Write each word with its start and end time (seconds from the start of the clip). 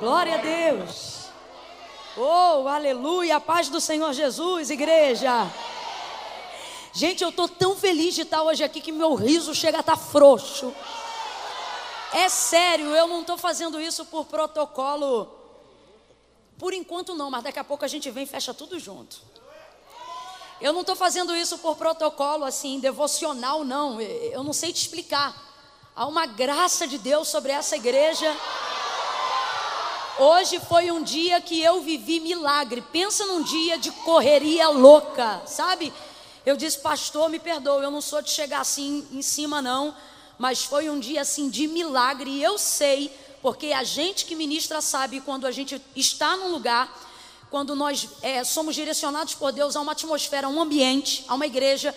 Glória 0.00 0.36
a 0.36 0.38
Deus. 0.38 1.26
Oh, 2.16 2.66
aleluia. 2.66 3.36
A 3.36 3.40
paz 3.40 3.68
do 3.68 3.78
Senhor 3.82 4.10
Jesus, 4.14 4.70
igreja. 4.70 5.30
Gente, 6.94 7.22
eu 7.22 7.28
estou 7.28 7.46
tão 7.46 7.76
feliz 7.76 8.14
de 8.14 8.22
estar 8.22 8.42
hoje 8.42 8.64
aqui 8.64 8.80
que 8.80 8.92
meu 8.92 9.12
riso 9.14 9.54
chega 9.54 9.76
a 9.76 9.80
estar 9.80 9.96
tá 9.96 9.98
frouxo. 10.02 10.74
É 12.14 12.30
sério, 12.30 12.86
eu 12.96 13.06
não 13.08 13.20
estou 13.20 13.36
fazendo 13.36 13.78
isso 13.78 14.06
por 14.06 14.24
protocolo. 14.24 15.28
Por 16.58 16.72
enquanto 16.72 17.14
não, 17.14 17.30
mas 17.30 17.44
daqui 17.44 17.58
a 17.58 17.64
pouco 17.64 17.84
a 17.84 17.88
gente 17.88 18.10
vem 18.10 18.24
e 18.24 18.26
fecha 18.26 18.54
tudo 18.54 18.78
junto. 18.78 19.18
Eu 20.62 20.72
não 20.72 20.80
estou 20.80 20.96
fazendo 20.96 21.36
isso 21.36 21.58
por 21.58 21.76
protocolo 21.76 22.46
assim, 22.46 22.80
devocional, 22.80 23.64
não. 23.64 24.00
Eu 24.00 24.42
não 24.42 24.54
sei 24.54 24.72
te 24.72 24.80
explicar. 24.80 25.36
Há 25.94 26.06
uma 26.06 26.24
graça 26.24 26.88
de 26.88 26.96
Deus 26.96 27.28
sobre 27.28 27.52
essa 27.52 27.76
igreja. 27.76 28.34
Hoje 30.22 30.60
foi 30.60 30.90
um 30.90 31.02
dia 31.02 31.40
que 31.40 31.58
eu 31.62 31.80
vivi 31.80 32.20
milagre. 32.20 32.82
Pensa 32.92 33.24
num 33.24 33.42
dia 33.42 33.78
de 33.78 33.90
correria 33.90 34.68
louca, 34.68 35.40
sabe? 35.46 35.90
Eu 36.44 36.58
disse, 36.58 36.76
pastor, 36.80 37.30
me 37.30 37.38
perdoa, 37.38 37.82
eu 37.82 37.90
não 37.90 38.02
sou 38.02 38.20
de 38.20 38.28
chegar 38.28 38.60
assim 38.60 39.06
em 39.12 39.22
cima, 39.22 39.62
não. 39.62 39.96
Mas 40.38 40.62
foi 40.62 40.90
um 40.90 41.00
dia 41.00 41.22
assim 41.22 41.48
de 41.48 41.66
milagre. 41.66 42.30
E 42.32 42.42
eu 42.42 42.58
sei, 42.58 43.10
porque 43.40 43.68
a 43.72 43.82
gente 43.82 44.26
que 44.26 44.34
ministra 44.36 44.82
sabe 44.82 45.22
quando 45.22 45.46
a 45.46 45.50
gente 45.50 45.80
está 45.96 46.36
num 46.36 46.50
lugar, 46.50 46.94
quando 47.50 47.74
nós 47.74 48.06
é, 48.20 48.44
somos 48.44 48.74
direcionados 48.74 49.34
por 49.34 49.52
Deus 49.52 49.74
a 49.74 49.80
uma 49.80 49.92
atmosfera, 49.92 50.48
a 50.48 50.50
um 50.50 50.60
ambiente, 50.60 51.24
a 51.28 51.34
uma 51.34 51.46
igreja. 51.46 51.94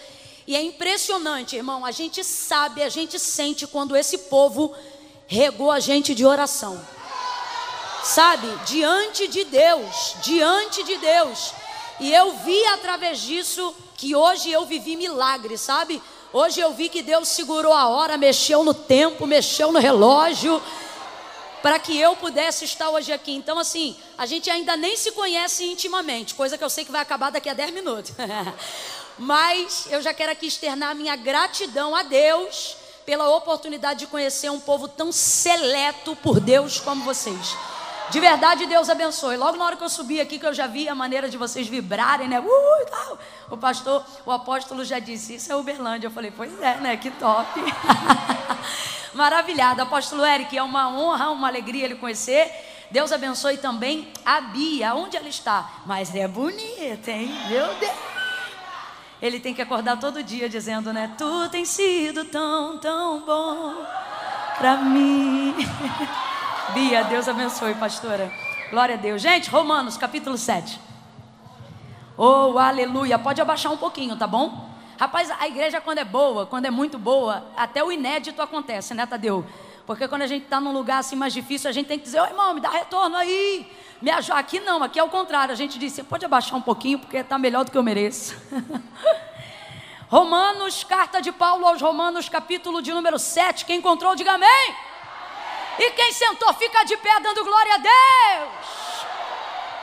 E 0.48 0.56
é 0.56 0.62
impressionante, 0.62 1.58
irmão, 1.58 1.84
a 1.84 1.92
gente 1.92 2.24
sabe, 2.24 2.84
a 2.84 2.90
gente 2.90 3.20
sente 3.20 3.68
quando 3.68 3.98
esse 3.98 4.18
povo 4.18 4.74
regou 5.28 5.70
a 5.70 5.82
gente 5.82 6.16
de 6.16 6.26
oração 6.26 6.82
sabe, 8.04 8.48
diante 8.66 9.28
de 9.28 9.46
Deus, 9.46 10.16
diante 10.22 10.84
de 10.84 10.98
Deus. 10.98 11.54
E 12.00 12.12
eu 12.14 12.32
vi 12.40 12.64
através 12.68 13.20
disso 13.20 13.74
que 13.98 14.16
hoje 14.16 14.52
eu 14.52 14.66
vivi 14.66 14.96
milagre, 14.96 15.58
sabe? 15.58 16.02
Hoje 16.34 16.60
eu 16.60 16.74
vi 16.74 16.90
que 16.90 17.02
Deus 17.02 17.28
segurou 17.30 17.74
a 17.74 17.88
hora, 17.88 18.18
mexeu 18.18 18.64
no 18.64 18.74
tempo, 18.74 19.26
mexeu 19.26 19.72
no 19.72 19.80
relógio, 19.80 20.62
para 21.62 21.80
que 21.80 21.98
eu 21.98 22.16
pudesse 22.16 22.66
estar 22.66 22.90
hoje 22.90 23.14
aqui. 23.14 23.34
Então, 23.34 23.58
assim, 23.58 23.96
a 24.18 24.26
gente 24.26 24.50
ainda 24.50 24.76
nem 24.76 24.98
se 24.98 25.12
conhece 25.14 25.64
intimamente, 25.64 26.36
coisa 26.36 26.58
que 26.58 26.64
eu 26.64 26.70
sei 26.70 26.84
que 26.84 26.92
vai 26.92 27.02
acabar 27.02 27.30
daqui 27.32 27.48
a 27.48 27.54
10 27.54 27.72
minutos. 27.72 28.12
Mas 29.18 29.86
eu 29.92 30.02
já 30.02 30.14
quero 30.14 30.32
aqui 30.32 30.48
externar 30.48 30.96
minha 30.96 31.16
gratidão 31.16 31.96
a 31.96 32.02
Deus 32.04 32.76
pela 33.06 33.30
oportunidade 33.30 34.00
de 34.00 34.08
conhecer 34.08 34.50
um 34.50 34.60
povo 34.60 34.88
tão 34.88 35.12
seleto 35.12 36.16
por 36.18 36.40
Deus 36.40 36.80
como 36.80 37.04
vocês. 37.04 37.56
De 38.14 38.20
verdade, 38.20 38.68
Deus 38.68 38.90
abençoe. 38.92 39.36
Logo 39.38 39.58
na 39.58 39.66
hora 39.66 39.76
que 39.76 39.84
eu 39.84 39.90
subi 39.90 40.22
aqui, 40.22 40.38
que 40.38 40.46
eu 40.46 40.54
já 40.54 40.68
vi 40.68 40.88
a 40.88 40.94
maneira 40.94 41.28
de 41.28 41.36
vocês 41.36 41.68
vibrarem, 41.68 42.28
né? 42.28 42.40
Uh, 42.40 42.86
tal. 42.88 43.18
O 43.50 43.58
pastor, 43.58 44.06
o 44.24 44.32
apóstolo 44.32 44.86
já 44.86 45.00
disse: 45.00 45.34
Isso 45.34 45.52
é 45.52 45.56
Uberlândia. 45.56 46.06
Eu 46.06 46.12
falei: 46.12 46.30
Pois 46.30 46.54
é, 46.62 46.76
né? 46.76 46.96
Que 46.96 47.10
top. 47.10 47.48
Maravilhado. 49.16 49.82
Apóstolo 49.82 50.24
Eric, 50.24 50.56
é 50.56 50.62
uma 50.62 50.90
honra, 50.90 51.32
uma 51.32 51.48
alegria 51.48 51.86
ele 51.86 51.96
conhecer. 51.96 52.52
Deus 52.92 53.12
abençoe 53.12 53.58
também 53.58 54.08
a 54.24 54.42
Bia, 54.42 54.94
onde 54.94 55.18
ela 55.18 55.28
está. 55.28 55.68
Mas 55.84 56.14
é 56.16 56.28
bonita, 56.28 57.10
hein? 57.10 57.36
Meu 57.50 57.74
Deus. 57.80 57.94
Ele 59.24 59.40
tem 59.40 59.56
que 59.56 59.62
acordar 59.64 59.98
todo 60.00 60.22
dia 60.22 60.48
dizendo, 60.48 60.94
né? 60.94 61.12
Tu 61.18 61.50
tem 61.50 61.66
sido 61.66 62.26
tão, 62.26 62.78
tão 62.78 63.22
bom 63.22 63.76
pra 64.60 64.78
mim. 64.78 65.56
Bia, 66.72 67.04
Deus 67.04 67.28
abençoe, 67.28 67.76
pastora. 67.76 68.32
Glória 68.72 68.96
a 68.96 68.98
Deus. 68.98 69.22
Gente, 69.22 69.48
Romanos 69.48 69.96
capítulo 69.96 70.38
7. 70.38 70.80
Oh, 72.18 72.58
aleluia. 72.58 73.20
Pode 73.20 73.40
abaixar 73.42 73.72
um 73.72 73.78
pouquinho, 73.78 74.16
tá 74.18 74.26
bom? 74.26 74.70
Rapaz, 75.00 75.30
a 75.30 75.48
igreja 75.48 75.80
quando 75.82 76.00
é 76.00 76.04
boa, 76.04 76.48
quando 76.48 76.66
é 76.66 76.72
muito 76.72 76.98
boa, 76.98 77.46
até 77.56 77.84
o 77.84 77.92
inédito 77.92 78.42
acontece, 78.42 78.94
né, 78.96 79.06
Tadeu? 79.06 79.46
Porque 79.86 80.08
quando 80.08 80.22
a 80.24 80.28
gente 80.28 80.46
está 80.46 80.60
num 80.60 80.72
lugar 80.72 81.00
assim 81.00 81.16
mais 81.16 81.34
difícil, 81.34 81.70
a 81.70 81.74
gente 81.74 81.88
tem 81.88 82.00
que 82.00 82.06
dizer, 82.06 82.22
ô 82.22 82.26
irmão, 82.26 82.56
me 82.56 82.62
dá 82.62 82.70
retorno 82.70 83.18
aí. 83.18 83.70
Me 84.02 84.10
ajuda. 84.10 84.40
Aqui 84.40 84.60
não, 84.60 84.82
aqui 84.82 84.98
é 84.98 85.04
o 85.04 85.10
contrário. 85.10 85.52
A 85.52 85.56
gente 85.58 85.78
diz, 85.78 85.94
você 85.94 86.04
pode 86.04 86.26
abaixar 86.26 86.58
um 86.58 86.62
pouquinho, 86.62 86.98
porque 86.98 87.18
está 87.18 87.38
melhor 87.38 87.66
do 87.66 87.72
que 87.72 87.78
eu 87.78 87.84
mereço. 87.84 88.36
Romanos, 90.08 90.84
carta 90.84 91.22
de 91.22 91.32
Paulo 91.32 91.68
aos 91.68 91.82
Romanos, 91.82 92.30
capítulo 92.30 92.82
de 92.82 92.92
número 92.94 93.20
7. 93.20 93.64
Quem 93.66 93.78
encontrou, 93.78 94.16
diga 94.16 94.32
amém. 94.34 94.76
E 95.80 95.92
quem 95.92 96.12
sentou, 96.12 96.54
fica 96.54 96.84
de 96.84 96.96
pé 96.98 97.20
dando 97.20 97.44
glória 97.44 97.74
a 97.74 97.78
Deus. 97.78 98.54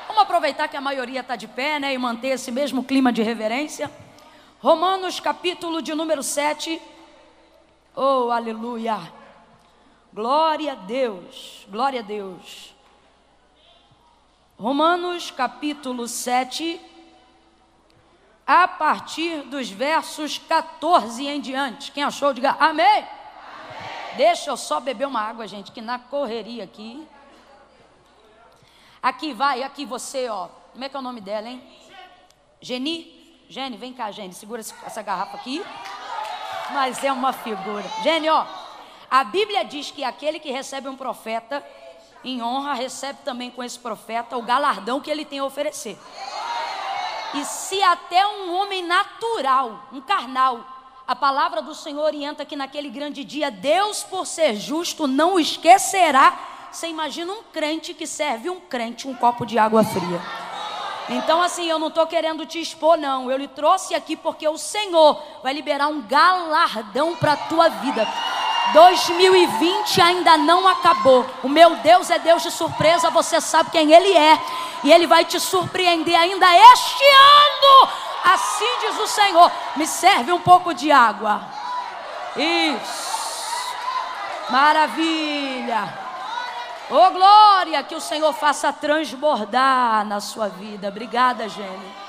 Vamos 0.06 0.22
aproveitar 0.22 0.68
que 0.68 0.76
a 0.76 0.80
maioria 0.80 1.20
está 1.20 1.36
de 1.36 1.48
pé, 1.48 1.78
né? 1.80 1.92
E 1.92 1.98
manter 1.98 2.28
esse 2.28 2.50
mesmo 2.52 2.84
clima 2.84 3.12
de 3.12 3.22
reverência. 3.22 3.90
Romanos, 4.60 5.18
capítulo 5.18 5.82
de 5.82 5.94
número 5.94 6.22
7. 6.22 6.80
Oh, 7.96 8.30
aleluia. 8.30 8.98
Glória 10.12 10.72
a 10.72 10.76
Deus. 10.76 11.66
Glória 11.68 12.00
a 12.00 12.04
Deus. 12.04 12.74
Romanos, 14.58 15.30
capítulo 15.32 16.06
7. 16.06 16.80
A 18.46 18.68
partir 18.68 19.42
dos 19.42 19.68
versos 19.68 20.38
14 20.38 21.26
em 21.26 21.40
diante. 21.40 21.90
Quem 21.90 22.02
achou, 22.04 22.32
diga 22.32 22.56
amém. 22.60 23.06
Deixa 24.16 24.50
eu 24.50 24.56
só 24.56 24.80
beber 24.80 25.06
uma 25.06 25.20
água, 25.20 25.46
gente, 25.46 25.70
que 25.72 25.80
na 25.80 25.98
correria 25.98 26.64
aqui. 26.64 27.06
Aqui 29.02 29.32
vai, 29.32 29.62
aqui 29.62 29.84
você, 29.86 30.28
ó. 30.28 30.48
Como 30.72 30.84
é 30.84 30.88
que 30.88 30.96
é 30.96 30.98
o 30.98 31.02
nome 31.02 31.20
dela, 31.20 31.48
hein? 31.48 31.62
Geni? 32.60 33.18
Geni, 33.48 33.76
vem 33.76 33.92
cá, 33.92 34.10
Geni. 34.10 34.32
Segura 34.34 34.60
essa 34.60 35.02
garrafa 35.02 35.36
aqui. 35.36 35.64
Mas 36.72 37.02
é 37.04 37.12
uma 37.12 37.32
figura. 37.32 37.84
Geni, 38.02 38.28
ó. 38.28 38.44
A 39.10 39.24
Bíblia 39.24 39.64
diz 39.64 39.90
que 39.90 40.04
aquele 40.04 40.38
que 40.38 40.50
recebe 40.50 40.88
um 40.88 40.96
profeta 40.96 41.64
em 42.22 42.42
honra 42.42 42.74
recebe 42.74 43.18
também 43.24 43.50
com 43.50 43.62
esse 43.64 43.78
profeta 43.78 44.36
o 44.36 44.42
galardão 44.42 45.00
que 45.00 45.10
ele 45.10 45.24
tem 45.24 45.38
a 45.38 45.44
oferecer. 45.44 45.98
E 47.34 47.44
se 47.44 47.82
até 47.82 48.24
um 48.26 48.54
homem 48.54 48.84
natural, 48.84 49.82
um 49.90 50.00
carnal, 50.00 50.79
a 51.10 51.16
palavra 51.16 51.60
do 51.60 51.74
Senhor 51.74 52.04
orienta 52.04 52.44
que 52.44 52.54
naquele 52.54 52.88
grande 52.88 53.24
dia, 53.24 53.50
Deus, 53.50 54.00
por 54.04 54.24
ser 54.24 54.54
justo, 54.54 55.08
não 55.08 55.40
esquecerá. 55.40 56.34
Você 56.70 56.86
imagina 56.86 57.32
um 57.32 57.42
crente 57.52 57.92
que 57.92 58.06
serve 58.06 58.48
um 58.48 58.60
crente 58.60 59.08
um 59.08 59.14
copo 59.16 59.44
de 59.44 59.58
água 59.58 59.82
fria. 59.82 60.22
Então, 61.08 61.42
assim, 61.42 61.66
eu 61.68 61.80
não 61.80 61.88
estou 61.88 62.06
querendo 62.06 62.46
te 62.46 62.60
expor, 62.60 62.96
não. 62.96 63.28
Eu 63.28 63.38
lhe 63.38 63.48
trouxe 63.48 63.92
aqui 63.92 64.14
porque 64.14 64.46
o 64.48 64.56
Senhor 64.56 65.20
vai 65.42 65.52
liberar 65.52 65.88
um 65.88 66.00
galardão 66.02 67.16
para 67.16 67.32
a 67.32 67.36
tua 67.36 67.68
vida. 67.68 68.06
2020 68.72 70.00
ainda 70.00 70.36
não 70.38 70.68
acabou. 70.68 71.28
O 71.42 71.48
meu 71.48 71.74
Deus 71.78 72.08
é 72.08 72.20
Deus 72.20 72.40
de 72.40 72.52
surpresa, 72.52 73.10
você 73.10 73.40
sabe 73.40 73.72
quem 73.72 73.90
Ele 73.92 74.16
é. 74.16 74.40
E 74.84 74.92
Ele 74.92 75.08
vai 75.08 75.24
te 75.24 75.40
surpreender 75.40 76.16
ainda 76.16 76.46
este 76.56 77.02
ano 77.04 78.09
Assim 78.24 78.66
diz 78.80 78.98
o 78.98 79.06
Senhor: 79.06 79.50
me 79.76 79.86
serve 79.86 80.32
um 80.32 80.40
pouco 80.40 80.74
de 80.74 80.92
água. 80.92 81.40
Isso. 82.36 83.74
Maravilha. 84.50 85.98
Oh 86.90 87.10
glória, 87.12 87.82
que 87.84 87.94
o 87.94 88.00
Senhor 88.00 88.32
faça 88.32 88.72
transbordar 88.72 90.04
na 90.04 90.20
sua 90.20 90.48
vida. 90.48 90.88
Obrigada, 90.88 91.48
Gênio. 91.48 92.00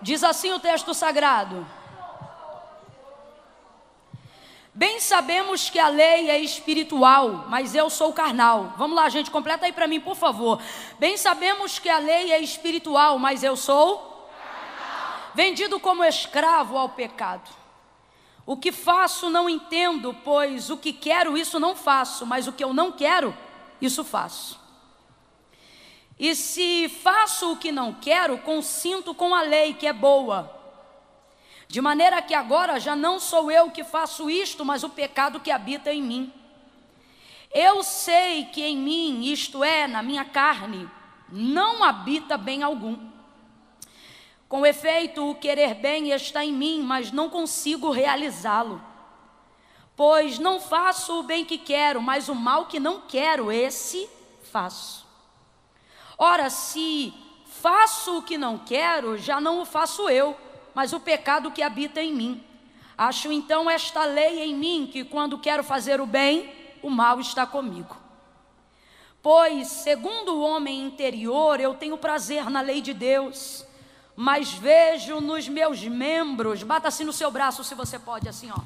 Diz 0.00 0.22
assim 0.24 0.52
o 0.52 0.58
texto 0.58 0.94
sagrado. 0.94 1.66
Bem 4.74 5.00
sabemos 5.00 5.68
que 5.68 5.78
a 5.78 5.88
lei 5.88 6.30
é 6.30 6.38
espiritual, 6.40 7.44
mas 7.46 7.74
eu 7.74 7.90
sou 7.90 8.10
carnal. 8.14 8.72
Vamos 8.78 8.96
lá, 8.96 9.06
gente, 9.10 9.30
completa 9.30 9.66
aí 9.66 9.72
para 9.72 9.86
mim, 9.86 10.00
por 10.00 10.16
favor. 10.16 10.62
Bem 10.98 11.18
sabemos 11.18 11.78
que 11.78 11.90
a 11.90 11.98
lei 11.98 12.32
é 12.32 12.40
espiritual, 12.40 13.18
mas 13.18 13.44
eu 13.44 13.54
sou 13.54 14.28
vendido 15.34 15.78
como 15.78 16.02
escravo 16.02 16.78
ao 16.78 16.88
pecado. 16.88 17.50
O 18.46 18.56
que 18.56 18.72
faço 18.72 19.28
não 19.28 19.46
entendo, 19.48 20.16
pois 20.24 20.70
o 20.70 20.76
que 20.78 20.92
quero 20.94 21.36
isso 21.36 21.60
não 21.60 21.76
faço, 21.76 22.24
mas 22.24 22.48
o 22.48 22.52
que 22.52 22.64
eu 22.64 22.72
não 22.72 22.90
quero, 22.92 23.36
isso 23.80 24.02
faço. 24.02 24.58
E 26.18 26.34
se 26.34 26.88
faço 26.88 27.52
o 27.52 27.56
que 27.58 27.70
não 27.70 27.92
quero, 27.92 28.38
consinto 28.38 29.14
com 29.14 29.34
a 29.34 29.42
lei 29.42 29.74
que 29.74 29.86
é 29.86 29.92
boa. 29.92 30.61
De 31.72 31.80
maneira 31.80 32.20
que 32.20 32.34
agora 32.34 32.78
já 32.78 32.94
não 32.94 33.18
sou 33.18 33.50
eu 33.50 33.70
que 33.70 33.82
faço 33.82 34.28
isto, 34.28 34.62
mas 34.62 34.82
o 34.84 34.90
pecado 34.90 35.40
que 35.40 35.50
habita 35.50 35.90
em 35.90 36.02
mim. 36.02 36.30
Eu 37.50 37.82
sei 37.82 38.44
que 38.44 38.62
em 38.62 38.76
mim, 38.76 39.22
isto 39.24 39.64
é, 39.64 39.86
na 39.86 40.02
minha 40.02 40.22
carne, 40.22 40.86
não 41.30 41.82
habita 41.82 42.36
bem 42.36 42.62
algum. 42.62 42.98
Com 44.50 44.66
efeito, 44.66 45.30
o 45.30 45.34
querer 45.34 45.72
bem 45.76 46.10
está 46.10 46.44
em 46.44 46.52
mim, 46.52 46.82
mas 46.82 47.10
não 47.10 47.30
consigo 47.30 47.88
realizá-lo. 47.88 48.78
Pois 49.96 50.38
não 50.38 50.60
faço 50.60 51.20
o 51.20 51.22
bem 51.22 51.42
que 51.42 51.56
quero, 51.56 52.02
mas 52.02 52.28
o 52.28 52.34
mal 52.34 52.66
que 52.66 52.78
não 52.78 53.00
quero, 53.00 53.50
esse 53.50 54.06
faço. 54.52 55.06
Ora, 56.18 56.50
se 56.50 57.14
faço 57.46 58.18
o 58.18 58.22
que 58.22 58.36
não 58.36 58.58
quero, 58.58 59.16
já 59.16 59.40
não 59.40 59.62
o 59.62 59.64
faço 59.64 60.06
eu 60.10 60.36
mas 60.74 60.92
o 60.92 61.00
pecado 61.00 61.50
que 61.50 61.62
habita 61.62 62.02
em 62.02 62.12
mim. 62.12 62.42
Acho 62.96 63.32
então 63.32 63.70
esta 63.70 64.04
lei 64.04 64.42
em 64.44 64.54
mim, 64.54 64.88
que 64.90 65.04
quando 65.04 65.38
quero 65.38 65.64
fazer 65.64 66.00
o 66.00 66.06
bem, 66.06 66.52
o 66.82 66.90
mal 66.90 67.20
está 67.20 67.46
comigo. 67.46 67.96
Pois, 69.22 69.68
segundo 69.68 70.34
o 70.34 70.40
homem 70.42 70.80
interior, 70.82 71.60
eu 71.60 71.74
tenho 71.74 71.96
prazer 71.96 72.50
na 72.50 72.60
lei 72.60 72.80
de 72.80 72.92
Deus, 72.92 73.64
mas 74.16 74.52
vejo 74.52 75.20
nos 75.20 75.48
meus 75.48 75.80
membros, 75.82 76.62
bata 76.62 76.88
assim 76.88 77.04
no 77.04 77.12
seu 77.12 77.30
braço 77.30 77.62
se 77.62 77.74
você 77.74 77.98
pode, 77.98 78.28
assim, 78.28 78.50
ó. 78.50 78.58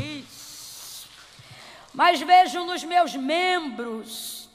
Isso. 0.00 1.08
Mas 1.92 2.20
vejo 2.20 2.64
nos 2.64 2.84
meus 2.84 3.14
membros 3.16 4.48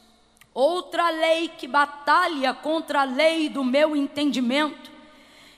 outra 0.54 1.10
lei 1.10 1.50
que 1.50 1.68
batalha 1.68 2.54
contra 2.54 3.02
a 3.02 3.06
lei 3.06 3.50
do 3.50 3.64
meu 3.66 3.96
entendimento 3.98 4.93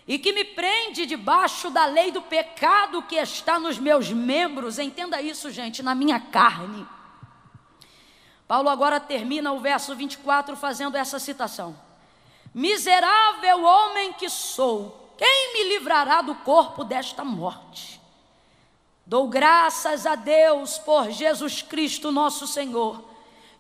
e 0.07 0.19
que 0.19 0.31
me 0.31 0.43
prende 0.43 1.05
debaixo 1.05 1.69
da 1.69 1.85
lei 1.85 2.11
do 2.11 2.21
pecado 2.21 3.01
que 3.03 3.15
está 3.15 3.57
nos 3.59 3.79
meus 3.79 4.11
membros. 4.11 4.77
Entenda 4.77 5.21
isso, 5.21 5.49
gente, 5.49 5.81
na 5.81 5.95
minha 5.95 6.19
carne. 6.19 6.85
Paulo 8.47 8.69
agora 8.69 8.99
termina 8.99 9.51
o 9.51 9.59
verso 9.59 9.95
24 9.95 10.55
fazendo 10.55 10.95
essa 10.95 11.17
citação: 11.17 11.75
Miserável 12.53 13.63
homem 13.63 14.13
que 14.13 14.29
sou, 14.29 15.15
quem 15.17 15.53
me 15.53 15.69
livrará 15.73 16.21
do 16.21 16.35
corpo 16.35 16.83
desta 16.83 17.23
morte? 17.25 17.99
Dou 19.07 19.27
graças 19.27 20.05
a 20.05 20.13
Deus 20.15 20.77
por 20.79 21.09
Jesus 21.11 21.61
Cristo, 21.63 22.11
nosso 22.11 22.45
Senhor, 22.47 23.03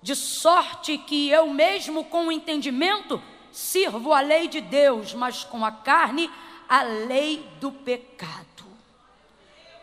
de 0.01 0.15
sorte 0.15 0.97
que 0.97 1.29
eu 1.29 1.49
mesmo 1.49 2.03
com 2.05 2.27
o 2.27 2.31
entendimento 2.31 3.21
sirvo 3.55 4.11
a 4.13 4.19
lei 4.21 4.49
de 4.49 4.59
Deus, 4.59 5.13
mas 5.13 5.45
com 5.45 5.63
a 5.65 5.71
carne 5.71 6.29
a 6.67 6.83
lei 6.83 7.47
do 7.61 7.71
pecado. 7.71 8.65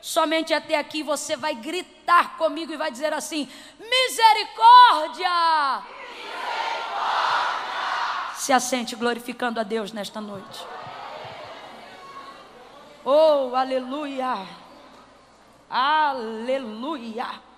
Somente 0.02 0.52
até 0.52 0.76
aqui 0.76 1.02
você 1.02 1.34
vai 1.38 1.54
gritar 1.54 2.36
comigo 2.36 2.70
e 2.72 2.76
vai 2.76 2.90
dizer 2.90 3.14
assim: 3.14 3.48
misericórdia! 3.78 5.82
misericórdia! 6.10 6.92
Se 8.34 8.52
assente 8.52 8.94
glorificando 8.94 9.58
a 9.58 9.62
Deus 9.62 9.90
nesta 9.90 10.20
noite. 10.20 10.66
Oh, 13.06 13.52
aleluia! 13.56 14.46
Aleluia! 15.70 17.51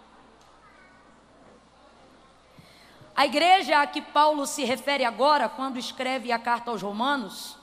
A 3.16 3.26
igreja 3.26 3.80
a 3.80 3.86
que 3.86 4.02
Paulo 4.02 4.44
se 4.44 4.64
refere 4.64 5.04
agora, 5.04 5.48
quando 5.48 5.78
escreve 5.78 6.32
a 6.32 6.38
carta 6.38 6.70
aos 6.72 6.82
Romanos, 6.82 7.56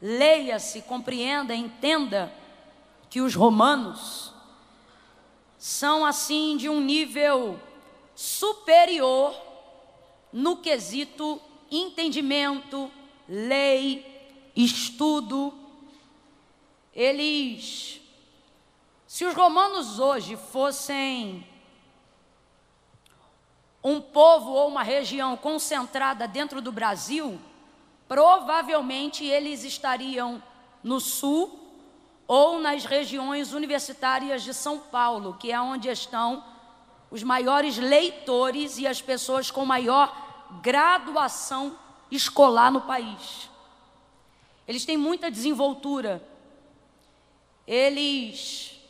leia-se, 0.00 0.82
compreenda, 0.82 1.54
entenda 1.54 2.32
que 3.10 3.20
os 3.20 3.34
romanos 3.34 4.32
são 5.58 6.04
assim 6.06 6.56
de 6.56 6.68
um 6.68 6.80
nível 6.80 7.58
superior 8.14 9.34
no 10.32 10.58
quesito 10.58 11.40
entendimento, 11.70 12.88
lei, 13.28 14.06
estudo. 14.54 15.52
Eles, 16.94 18.00
se 19.08 19.24
os 19.24 19.34
romanos 19.34 19.98
hoje 19.98 20.36
fossem 20.36 21.44
um 23.84 24.00
povo 24.00 24.50
ou 24.52 24.66
uma 24.68 24.82
região 24.82 25.36
concentrada 25.36 26.26
dentro 26.26 26.62
do 26.62 26.72
Brasil, 26.72 27.38
provavelmente 28.08 29.26
eles 29.26 29.62
estariam 29.62 30.42
no 30.82 30.98
sul 30.98 31.60
ou 32.26 32.58
nas 32.58 32.86
regiões 32.86 33.52
universitárias 33.52 34.42
de 34.42 34.54
São 34.54 34.78
Paulo, 34.78 35.36
que 35.38 35.52
é 35.52 35.60
onde 35.60 35.90
estão 35.90 36.42
os 37.10 37.22
maiores 37.22 37.76
leitores 37.76 38.78
e 38.78 38.86
as 38.86 39.02
pessoas 39.02 39.50
com 39.50 39.66
maior 39.66 40.50
graduação 40.62 41.78
escolar 42.10 42.72
no 42.72 42.80
país. 42.80 43.50
Eles 44.66 44.86
têm 44.86 44.96
muita 44.96 45.30
desenvoltura. 45.30 46.26
Eles, 47.66 48.80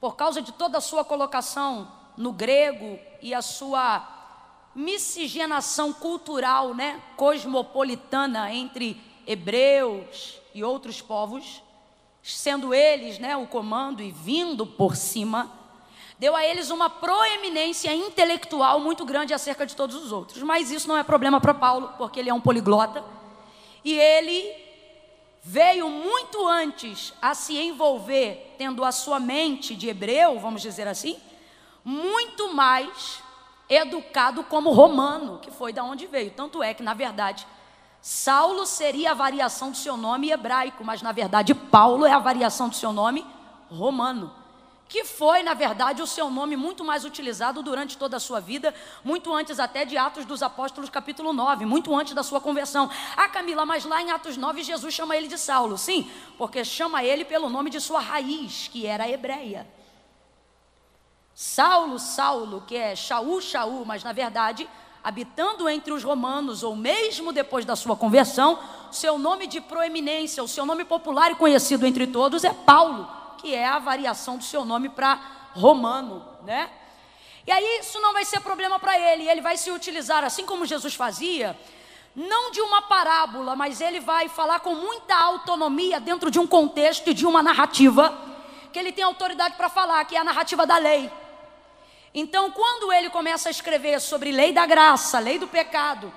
por 0.00 0.16
causa 0.16 0.40
de 0.40 0.52
toda 0.52 0.78
a 0.78 0.80
sua 0.80 1.04
colocação 1.04 1.92
no 2.16 2.32
grego 2.32 2.98
e 3.20 3.34
a 3.34 3.42
sua 3.42 4.11
miscigenação 4.74 5.92
cultural, 5.92 6.74
né, 6.74 7.00
cosmopolitana 7.16 8.52
entre 8.52 8.98
hebreus 9.26 10.38
e 10.54 10.64
outros 10.64 11.00
povos, 11.00 11.62
sendo 12.22 12.72
eles, 12.74 13.18
né, 13.18 13.36
o 13.36 13.46
comando 13.46 14.02
e 14.02 14.10
vindo 14.10 14.66
por 14.66 14.96
cima, 14.96 15.50
deu 16.18 16.34
a 16.36 16.44
eles 16.44 16.70
uma 16.70 16.88
proeminência 16.88 17.92
intelectual 17.94 18.78
muito 18.80 19.04
grande 19.04 19.34
acerca 19.34 19.66
de 19.66 19.74
todos 19.74 19.96
os 19.96 20.12
outros. 20.12 20.42
Mas 20.42 20.70
isso 20.70 20.88
não 20.88 20.96
é 20.96 21.02
problema 21.02 21.40
para 21.40 21.52
Paulo, 21.52 21.90
porque 21.98 22.20
ele 22.20 22.30
é 22.30 22.34
um 22.34 22.40
poliglota 22.40 23.04
e 23.84 23.98
ele 23.98 24.62
veio 25.42 25.90
muito 25.90 26.46
antes 26.46 27.12
a 27.20 27.34
se 27.34 27.58
envolver, 27.58 28.54
tendo 28.56 28.84
a 28.84 28.92
sua 28.92 29.18
mente 29.18 29.74
de 29.74 29.88
hebreu, 29.88 30.38
vamos 30.38 30.62
dizer 30.62 30.86
assim, 30.86 31.18
muito 31.84 32.54
mais 32.54 33.20
educado 33.68 34.44
como 34.44 34.70
romano, 34.70 35.38
que 35.40 35.50
foi 35.50 35.72
da 35.72 35.82
onde 35.84 36.06
veio. 36.06 36.30
Tanto 36.30 36.62
é 36.62 36.74
que, 36.74 36.82
na 36.82 36.94
verdade, 36.94 37.46
Saulo 38.00 38.66
seria 38.66 39.12
a 39.12 39.14
variação 39.14 39.70
do 39.70 39.76
seu 39.76 39.96
nome 39.96 40.30
hebraico, 40.30 40.84
mas 40.84 41.02
na 41.02 41.12
verdade 41.12 41.54
Paulo 41.54 42.04
é 42.04 42.12
a 42.12 42.18
variação 42.18 42.68
do 42.68 42.74
seu 42.74 42.92
nome 42.92 43.24
romano, 43.70 44.34
que 44.88 45.04
foi, 45.04 45.42
na 45.44 45.54
verdade, 45.54 46.02
o 46.02 46.06
seu 46.06 46.28
nome 46.28 46.54
muito 46.56 46.84
mais 46.84 47.04
utilizado 47.04 47.62
durante 47.62 47.96
toda 47.96 48.16
a 48.16 48.20
sua 48.20 48.40
vida, 48.40 48.74
muito 49.04 49.32
antes 49.32 49.58
até 49.60 49.84
de 49.86 49.96
Atos 49.96 50.24
dos 50.26 50.42
Apóstolos, 50.42 50.90
capítulo 50.90 51.32
9, 51.32 51.64
muito 51.64 51.94
antes 51.96 52.12
da 52.12 52.22
sua 52.24 52.40
conversão. 52.42 52.90
Ah, 53.16 53.28
Camila, 53.28 53.64
mas 53.64 53.84
lá 53.86 54.02
em 54.02 54.10
Atos 54.10 54.36
9 54.36 54.62
Jesus 54.64 54.92
chama 54.92 55.16
ele 55.16 55.28
de 55.28 55.38
Saulo. 55.38 55.78
Sim, 55.78 56.10
porque 56.36 56.62
chama 56.64 57.02
ele 57.04 57.24
pelo 57.24 57.48
nome 57.48 57.70
de 57.70 57.80
sua 57.80 58.00
raiz, 58.00 58.68
que 58.68 58.84
era 58.84 59.08
hebreia. 59.08 59.66
Saulo, 61.34 61.98
Saulo, 61.98 62.62
que 62.66 62.76
é 62.76 62.94
Shaul, 62.94 63.40
Shaul, 63.40 63.84
mas 63.86 64.04
na 64.04 64.12
verdade, 64.12 64.68
habitando 65.02 65.68
entre 65.68 65.92
os 65.92 66.04
romanos, 66.04 66.62
ou 66.62 66.76
mesmo 66.76 67.32
depois 67.32 67.64
da 67.64 67.74
sua 67.74 67.96
conversão, 67.96 68.58
seu 68.90 69.18
nome 69.18 69.46
de 69.46 69.60
proeminência, 69.60 70.42
o 70.42 70.48
seu 70.48 70.66
nome 70.66 70.84
popular 70.84 71.30
e 71.30 71.34
conhecido 71.34 71.86
entre 71.86 72.06
todos 72.06 72.44
é 72.44 72.52
Paulo, 72.52 73.08
que 73.38 73.54
é 73.54 73.64
a 73.66 73.78
variação 73.78 74.36
do 74.36 74.44
seu 74.44 74.64
nome 74.64 74.90
para 74.90 75.18
romano, 75.54 76.24
né? 76.44 76.70
E 77.46 77.50
aí 77.50 77.80
isso 77.80 77.98
não 78.00 78.12
vai 78.12 78.24
ser 78.24 78.38
problema 78.40 78.78
para 78.78 78.96
ele, 78.98 79.28
ele 79.28 79.40
vai 79.40 79.56
se 79.56 79.70
utilizar, 79.70 80.22
assim 80.22 80.44
como 80.46 80.64
Jesus 80.66 80.94
fazia, 80.94 81.58
não 82.14 82.50
de 82.52 82.60
uma 82.60 82.82
parábola, 82.82 83.56
mas 83.56 83.80
ele 83.80 83.98
vai 84.00 84.28
falar 84.28 84.60
com 84.60 84.74
muita 84.76 85.14
autonomia 85.16 85.98
dentro 85.98 86.30
de 86.30 86.38
um 86.38 86.46
contexto 86.46 87.08
e 87.10 87.14
de 87.14 87.26
uma 87.26 87.42
narrativa 87.42 88.16
que 88.72 88.78
ele 88.78 88.92
tem 88.92 89.02
autoridade 89.02 89.56
para 89.56 89.68
falar, 89.68 90.04
que 90.04 90.14
é 90.14 90.20
a 90.20 90.24
narrativa 90.24 90.64
da 90.66 90.76
lei. 90.78 91.10
Então, 92.14 92.50
quando 92.50 92.92
ele 92.92 93.08
começa 93.08 93.48
a 93.48 93.50
escrever 93.50 94.00
sobre 94.00 94.30
lei 94.30 94.52
da 94.52 94.66
graça, 94.66 95.18
lei 95.18 95.38
do 95.38 95.48
pecado, 95.48 96.12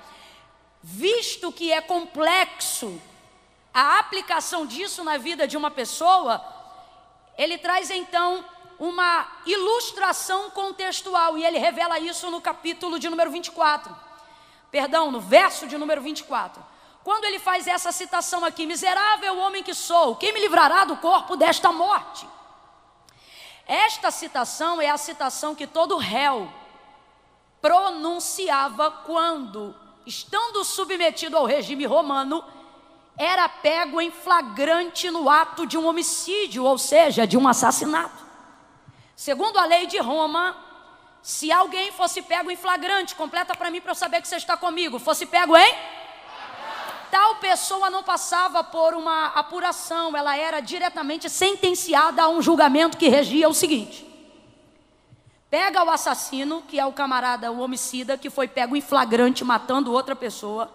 visto 0.82 1.50
que 1.50 1.72
é 1.72 1.80
complexo 1.80 3.00
a 3.72 3.98
aplicação 3.98 4.66
disso 4.66 5.02
na 5.02 5.16
vida 5.16 5.46
de 5.46 5.56
uma 5.56 5.70
pessoa, 5.70 6.44
ele 7.38 7.56
traz 7.56 7.90
então 7.90 8.44
uma 8.78 9.26
ilustração 9.46 10.50
contextual 10.50 11.38
e 11.38 11.44
ele 11.46 11.58
revela 11.58 11.98
isso 11.98 12.30
no 12.30 12.42
capítulo 12.42 12.98
de 12.98 13.08
número 13.08 13.30
24. 13.30 13.96
Perdão, 14.70 15.10
no 15.10 15.20
verso 15.20 15.66
de 15.66 15.78
número 15.78 16.02
24. 16.02 16.62
Quando 17.02 17.24
ele 17.24 17.38
faz 17.38 17.66
essa 17.66 17.90
citação 17.90 18.44
aqui: 18.44 18.66
Miserável 18.66 19.38
homem 19.38 19.62
que 19.62 19.72
sou, 19.72 20.16
quem 20.16 20.32
me 20.34 20.40
livrará 20.40 20.84
do 20.84 20.96
corpo 20.98 21.36
desta 21.36 21.72
morte? 21.72 22.26
Esta 23.66 24.10
citação 24.12 24.80
é 24.80 24.88
a 24.88 24.96
citação 24.96 25.52
que 25.54 25.66
todo 25.66 25.96
réu 25.96 26.48
pronunciava 27.60 28.90
quando, 28.92 29.74
estando 30.06 30.62
submetido 30.62 31.36
ao 31.36 31.44
regime 31.44 31.84
romano, 31.84 32.44
era 33.18 33.48
pego 33.48 34.00
em 34.00 34.10
flagrante 34.12 35.10
no 35.10 35.28
ato 35.28 35.66
de 35.66 35.76
um 35.76 35.84
homicídio, 35.86 36.62
ou 36.64 36.78
seja, 36.78 37.26
de 37.26 37.36
um 37.36 37.48
assassinato. 37.48 38.24
Segundo 39.16 39.58
a 39.58 39.64
lei 39.64 39.86
de 39.86 39.98
Roma, 39.98 40.56
se 41.22 41.50
alguém 41.50 41.90
fosse 41.90 42.22
pego 42.22 42.50
em 42.52 42.56
flagrante, 42.56 43.16
completa 43.16 43.56
para 43.56 43.68
mim 43.70 43.80
para 43.80 43.90
eu 43.92 43.96
saber 43.96 44.22
que 44.22 44.28
você 44.28 44.36
está 44.36 44.56
comigo, 44.56 45.00
fosse 45.00 45.26
pego 45.26 45.56
em 45.56 45.74
Tal 47.10 47.36
pessoa 47.36 47.88
não 47.88 48.02
passava 48.02 48.64
por 48.64 48.94
uma 48.94 49.26
apuração, 49.28 50.16
ela 50.16 50.36
era 50.36 50.60
diretamente 50.60 51.30
sentenciada 51.30 52.22
a 52.22 52.28
um 52.28 52.42
julgamento 52.42 52.96
que 52.96 53.08
regia 53.08 53.48
o 53.48 53.54
seguinte: 53.54 54.04
pega 55.50 55.84
o 55.84 55.90
assassino, 55.90 56.62
que 56.66 56.78
é 56.80 56.86
o 56.86 56.92
camarada, 56.92 57.50
o 57.52 57.60
homicida, 57.60 58.18
que 58.18 58.28
foi 58.30 58.48
pego 58.48 58.76
em 58.76 58.80
flagrante 58.80 59.44
matando 59.44 59.92
outra 59.92 60.16
pessoa, 60.16 60.68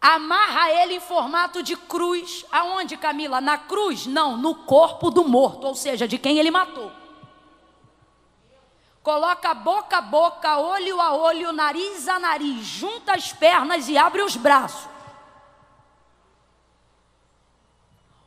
amarra 0.00 0.70
ele 0.82 0.94
em 0.94 1.00
formato 1.00 1.62
de 1.62 1.76
cruz. 1.76 2.44
Aonde, 2.50 2.96
Camila? 2.96 3.40
Na 3.40 3.58
cruz? 3.58 4.06
Não, 4.06 4.36
no 4.36 4.54
corpo 4.56 5.08
do 5.10 5.24
morto, 5.26 5.66
ou 5.68 5.74
seja, 5.76 6.08
de 6.08 6.18
quem 6.18 6.38
ele 6.38 6.50
matou. 6.50 6.92
Coloca 9.08 9.54
boca 9.54 9.96
a 9.96 10.00
boca, 10.02 10.58
olho 10.58 11.00
a 11.00 11.14
olho, 11.14 11.50
nariz 11.50 12.06
a 12.10 12.18
nariz, 12.18 12.62
junta 12.66 13.14
as 13.14 13.32
pernas 13.32 13.88
e 13.88 13.96
abre 13.96 14.20
os 14.20 14.36
braços. 14.36 14.86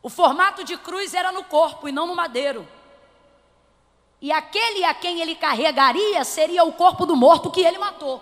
O 0.02 0.10
formato 0.10 0.64
de 0.64 0.76
cruz 0.78 1.14
era 1.14 1.32
no 1.32 1.44
corpo 1.44 1.88
e 1.88 1.92
não 1.92 2.08
no 2.08 2.16
madeiro. 2.16 2.68
E 4.20 4.32
aquele 4.32 4.84
a 4.84 4.92
quem 4.96 5.22
ele 5.22 5.36
carregaria 5.36 6.24
seria 6.26 6.64
o 6.64 6.74
corpo 6.74 7.06
do 7.06 7.16
morto 7.16 7.52
que 7.52 7.62
ele 7.62 7.78
matou. 7.78 8.20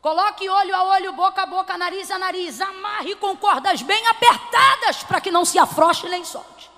Coloque 0.00 0.48
olho 0.48 0.76
a 0.76 0.84
olho, 0.84 1.12
boca 1.12 1.42
a 1.42 1.46
boca, 1.46 1.76
nariz 1.76 2.08
a 2.08 2.20
nariz, 2.20 2.60
amarre 2.60 3.16
com 3.16 3.36
cordas 3.36 3.82
bem 3.82 4.06
apertadas 4.06 5.02
para 5.02 5.20
que 5.20 5.32
não 5.32 5.44
se 5.44 5.58
afroche 5.58 6.08
nem 6.08 6.24
solte 6.24 6.70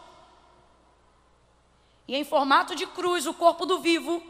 e 2.08 2.16
em 2.16 2.24
formato 2.24 2.74
de 2.74 2.86
cruz, 2.86 3.26
o 3.26 3.34
corpo 3.34 3.66
do 3.66 3.78
vivo 3.78 4.22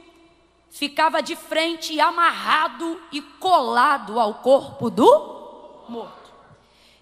ficava 0.68 1.22
de 1.22 1.36
frente, 1.36 1.98
amarrado 2.00 3.00
e 3.12 3.22
colado 3.22 4.18
ao 4.18 4.34
corpo 4.34 4.90
do 4.90 5.06
morto. 5.88 6.18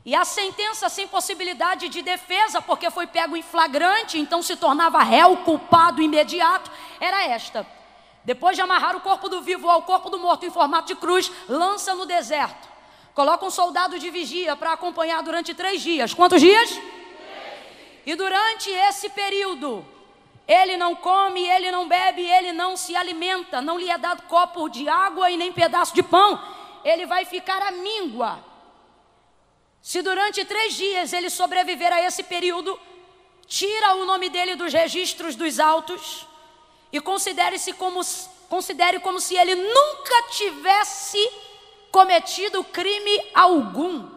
E 0.04 0.14
a 0.14 0.24
sentença 0.24 0.88
sem 0.88 1.08
possibilidade 1.08 1.88
de 1.88 2.02
defesa, 2.02 2.60
porque 2.60 2.90
foi 2.90 3.06
pego 3.08 3.36
em 3.36 3.42
flagrante, 3.42 4.18
então 4.20 4.42
se 4.42 4.54
tornava 4.54 5.02
réu, 5.02 5.38
culpado 5.38 6.02
imediato, 6.02 6.70
era 7.00 7.24
esta. 7.24 7.66
Depois 8.22 8.54
de 8.54 8.62
amarrar 8.62 8.94
o 8.94 9.00
corpo 9.00 9.28
do 9.28 9.40
vivo 9.40 9.68
ao 9.68 9.82
corpo 9.82 10.10
do 10.10 10.18
morto 10.18 10.44
em 10.44 10.50
formato 10.50 10.88
de 10.88 10.94
cruz, 10.94 11.32
lança 11.48 11.94
no 11.94 12.04
deserto. 12.06 12.68
Coloca 13.14 13.44
um 13.46 13.50
soldado 13.50 13.98
de 13.98 14.10
vigia 14.10 14.54
para 14.54 14.74
acompanhar 14.74 15.22
durante 15.22 15.54
três 15.54 15.80
dias. 15.80 16.12
Quantos 16.12 16.40
dias? 16.40 16.68
Três. 16.68 16.82
E 18.04 18.14
durante 18.14 18.68
esse 18.70 19.08
período, 19.08 19.84
ele 20.46 20.76
não 20.76 20.94
come, 20.94 21.44
ele 21.48 21.72
não 21.72 21.88
bebe, 21.88 22.22
ele 22.22 22.52
não 22.52 22.76
se 22.76 22.94
alimenta, 22.94 23.60
não 23.60 23.78
lhe 23.78 23.90
é 23.90 23.98
dado 23.98 24.22
copo 24.22 24.68
de 24.68 24.88
água 24.88 25.28
e 25.28 25.36
nem 25.36 25.52
pedaço 25.52 25.92
de 25.92 26.04
pão, 26.04 26.40
ele 26.84 27.04
vai 27.04 27.24
ficar 27.24 27.60
à 27.60 27.72
míngua. 27.72 28.38
Se 29.82 30.02
durante 30.02 30.44
três 30.44 30.74
dias 30.74 31.12
ele 31.12 31.30
sobreviver 31.30 31.92
a 31.92 32.00
esse 32.00 32.22
período, 32.22 32.78
tira 33.46 33.94
o 33.96 34.04
nome 34.04 34.28
dele 34.28 34.54
dos 34.54 34.72
registros 34.72 35.34
dos 35.34 35.58
autos 35.58 36.26
e 36.92 37.00
considere-se 37.00 37.72
como 37.72 38.00
considere 38.48 39.00
como 39.00 39.18
se 39.20 39.34
ele 39.36 39.56
nunca 39.56 40.22
tivesse 40.30 41.18
cometido 41.90 42.62
crime 42.62 43.20
algum. 43.34 44.08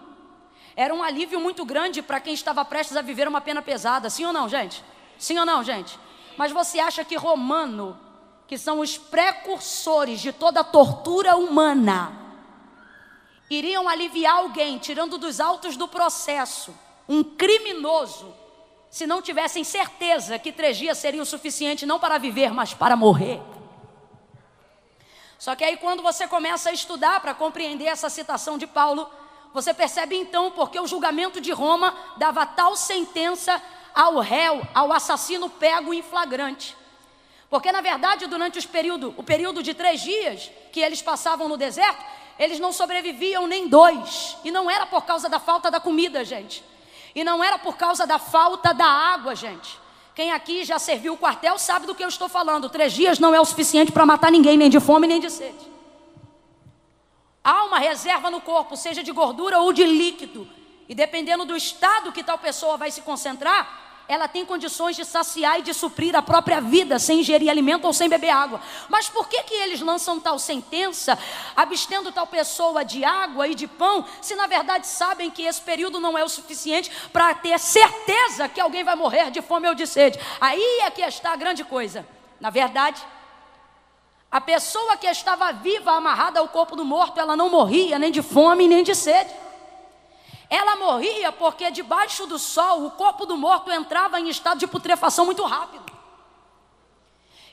Era 0.75 0.93
um 0.93 1.01
alívio 1.01 1.39
muito 1.39 1.65
grande 1.65 2.03
para 2.03 2.19
quem 2.19 2.35
estava 2.35 2.63
prestes 2.63 2.95
a 2.95 3.01
viver 3.01 3.27
uma 3.27 3.41
pena 3.41 3.63
pesada, 3.63 4.11
sim 4.11 4.25
ou 4.25 4.31
não, 4.31 4.47
gente? 4.47 4.83
Sim 5.17 5.39
ou 5.39 5.45
não, 5.47 5.63
gente? 5.63 5.97
Mas 6.39 6.53
você 6.53 6.79
acha 6.79 7.03
que 7.03 7.17
Romano, 7.17 7.99
que 8.47 8.57
são 8.57 8.79
os 8.79 8.97
precursores 8.97 10.21
de 10.21 10.31
toda 10.31 10.61
a 10.61 10.63
tortura 10.63 11.35
humana, 11.35 12.13
iriam 13.49 13.89
aliviar 13.89 14.37
alguém, 14.37 14.77
tirando 14.77 15.17
dos 15.17 15.41
autos 15.41 15.75
do 15.75 15.85
processo, 15.85 16.73
um 17.09 17.21
criminoso, 17.25 18.33
se 18.89 19.05
não 19.05 19.21
tivessem 19.21 19.65
certeza 19.65 20.39
que 20.39 20.53
três 20.53 20.77
dias 20.77 20.97
seriam 20.97 21.23
o 21.23 21.25
suficiente 21.25 21.85
não 21.85 21.99
para 21.99 22.17
viver, 22.17 22.53
mas 22.53 22.73
para 22.73 22.95
morrer? 22.95 23.41
Só 25.37 25.57
que 25.57 25.63
aí, 25.65 25.75
quando 25.75 26.01
você 26.01 26.25
começa 26.25 26.69
a 26.69 26.73
estudar 26.73 27.19
para 27.19 27.33
compreender 27.33 27.87
essa 27.87 28.09
citação 28.09 28.57
de 28.57 28.65
Paulo, 28.65 29.09
você 29.53 29.73
percebe 29.73 30.15
então 30.15 30.51
porque 30.51 30.79
o 30.79 30.87
julgamento 30.87 31.41
de 31.41 31.51
Roma 31.51 31.93
dava 32.15 32.45
tal 32.45 32.77
sentença 32.77 33.61
ao 33.93 34.19
réu, 34.19 34.65
ao 34.73 34.91
assassino 34.91 35.49
pego 35.49 35.93
em 35.93 36.01
flagrante. 36.01 36.75
Porque, 37.49 37.71
na 37.71 37.81
verdade, 37.81 38.27
durante 38.27 38.65
período, 38.67 39.13
o 39.17 39.23
período 39.23 39.63
de 39.63 39.73
três 39.73 40.01
dias 40.01 40.51
que 40.71 40.79
eles 40.79 41.01
passavam 41.01 41.47
no 41.47 41.57
deserto, 41.57 42.03
eles 42.37 42.59
não 42.59 42.71
sobreviviam 42.71 43.47
nem 43.47 43.67
dois. 43.67 44.37
E 44.43 44.51
não 44.51 44.69
era 44.69 44.85
por 44.85 45.03
causa 45.03 45.27
da 45.27 45.39
falta 45.39 45.71
da 45.71 45.79
comida, 45.79 46.23
gente. 46.23 46.63
E 47.15 47.23
não 47.23 47.43
era 47.43 47.57
por 47.57 47.75
causa 47.75 48.05
da 48.05 48.19
falta 48.19 48.73
da 48.73 48.85
água, 48.85 49.35
gente. 49.35 49.79
Quem 50.13 50.31
aqui 50.31 50.63
já 50.63 50.77
serviu 50.77 51.13
o 51.13 51.17
quartel 51.17 51.57
sabe 51.57 51.87
do 51.87 51.95
que 51.95 52.03
eu 52.03 52.07
estou 52.07 52.29
falando. 52.29 52.69
Três 52.69 52.93
dias 52.93 53.17
não 53.19 53.33
é 53.33 53.39
o 53.41 53.45
suficiente 53.45 53.91
para 53.91 54.05
matar 54.05 54.31
ninguém, 54.31 54.57
nem 54.57 54.69
de 54.69 54.79
fome, 54.79 55.07
nem 55.07 55.19
de 55.19 55.29
sede. 55.29 55.67
Há 57.43 57.63
uma 57.63 57.79
reserva 57.79 58.29
no 58.29 58.41
corpo, 58.41 58.75
seja 58.75 59.01
de 59.01 59.11
gordura 59.11 59.59
ou 59.59 59.73
de 59.73 59.83
líquido, 59.85 60.47
e 60.89 60.95
dependendo 60.95 61.45
do 61.45 61.55
estado 61.55 62.11
que 62.11 62.23
tal 62.23 62.39
pessoa 62.39 62.75
vai 62.75 62.89
se 62.89 63.01
concentrar, 63.01 63.79
ela 64.07 64.27
tem 64.27 64.43
condições 64.43 64.95
de 64.95 65.05
saciar 65.05 65.59
e 65.59 65.61
de 65.61 65.71
suprir 65.71 66.15
a 66.15 66.21
própria 66.23 66.59
vida 66.59 66.97
sem 66.97 67.19
ingerir 67.19 67.47
alimento 67.47 67.85
ou 67.85 67.93
sem 67.93 68.09
beber 68.09 68.31
água. 68.31 68.59
Mas 68.89 69.07
por 69.07 69.29
que, 69.29 69.43
que 69.43 69.53
eles 69.53 69.81
lançam 69.81 70.19
tal 70.19 70.39
sentença, 70.39 71.15
abstendo 71.55 72.11
tal 72.11 72.25
pessoa 72.25 72.83
de 72.83 73.05
água 73.05 73.47
e 73.47 73.53
de 73.53 73.67
pão, 73.67 74.03
se 74.19 74.33
na 74.33 74.47
verdade 74.47 74.87
sabem 74.87 75.29
que 75.29 75.43
esse 75.43 75.61
período 75.61 75.99
não 75.99 76.17
é 76.17 76.23
o 76.23 76.27
suficiente 76.27 76.89
para 77.13 77.35
ter 77.35 77.59
certeza 77.59 78.49
que 78.49 78.59
alguém 78.59 78.83
vai 78.83 78.95
morrer 78.95 79.29
de 79.29 79.43
fome 79.43 79.67
ou 79.69 79.75
de 79.75 79.85
sede? 79.85 80.19
Aí 80.41 80.79
é 80.81 80.89
que 80.89 81.03
está 81.03 81.33
a 81.33 81.35
grande 81.35 81.63
coisa. 81.63 82.03
Na 82.41 82.49
verdade, 82.49 82.99
a 84.31 84.41
pessoa 84.41 84.97
que 84.97 85.05
estava 85.05 85.51
viva, 85.53 85.91
amarrada 85.91 86.39
ao 86.39 86.47
corpo 86.47 86.75
do 86.75 86.83
morto, 86.83 87.19
ela 87.19 87.37
não 87.37 87.47
morria 87.51 87.99
nem 87.99 88.11
de 88.11 88.23
fome 88.23 88.67
nem 88.67 88.83
de 88.83 88.95
sede. 88.95 89.31
Ela 90.49 90.77
morria 90.77 91.31
porque 91.31 91.69
debaixo 91.69 92.25
do 92.25 92.39
sol 92.39 92.83
o 92.85 92.91
corpo 92.91 93.25
do 93.25 93.37
morto 93.37 93.71
entrava 93.71 94.19
em 94.19 94.29
estado 94.29 94.57
de 94.57 94.65
putrefação 94.67 95.25
muito 95.25 95.43
rápido. 95.45 95.85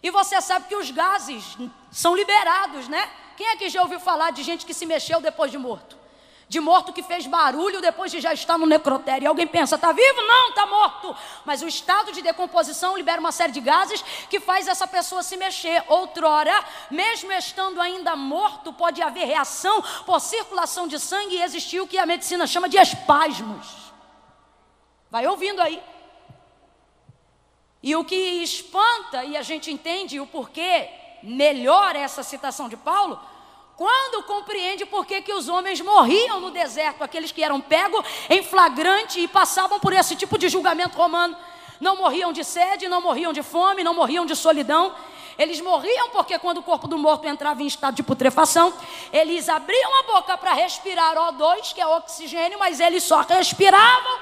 E 0.03 0.11
você 0.11 0.41
sabe 0.41 0.69
que 0.69 0.77
os 0.77 0.91
gases 0.91 1.45
são 1.91 2.17
liberados, 2.17 2.89
né? 2.89 3.09
Quem 3.37 3.49
é 3.49 3.57
que 3.57 3.69
já 3.69 3.83
ouviu 3.83 4.01
falar 4.01 4.31
de 4.31 4.43
gente 4.43 4.65
que 4.65 4.73
se 4.73 4.87
mexeu 4.87 5.21
depois 5.21 5.51
de 5.51 5.59
morto? 5.59 5.96
de 6.49 6.61
morto 6.61 6.93
que 6.93 7.03
fez 7.03 7.27
barulho 7.27 7.81
depois 7.81 8.11
de 8.13 8.21
já 8.21 8.33
estar 8.33 8.57
no 8.57 8.67
necrotério. 8.67 9.25
E 9.25 9.27
alguém 9.27 9.47
pensa, 9.47 9.75
está 9.75 9.91
vivo? 9.93 10.23
Não, 10.23 10.51
está 10.51 10.65
morto. 10.67 11.17
Mas 11.45 11.61
o 11.63 11.67
estado 11.67 12.13
de 12.13 12.23
decomposição 12.23 12.97
libera 12.97 13.19
uma 13.19 13.33
série 13.33 13.51
de 13.53 13.61
gases 13.61 14.03
que 14.31 14.39
faz 14.39 14.69
essa 14.69 14.87
pessoa 14.87 15.23
se 15.23 15.37
mexer. 15.37 15.83
Outrora, 15.89 16.53
mesmo 16.89 17.33
estando 17.33 17.81
ainda 17.81 18.15
morto, 18.15 18.73
pode 18.73 19.03
haver 19.03 19.27
reação 19.27 19.83
por 20.05 20.21
circulação 20.21 20.87
de 20.87 21.01
sangue 21.01 21.35
e 21.35 21.43
existir 21.43 21.81
o 21.81 21.87
que 21.87 21.99
a 21.99 22.07
medicina 22.07 22.47
chama 22.47 22.69
de 22.69 22.77
espasmos. 22.79 23.67
Vai 25.11 25.27
ouvindo 25.27 25.61
aí. 25.61 25.83
E 27.83 27.95
o 27.97 28.05
que 28.05 28.15
espanta, 28.17 29.25
e 29.25 29.37
a 29.37 29.43
gente 29.43 29.71
entende 29.71 30.21
o 30.21 30.27
porquê, 30.27 30.89
melhora 31.23 31.99
é 31.99 32.03
essa 32.03 32.23
citação 32.23 32.69
de 32.69 32.77
Paulo, 32.77 33.21
quando 33.77 34.23
compreende 34.23 34.87
por 34.87 35.05
que, 35.05 35.21
que 35.21 35.33
os 35.33 35.49
homens 35.49 35.81
morriam 35.81 36.41
no 36.41 36.51
deserto, 36.51 37.05
aqueles 37.05 37.31
que 37.31 37.43
eram 37.45 37.61
pegos 37.61 38.03
em 38.29 38.43
flagrante 38.43 39.21
e 39.21 39.29
passavam 39.29 39.79
por 39.79 39.93
esse 39.93 40.17
tipo 40.17 40.39
de 40.39 40.49
julgamento 40.49 40.97
romano. 40.97 41.37
Não 41.79 41.95
morriam 41.97 42.33
de 42.33 42.43
sede, 42.43 42.89
não 42.89 43.03
morriam 43.03 43.35
de 43.35 43.43
fome, 43.43 43.85
não 43.85 43.93
morriam 43.93 44.25
de 44.25 44.35
solidão. 44.35 44.95
Eles 45.39 45.61
morriam 45.61 46.09
porque, 46.09 46.39
quando 46.39 46.59
o 46.59 46.63
corpo 46.63 46.89
do 46.89 46.97
morto 46.97 47.27
entrava 47.27 47.63
em 47.63 47.67
estado 47.67 47.97
de 47.97 48.03
putrefação, 48.03 48.73
eles 49.13 49.47
abriam 49.47 50.01
a 50.01 50.03
boca 50.05 50.39
para 50.39 50.55
respirar 50.55 51.15
O2, 51.15 51.75
que 51.75 51.81
é 51.81 51.87
oxigênio, 51.87 52.59
mas 52.59 52.81
eles 52.81 53.03
só 53.05 53.21
respiravam. 53.21 54.19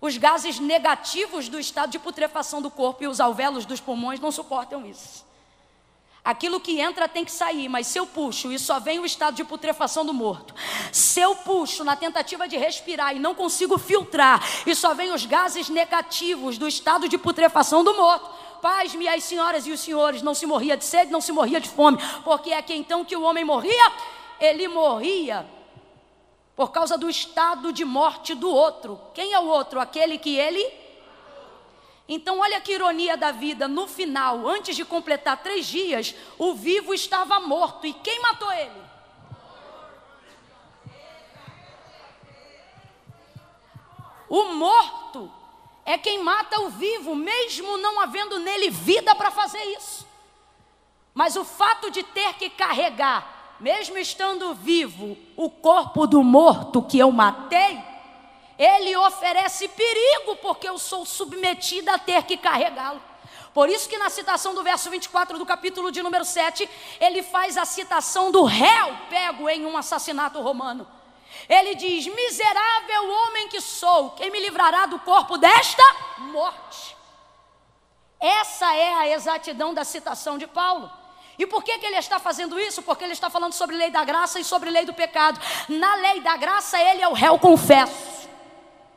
Os 0.00 0.16
gases 0.16 0.60
negativos 0.60 1.48
do 1.48 1.58
estado 1.58 1.90
de 1.90 1.98
putrefação 1.98 2.62
do 2.62 2.70
corpo 2.70 3.02
e 3.02 3.08
os 3.08 3.18
alvéolos 3.20 3.66
dos 3.66 3.80
pulmões 3.80 4.20
não 4.20 4.30
suportam 4.30 4.86
isso. 4.86 5.26
Aquilo 6.26 6.58
que 6.58 6.80
entra 6.80 7.06
tem 7.08 7.24
que 7.24 7.30
sair, 7.30 7.68
mas 7.68 7.86
se 7.86 7.98
eu 8.00 8.04
puxo 8.04 8.50
e 8.52 8.58
só 8.58 8.80
vem 8.80 8.98
o 8.98 9.06
estado 9.06 9.36
de 9.36 9.44
putrefação 9.44 10.04
do 10.04 10.12
morto, 10.12 10.56
se 10.90 11.20
eu 11.20 11.36
puxo 11.36 11.84
na 11.84 11.94
tentativa 11.94 12.48
de 12.48 12.56
respirar 12.56 13.14
e 13.14 13.20
não 13.20 13.32
consigo 13.32 13.78
filtrar 13.78 14.40
e 14.66 14.74
só 14.74 14.92
vem 14.92 15.12
os 15.12 15.24
gases 15.24 15.68
negativos 15.68 16.58
do 16.58 16.66
estado 16.66 17.08
de 17.08 17.16
putrefação 17.16 17.84
do 17.84 17.94
morto, 17.94 18.28
paz-me 18.60 19.06
as 19.06 19.22
senhoras 19.22 19.68
e 19.68 19.70
os 19.70 19.78
senhores, 19.78 20.20
não 20.20 20.34
se 20.34 20.46
morria 20.46 20.76
de 20.76 20.84
sede, 20.84 21.12
não 21.12 21.20
se 21.20 21.30
morria 21.30 21.60
de 21.60 21.68
fome, 21.68 21.96
porque 22.24 22.50
é 22.50 22.60
que 22.60 22.74
então 22.74 23.04
que 23.04 23.14
o 23.14 23.22
homem 23.22 23.44
morria, 23.44 23.92
ele 24.40 24.66
morria 24.66 25.46
por 26.56 26.72
causa 26.72 26.98
do 26.98 27.08
estado 27.08 27.72
de 27.72 27.84
morte 27.84 28.34
do 28.34 28.50
outro. 28.50 29.00
Quem 29.14 29.32
é 29.32 29.38
o 29.38 29.46
outro? 29.46 29.78
Aquele 29.78 30.18
que 30.18 30.34
ele 30.36 30.72
então, 32.08 32.38
olha 32.38 32.60
que 32.60 32.72
ironia 32.72 33.16
da 33.16 33.32
vida: 33.32 33.66
no 33.66 33.86
final, 33.86 34.46
antes 34.46 34.76
de 34.76 34.84
completar 34.84 35.42
três 35.42 35.66
dias, 35.66 36.14
o 36.38 36.54
vivo 36.54 36.94
estava 36.94 37.40
morto. 37.40 37.86
E 37.86 37.92
quem 37.92 38.20
matou 38.22 38.52
ele? 38.52 38.86
O 44.28 44.52
morto 44.54 45.30
é 45.84 45.96
quem 45.96 46.20
mata 46.22 46.60
o 46.62 46.68
vivo, 46.70 47.14
mesmo 47.14 47.76
não 47.76 48.00
havendo 48.00 48.38
nele 48.40 48.70
vida 48.70 49.14
para 49.14 49.30
fazer 49.30 49.62
isso. 49.78 50.06
Mas 51.14 51.36
o 51.36 51.44
fato 51.44 51.90
de 51.92 52.02
ter 52.02 52.34
que 52.34 52.50
carregar, 52.50 53.54
mesmo 53.60 53.96
estando 53.98 54.52
vivo, 54.54 55.16
o 55.36 55.48
corpo 55.48 56.06
do 56.06 56.22
morto 56.24 56.82
que 56.82 56.98
eu 56.98 57.10
matei, 57.12 57.78
ele 58.58 58.96
oferece 58.96 59.68
perigo, 59.68 60.36
porque 60.36 60.68
eu 60.68 60.78
sou 60.78 61.04
submetida 61.04 61.94
a 61.94 61.98
ter 61.98 62.22
que 62.22 62.36
carregá-lo. 62.36 63.00
Por 63.52 63.68
isso 63.68 63.88
que 63.88 63.96
na 63.98 64.10
citação 64.10 64.54
do 64.54 64.62
verso 64.62 64.90
24 64.90 65.38
do 65.38 65.46
capítulo 65.46 65.90
de 65.90 66.02
número 66.02 66.24
7, 66.24 66.68
ele 67.00 67.22
faz 67.22 67.56
a 67.56 67.64
citação 67.64 68.30
do 68.30 68.44
réu 68.44 68.96
pego 69.08 69.48
em 69.48 69.64
um 69.64 69.76
assassinato 69.76 70.40
romano. 70.40 70.86
Ele 71.48 71.74
diz: 71.74 72.06
Miserável 72.06 73.10
homem 73.10 73.48
que 73.48 73.60
sou, 73.60 74.10
quem 74.10 74.30
me 74.30 74.40
livrará 74.40 74.86
do 74.86 74.98
corpo 75.00 75.38
desta 75.38 75.82
morte? 76.18 76.96
Essa 78.20 78.74
é 78.74 78.94
a 78.94 79.08
exatidão 79.08 79.72
da 79.74 79.84
citação 79.84 80.36
de 80.38 80.46
Paulo. 80.46 80.90
E 81.38 81.46
por 81.46 81.62
que, 81.62 81.78
que 81.78 81.84
ele 81.84 81.96
está 81.96 82.18
fazendo 82.18 82.58
isso? 82.58 82.82
Porque 82.82 83.04
ele 83.04 83.12
está 83.12 83.28
falando 83.28 83.52
sobre 83.52 83.76
lei 83.76 83.90
da 83.90 84.04
graça 84.04 84.40
e 84.40 84.44
sobre 84.44 84.70
lei 84.70 84.86
do 84.86 84.94
pecado. 84.94 85.38
Na 85.68 85.94
lei 85.96 86.20
da 86.20 86.36
graça, 86.36 86.78
ele 86.80 87.02
é 87.02 87.08
o 87.08 87.12
réu 87.12 87.38
confesso. 87.38 88.25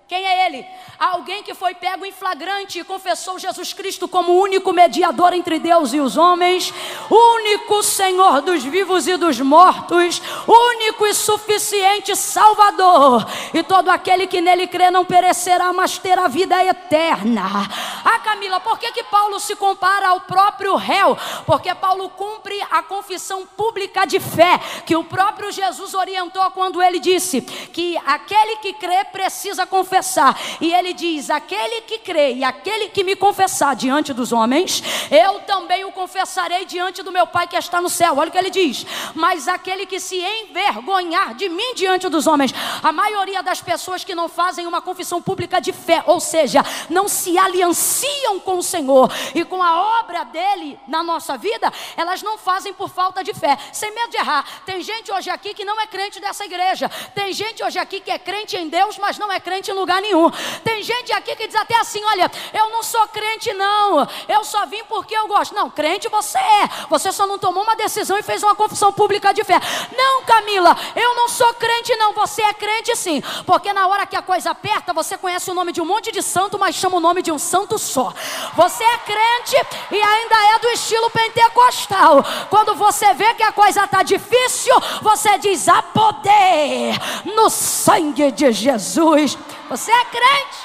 Quem 0.09 0.25
é 0.25 0.47
ele? 0.47 0.65
Alguém 0.97 1.43
que 1.43 1.53
foi 1.53 1.75
pego 1.75 2.03
em 2.03 2.11
flagrante 2.11 2.79
e 2.79 2.83
confessou 2.83 3.37
Jesus 3.37 3.73
Cristo 3.73 4.07
como 4.07 4.41
único 4.41 4.73
mediador 4.73 5.33
entre 5.33 5.59
Deus 5.59 5.93
e 5.93 5.99
os 5.99 6.17
homens, 6.17 6.73
único 7.11 7.83
Senhor 7.83 8.41
dos 8.41 8.63
vivos 8.63 9.07
e 9.07 9.15
dos 9.17 9.39
mortos, 9.39 10.19
único 10.47 11.05
e 11.05 11.13
suficiente 11.13 12.15
Salvador. 12.15 13.23
E 13.53 13.61
todo 13.61 13.89
aquele 13.89 14.25
que 14.25 14.41
nele 14.41 14.65
crê 14.65 14.89
não 14.89 15.05
perecerá, 15.05 15.71
mas 15.71 15.99
terá 15.99 16.27
vida 16.27 16.55
eterna. 16.65 17.69
Ah, 18.11 18.17
Camila, 18.19 18.59
por 18.59 18.79
que, 18.79 18.91
que 18.91 19.03
Paulo 19.03 19.39
se 19.39 19.55
compara 19.55 20.07
ao 20.09 20.21
próprio 20.21 20.75
réu? 20.75 21.15
Porque 21.45 21.73
Paulo 21.75 22.09
cumpre 22.09 22.59
a 22.71 22.81
confissão 22.81 23.45
pública 23.45 24.03
de 24.07 24.19
fé 24.19 24.59
que 24.83 24.95
o 24.95 25.03
próprio 25.03 25.51
Jesus 25.51 25.93
orientou 25.93 26.43
quando 26.49 26.81
ele 26.81 26.97
disse 26.99 27.39
que 27.39 27.95
aquele 28.07 28.55
que 28.57 28.73
crê 28.73 29.05
precisa 29.11 29.67
confessar. 29.67 30.35
E 30.59 30.73
ele 30.73 30.91
diz: 30.91 31.29
aquele 31.29 31.81
que 31.81 31.99
crê 31.99 32.33
e 32.33 32.43
aquele 32.43 32.87
que 32.89 33.03
me 33.03 33.15
confessar 33.15 33.75
diante 33.75 34.11
dos 34.11 34.31
homens, 34.33 34.81
eu 35.11 35.41
também 35.41 35.85
o 35.85 35.91
confessarei 35.91 36.65
diante 36.65 37.03
do 37.03 37.11
meu 37.11 37.27
Pai 37.27 37.45
que 37.47 37.55
está 37.55 37.79
no 37.79 37.89
céu. 37.89 38.17
Olha 38.17 38.29
o 38.29 38.31
que 38.31 38.39
ele 38.39 38.49
diz. 38.49 38.87
Mas 39.13 39.47
aquele 39.47 39.85
que 39.85 39.99
se 39.99 40.17
envergonhar 40.19 41.35
de 41.35 41.47
mim 41.47 41.75
diante 41.75 42.09
dos 42.09 42.25
homens, 42.25 42.51
a 42.81 42.91
maioria 42.91 43.43
das 43.43 43.61
pessoas 43.61 44.03
que 44.03 44.15
não 44.15 44.27
fazem 44.27 44.65
uma 44.65 44.81
confissão 44.81 45.21
pública 45.21 45.61
de 45.61 45.71
fé, 45.71 46.03
ou 46.07 46.19
seja, 46.19 46.65
não 46.89 47.07
se 47.07 47.37
aliançam 47.37 47.98
associam 47.99 48.39
com 48.39 48.57
o 48.59 48.63
Senhor 48.63 49.11
e 49.35 49.43
com 49.43 49.61
a 49.61 49.99
obra 49.99 50.23
dele 50.23 50.79
na 50.87 51.03
nossa 51.03 51.37
vida, 51.37 51.71
elas 51.97 52.21
não 52.23 52.37
fazem 52.37 52.73
por 52.73 52.87
falta 52.89 53.21
de 53.23 53.33
fé, 53.33 53.57
sem 53.73 53.93
medo 53.93 54.11
de 54.11 54.17
errar. 54.17 54.45
Tem 54.65 54.81
gente 54.81 55.11
hoje 55.11 55.29
aqui 55.29 55.53
que 55.53 55.65
não 55.65 55.79
é 55.81 55.85
crente 55.85 56.21
dessa 56.21 56.45
igreja, 56.45 56.87
tem 57.13 57.33
gente 57.33 57.61
hoje 57.63 57.77
aqui 57.77 57.99
que 57.99 58.09
é 58.09 58.17
crente 58.17 58.55
em 58.55 58.69
Deus, 58.69 58.97
mas 58.97 59.17
não 59.17 59.29
é 59.31 59.39
crente 59.39 59.69
em 59.69 59.73
lugar 59.73 60.01
nenhum. 60.01 60.31
Tem 60.63 60.81
gente 60.81 61.11
aqui 61.11 61.35
que 61.35 61.47
diz 61.47 61.55
até 61.55 61.77
assim: 61.77 62.01
olha, 62.05 62.31
eu 62.53 62.69
não 62.69 62.81
sou 62.83 63.05
crente, 63.09 63.51
não, 63.53 64.07
eu 64.29 64.43
só 64.45 64.65
vim 64.65 64.83
porque 64.85 65.13
eu 65.13 65.27
gosto. 65.27 65.53
Não, 65.53 65.69
crente 65.69 66.07
você 66.07 66.37
é, 66.37 66.69
você 66.89 67.11
só 67.11 67.27
não 67.27 67.37
tomou 67.37 67.63
uma 67.63 67.75
decisão 67.75 68.17
e 68.17 68.23
fez 68.23 68.41
uma 68.43 68.55
confissão 68.55 68.93
pública 68.93 69.33
de 69.33 69.43
fé. 69.43 69.59
Não, 69.97 70.23
Camila, 70.23 70.75
eu 70.95 71.15
não 71.15 71.27
sou 71.27 71.53
crente, 71.55 71.93
não, 71.97 72.13
você 72.13 72.41
é 72.43 72.53
crente 72.53 72.95
sim, 72.95 73.21
porque 73.45 73.73
na 73.73 73.88
hora 73.88 74.05
que 74.05 74.15
a 74.15 74.21
coisa 74.21 74.51
aperta, 74.51 74.93
você 74.93 75.17
conhece 75.17 75.51
o 75.51 75.53
nome 75.53 75.71
de 75.73 75.81
um 75.81 75.85
monte 75.85 76.12
de 76.12 76.21
santo, 76.21 76.57
mas 76.57 76.75
chama 76.75 76.95
o 76.97 76.99
nome 76.99 77.21
de 77.21 77.31
um 77.31 77.39
santo 77.39 77.77
só. 77.89 78.13
Você 78.56 78.84
é 78.84 78.97
crente 78.99 79.56
e 79.91 80.02
ainda 80.02 80.36
é 80.56 80.60
do 80.60 80.67
estilo 80.69 81.10
pentecostal. 81.10 82.23
Quando 82.49 82.75
você 82.75 83.13
vê 83.13 83.34
que 83.34 83.43
a 83.43 83.52
coisa 83.52 83.84
está 83.86 84.04
difícil, 84.04 84.73
você 85.02 85.38
diz: 85.39 85.67
há 85.67 85.82
poder 85.82 86.93
no 87.36 87.49
sangue 87.49 88.32
de 88.32 88.52
Jesus. 88.54 89.38
Você 89.69 89.91
é 89.91 90.06
crente. 90.06 90.60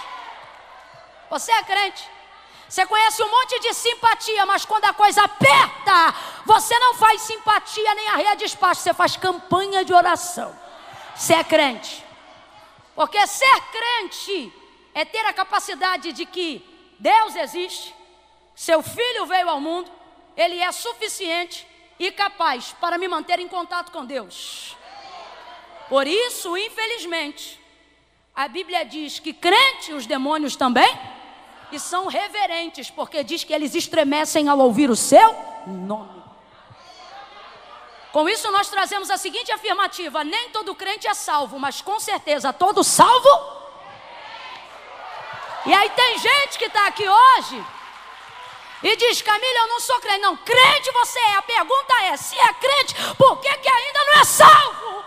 Você 1.30 1.50
é 1.50 1.62
crente. 1.64 2.14
Você 2.68 2.86
conhece 2.86 3.22
um 3.22 3.30
monte 3.30 3.60
de 3.60 3.72
simpatia, 3.74 4.44
mas 4.46 4.64
quando 4.64 4.84
a 4.86 4.92
coisa 4.92 5.22
aperta, 5.22 6.14
você 6.44 6.76
não 6.78 6.94
faz 6.94 7.20
simpatia 7.22 7.94
nem 7.94 8.08
arreia 8.08 8.34
de 8.34 8.44
espaço, 8.44 8.80
você 8.82 8.92
faz 8.92 9.16
campanha 9.16 9.84
de 9.84 9.92
oração. 9.94 10.54
Você 11.14 11.34
é 11.34 11.44
crente. 11.44 12.04
Porque 12.96 13.24
ser 13.26 13.54
crente 13.72 14.52
é 14.92 15.04
ter 15.04 15.24
a 15.26 15.32
capacidade 15.32 16.12
de 16.12 16.26
que 16.26 16.73
Deus 16.98 17.34
existe, 17.36 17.94
seu 18.54 18.82
filho 18.82 19.26
veio 19.26 19.48
ao 19.50 19.60
mundo, 19.60 19.90
ele 20.36 20.58
é 20.60 20.70
suficiente 20.72 21.66
e 21.98 22.10
capaz 22.12 22.74
para 22.80 22.98
me 22.98 23.08
manter 23.08 23.38
em 23.38 23.48
contato 23.48 23.90
com 23.90 24.04
Deus. 24.04 24.76
Por 25.88 26.06
isso, 26.06 26.56
infelizmente, 26.56 27.60
a 28.34 28.48
Bíblia 28.48 28.84
diz 28.84 29.18
que 29.18 29.32
crente 29.32 29.92
os 29.92 30.06
demônios 30.06 30.56
também 30.56 30.88
e 31.70 31.78
são 31.78 32.06
reverentes, 32.06 32.90
porque 32.90 33.22
diz 33.22 33.44
que 33.44 33.52
eles 33.52 33.74
estremecem 33.74 34.48
ao 34.48 34.58
ouvir 34.58 34.88
o 34.90 34.96
seu 34.96 35.34
nome. 35.66 36.22
Com 38.12 38.28
isso, 38.28 38.50
nós 38.52 38.68
trazemos 38.68 39.10
a 39.10 39.16
seguinte 39.16 39.50
afirmativa: 39.50 40.22
nem 40.22 40.48
todo 40.50 40.74
crente 40.74 41.06
é 41.08 41.14
salvo, 41.14 41.58
mas 41.58 41.80
com 41.82 41.98
certeza 41.98 42.52
todo 42.52 42.82
salvo 42.84 43.54
e 45.66 45.72
aí 45.72 45.88
tem 45.90 46.18
gente 46.18 46.58
que 46.58 46.66
está 46.66 46.86
aqui 46.86 47.04
hoje 47.08 47.66
e 48.82 48.96
diz, 48.96 49.22
Camila, 49.22 49.60
eu 49.60 49.68
não 49.68 49.80
sou 49.80 49.98
crente. 49.98 50.18
Não, 50.20 50.36
crente 50.36 50.92
você 50.92 51.18
é. 51.18 51.36
A 51.36 51.42
pergunta 51.42 52.02
é, 52.02 52.16
se 52.18 52.36
é 52.38 52.52
crente, 52.54 52.94
por 53.16 53.40
que, 53.40 53.48
que 53.58 53.68
ainda 53.68 53.98
não 54.06 54.20
é 54.20 54.24
salvo? 54.24 55.04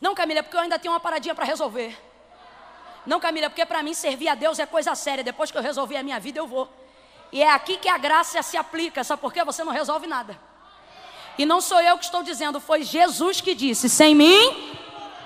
Não, 0.00 0.12
Camila, 0.16 0.40
é 0.40 0.42
porque 0.42 0.56
eu 0.56 0.60
ainda 0.60 0.78
tenho 0.80 0.92
uma 0.92 0.98
paradinha 0.98 1.34
para 1.36 1.44
resolver. 1.44 1.96
Não, 3.06 3.20
Camila, 3.20 3.46
é 3.46 3.48
porque 3.48 3.64
para 3.64 3.80
mim 3.82 3.94
servir 3.94 4.28
a 4.28 4.34
Deus 4.34 4.58
é 4.58 4.66
coisa 4.66 4.92
séria. 4.96 5.22
Depois 5.22 5.52
que 5.52 5.56
eu 5.58 5.62
resolver 5.62 5.96
a 5.96 6.02
minha 6.02 6.18
vida, 6.18 6.40
eu 6.40 6.48
vou. 6.48 6.68
E 7.30 7.40
é 7.42 7.48
aqui 7.50 7.76
que 7.76 7.88
a 7.88 7.96
graça 7.96 8.42
se 8.42 8.56
aplica, 8.56 9.04
sabe 9.04 9.22
por 9.22 9.32
quê? 9.32 9.44
Você 9.44 9.62
não 9.62 9.72
resolve 9.72 10.06
nada. 10.08 10.36
E 11.38 11.46
não 11.46 11.60
sou 11.60 11.80
eu 11.80 11.96
que 11.96 12.04
estou 12.04 12.22
dizendo, 12.24 12.58
foi 12.60 12.82
Jesus 12.82 13.40
que 13.40 13.54
disse: 13.54 13.88
sem 13.88 14.14
mim 14.16 14.71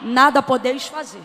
nada 0.01 0.43
podeis 0.43 0.87
fazer. 0.87 1.23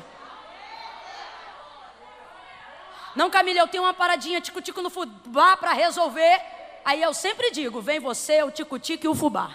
Não, 3.16 3.30
Camila, 3.30 3.60
eu 3.60 3.68
tenho 3.68 3.84
uma 3.84 3.94
paradinha 3.94 4.40
tico-tico 4.40 4.82
no 4.82 4.90
fubá 4.90 5.58
para 5.58 5.74
resolver. 5.74 6.40
Aí 6.86 7.02
eu 7.02 7.14
sempre 7.14 7.52
digo: 7.52 7.82
vem 7.82 8.00
você, 8.00 8.42
o 8.44 8.52
tico-tico 8.52 9.06
e 9.06 9.08
o 9.10 9.16
fubá. 9.16 9.52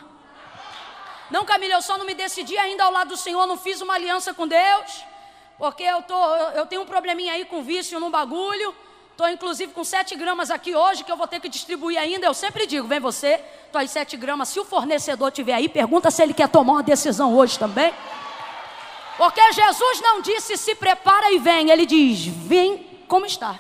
Não, 1.31 1.45
Camila, 1.45 1.75
eu 1.75 1.83
só 1.83 1.99
não 1.99 2.07
me 2.07 2.15
decidi 2.15 2.57
ainda 2.57 2.85
ao 2.85 2.93
lado 2.93 3.09
do 3.09 3.17
Senhor, 3.17 3.47
não 3.47 3.57
fiz 3.57 3.81
uma 3.81 3.95
aliança 3.95 4.33
com 4.33 4.47
Deus, 4.47 5.05
porque 5.59 5.83
eu, 5.83 6.03
tô, 6.03 6.15
eu 6.55 6.67
tenho 6.67 6.83
um 6.83 6.87
probleminha 6.87 7.33
aí 7.33 7.45
com 7.45 7.63
vício 7.63 7.99
no 7.99 8.11
bagulho. 8.11 8.75
Estou 9.11 9.27
inclusive 9.31 9.73
com 9.73 9.83
7 9.83 10.15
gramas 10.15 10.51
aqui 10.51 10.77
hoje 10.77 11.03
que 11.03 11.11
eu 11.11 11.17
vou 11.17 11.27
ter 11.27 11.41
que 11.41 11.49
distribuir 11.49 11.99
ainda. 11.99 12.27
Eu 12.27 12.35
sempre 12.35 12.67
digo: 12.67 12.87
vem 12.87 13.01
você, 13.01 13.39
tuas 13.73 13.91
7 13.91 14.15
gramas. 14.19 14.51
Se 14.51 14.61
o 14.61 14.65
fornecedor 14.67 15.33
tiver 15.33 15.55
aí, 15.55 15.71
pergunta 15.71 16.11
se 16.11 16.23
ele 16.23 16.35
quer 16.35 16.49
tomar 16.49 16.75
uma 16.75 16.83
decisão 16.83 17.35
hoje 17.35 17.59
também. 17.59 17.95
Porque 19.17 19.53
Jesus 19.53 20.01
não 20.03 20.21
disse 20.21 20.57
se 20.57 20.75
prepara 20.75 21.33
e 21.33 21.39
vem, 21.39 21.71
ele 21.71 21.87
diz: 21.87 22.27
vem 22.27 23.01
como 23.09 23.25
está. 23.27 23.59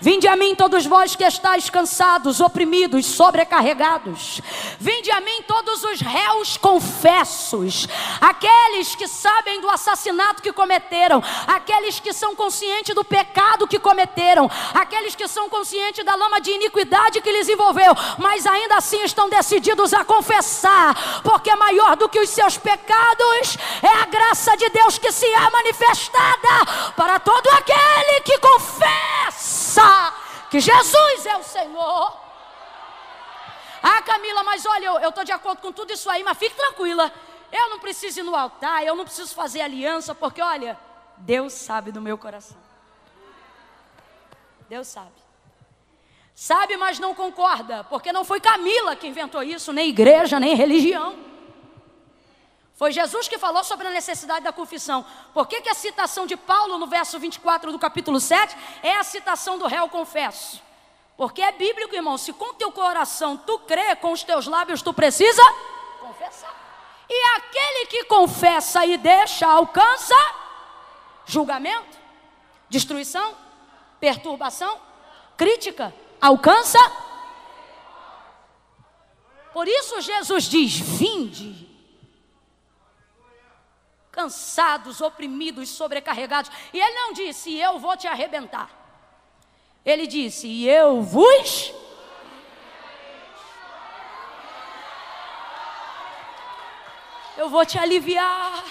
Vinde 0.00 0.28
a 0.28 0.36
mim 0.36 0.54
todos 0.54 0.86
vós 0.86 1.16
que 1.16 1.24
estáis 1.24 1.68
cansados, 1.68 2.40
oprimidos, 2.40 3.04
sobrecarregados. 3.04 4.40
Vinde 4.78 5.10
a 5.10 5.20
mim 5.20 5.42
todos 5.42 5.82
os 5.82 6.00
réus 6.00 6.56
confessos, 6.56 7.88
aqueles 8.20 8.94
que 8.94 9.08
sabem 9.08 9.60
do 9.60 9.68
assassinato 9.68 10.40
que 10.40 10.52
cometeram, 10.52 11.20
aqueles 11.48 11.98
que 11.98 12.12
são 12.12 12.36
conscientes 12.36 12.94
do 12.94 13.02
pecado 13.02 13.66
que 13.66 13.78
cometeram, 13.80 14.48
aqueles 14.72 15.16
que 15.16 15.26
são 15.26 15.48
conscientes 15.50 16.04
da 16.04 16.14
lama 16.14 16.40
de 16.40 16.52
iniquidade 16.52 17.20
que 17.20 17.32
lhes 17.32 17.48
envolveu, 17.48 17.92
mas 18.18 18.46
ainda 18.46 18.76
assim 18.76 19.02
estão 19.02 19.28
decididos 19.28 19.92
a 19.92 20.04
confessar, 20.04 21.20
porque 21.24 21.52
maior 21.56 21.96
do 21.96 22.08
que 22.08 22.20
os 22.20 22.30
seus 22.30 22.56
pecados 22.56 23.58
é 23.82 24.00
a 24.02 24.06
graça 24.06 24.56
de 24.56 24.68
Deus 24.70 24.96
que 24.96 25.10
se 25.10 25.26
é 25.26 25.50
manifestada 25.50 26.92
para 26.96 27.18
todo 27.18 27.48
aquele 27.48 28.20
que 28.24 28.38
confessa 28.38 29.87
que 30.50 30.60
Jesus 30.60 31.26
é 31.26 31.36
o 31.36 31.42
Senhor. 31.42 32.12
Ah, 33.82 34.02
Camila, 34.02 34.42
mas 34.42 34.64
olha, 34.66 34.86
eu 35.02 35.08
estou 35.08 35.24
de 35.24 35.32
acordo 35.32 35.60
com 35.60 35.72
tudo 35.72 35.92
isso 35.92 36.10
aí, 36.10 36.22
mas 36.24 36.36
fique 36.38 36.54
tranquila. 36.56 37.12
Eu 37.50 37.70
não 37.70 37.78
preciso 37.78 38.20
ir 38.20 38.22
no 38.22 38.34
altar, 38.36 38.84
eu 38.84 38.94
não 38.94 39.04
preciso 39.04 39.34
fazer 39.34 39.60
aliança, 39.60 40.14
porque 40.14 40.42
olha, 40.42 40.78
Deus 41.16 41.52
sabe 41.52 41.92
do 41.92 42.00
meu 42.00 42.18
coração. 42.18 42.56
Deus 44.68 44.88
sabe. 44.88 45.12
Sabe, 46.34 46.76
mas 46.76 46.98
não 46.98 47.14
concorda, 47.14 47.84
porque 47.84 48.12
não 48.12 48.24
foi 48.24 48.40
Camila 48.40 48.94
que 48.94 49.06
inventou 49.08 49.42
isso, 49.42 49.72
nem 49.72 49.88
igreja, 49.88 50.38
nem 50.38 50.54
religião. 50.54 51.27
Foi 52.78 52.92
Jesus 52.92 53.26
que 53.26 53.36
falou 53.38 53.64
sobre 53.64 53.88
a 53.88 53.90
necessidade 53.90 54.44
da 54.44 54.52
confissão. 54.52 55.04
Por 55.34 55.48
que, 55.48 55.60
que 55.60 55.68
a 55.68 55.74
citação 55.74 56.28
de 56.28 56.36
Paulo 56.36 56.78
no 56.78 56.86
verso 56.86 57.18
24 57.18 57.72
do 57.72 57.78
capítulo 57.78 58.20
7 58.20 58.56
é 58.84 58.92
a 58.94 59.02
citação 59.02 59.58
do 59.58 59.66
réu 59.66 59.88
confesso? 59.88 60.62
Porque 61.16 61.42
é 61.42 61.50
bíblico, 61.50 61.92
irmão. 61.96 62.16
Se 62.16 62.32
com 62.32 62.54
teu 62.54 62.70
coração 62.70 63.36
tu 63.36 63.58
crê, 63.66 63.96
com 63.96 64.12
os 64.12 64.22
teus 64.22 64.46
lábios 64.46 64.80
tu 64.80 64.94
precisa 64.94 65.42
confessar. 66.00 66.54
E 67.10 67.24
aquele 67.38 67.86
que 67.86 68.04
confessa 68.04 68.86
e 68.86 68.96
deixa, 68.96 69.44
alcança 69.44 70.14
julgamento, 71.26 71.98
destruição, 72.70 73.34
perturbação, 73.98 74.78
crítica, 75.36 75.92
alcança. 76.20 76.78
Por 79.52 79.66
isso 79.66 80.00
Jesus 80.00 80.44
diz: 80.44 80.76
vinde 80.78 81.67
cansados, 84.18 85.00
oprimidos, 85.00 85.68
sobrecarregados. 85.68 86.50
E 86.72 86.80
ele 86.80 86.94
não 86.96 87.12
disse, 87.12 87.56
eu 87.56 87.78
vou 87.78 87.96
te 87.96 88.08
arrebentar. 88.08 88.68
Ele 89.84 90.08
disse, 90.08 90.64
eu 90.64 91.00
vos. 91.00 91.72
Eu 97.36 97.48
vou 97.48 97.64
te 97.64 97.78
aliviar. 97.78 98.64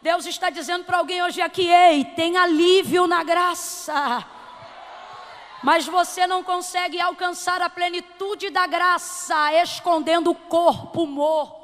Deus 0.00 0.24
está 0.24 0.48
dizendo 0.58 0.84
para 0.84 0.96
alguém 0.98 1.22
hoje 1.22 1.42
aqui: 1.42 1.66
ei, 1.84 2.02
tem 2.20 2.38
alívio 2.38 3.06
na 3.06 3.22
graça. 3.22 4.26
Mas 5.62 5.86
você 5.86 6.26
não 6.26 6.42
consegue 6.42 6.98
alcançar 6.98 7.60
a 7.60 7.68
plenitude 7.68 8.48
da 8.48 8.66
graça 8.66 9.36
escondendo 9.62 10.30
o 10.30 10.34
corpo 10.34 11.06
morto. 11.06 11.63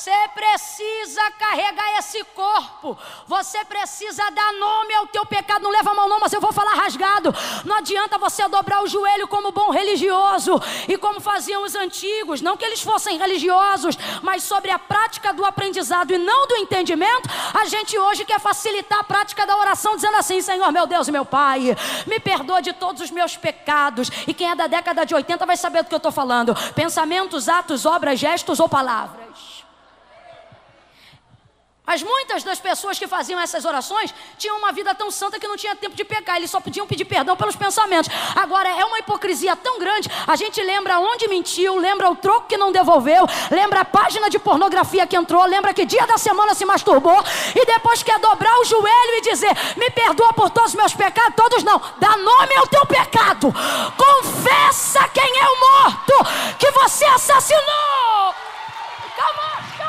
Você 0.00 0.10
precisa 0.34 1.20
carregar 1.32 1.98
esse 1.98 2.24
corpo. 2.34 2.96
Você 3.26 3.62
precisa 3.66 4.30
dar 4.30 4.50
nome 4.54 4.94
ao 4.94 5.06
teu 5.08 5.26
pecado. 5.26 5.62
Não 5.62 5.70
leva 5.70 5.90
a 5.90 5.94
mão, 5.94 6.08
não, 6.08 6.18
mas 6.18 6.32
eu 6.32 6.40
vou 6.40 6.54
falar 6.54 6.72
rasgado. 6.72 7.30
Não 7.66 7.76
adianta 7.76 8.16
você 8.16 8.48
dobrar 8.48 8.82
o 8.82 8.86
joelho 8.86 9.28
como 9.28 9.52
bom 9.52 9.68
religioso 9.70 10.58
e 10.88 10.96
como 10.96 11.20
faziam 11.20 11.64
os 11.64 11.74
antigos. 11.74 12.40
Não 12.40 12.56
que 12.56 12.64
eles 12.64 12.80
fossem 12.80 13.18
religiosos, 13.18 13.94
mas 14.22 14.42
sobre 14.42 14.70
a 14.70 14.78
prática 14.78 15.34
do 15.34 15.44
aprendizado 15.44 16.12
e 16.12 16.16
não 16.16 16.46
do 16.46 16.56
entendimento. 16.56 17.28
A 17.52 17.66
gente 17.66 17.98
hoje 17.98 18.24
quer 18.24 18.40
facilitar 18.40 19.00
a 19.00 19.04
prática 19.04 19.46
da 19.46 19.54
oração, 19.58 19.96
dizendo 19.96 20.16
assim: 20.16 20.40
Senhor, 20.40 20.72
meu 20.72 20.86
Deus 20.86 21.08
e 21.08 21.12
meu 21.12 21.26
Pai, 21.26 21.76
me 22.06 22.18
perdoa 22.18 22.62
de 22.62 22.72
todos 22.72 23.02
os 23.02 23.10
meus 23.10 23.36
pecados. 23.36 24.10
E 24.26 24.32
quem 24.32 24.48
é 24.50 24.54
da 24.54 24.66
década 24.66 25.04
de 25.04 25.14
80 25.14 25.44
vai 25.44 25.58
saber 25.58 25.82
do 25.82 25.90
que 25.90 25.94
eu 25.94 25.98
estou 25.98 26.12
falando: 26.12 26.54
pensamentos, 26.74 27.50
atos, 27.50 27.84
obras, 27.84 28.18
gestos 28.18 28.60
ou 28.60 28.66
palavras. 28.66 29.19
Mas 31.90 32.04
muitas 32.04 32.44
das 32.44 32.60
pessoas 32.60 33.00
que 33.00 33.08
faziam 33.08 33.40
essas 33.40 33.64
orações 33.64 34.14
tinham 34.38 34.56
uma 34.58 34.70
vida 34.70 34.94
tão 34.94 35.10
santa 35.10 35.40
que 35.40 35.48
não 35.48 35.56
tinha 35.56 35.74
tempo 35.74 35.96
de 35.96 36.04
pecar, 36.04 36.36
eles 36.36 36.48
só 36.48 36.60
podiam 36.60 36.86
pedir 36.86 37.04
perdão 37.04 37.36
pelos 37.36 37.56
pensamentos. 37.56 38.08
Agora 38.36 38.68
é 38.68 38.84
uma 38.84 39.00
hipocrisia 39.00 39.56
tão 39.56 39.76
grande, 39.80 40.08
a 40.24 40.36
gente 40.36 40.62
lembra 40.62 41.00
onde 41.00 41.26
mentiu, 41.26 41.74
lembra 41.80 42.08
o 42.08 42.14
troco 42.14 42.46
que 42.46 42.56
não 42.56 42.70
devolveu, 42.70 43.26
lembra 43.50 43.80
a 43.80 43.84
página 43.84 44.30
de 44.30 44.38
pornografia 44.38 45.04
que 45.04 45.16
entrou, 45.16 45.44
lembra 45.46 45.74
que 45.74 45.84
dia 45.84 46.06
da 46.06 46.16
semana 46.16 46.54
se 46.54 46.64
masturbou 46.64 47.24
e 47.56 47.66
depois 47.66 48.04
quer 48.04 48.20
dobrar 48.20 48.56
o 48.60 48.64
joelho 48.64 49.14
e 49.18 49.22
dizer: 49.22 49.50
"Me 49.76 49.90
perdoa 49.90 50.32
por 50.32 50.48
todos 50.58 50.70
os 50.72 50.76
meus 50.80 50.94
pecados". 51.02 51.34
Todos 51.42 51.64
não. 51.64 51.82
Dá 52.04 52.12
nome 52.30 52.54
ao 52.60 52.68
teu 52.68 52.86
pecado. 52.86 53.48
Confessa 54.04 55.02
quem 55.08 55.30
é 55.40 55.44
o 55.44 55.56
morto 55.66 56.12
que 56.60 56.70
você 56.80 57.04
assassinou. 57.06 58.34
Calma. 59.18 59.79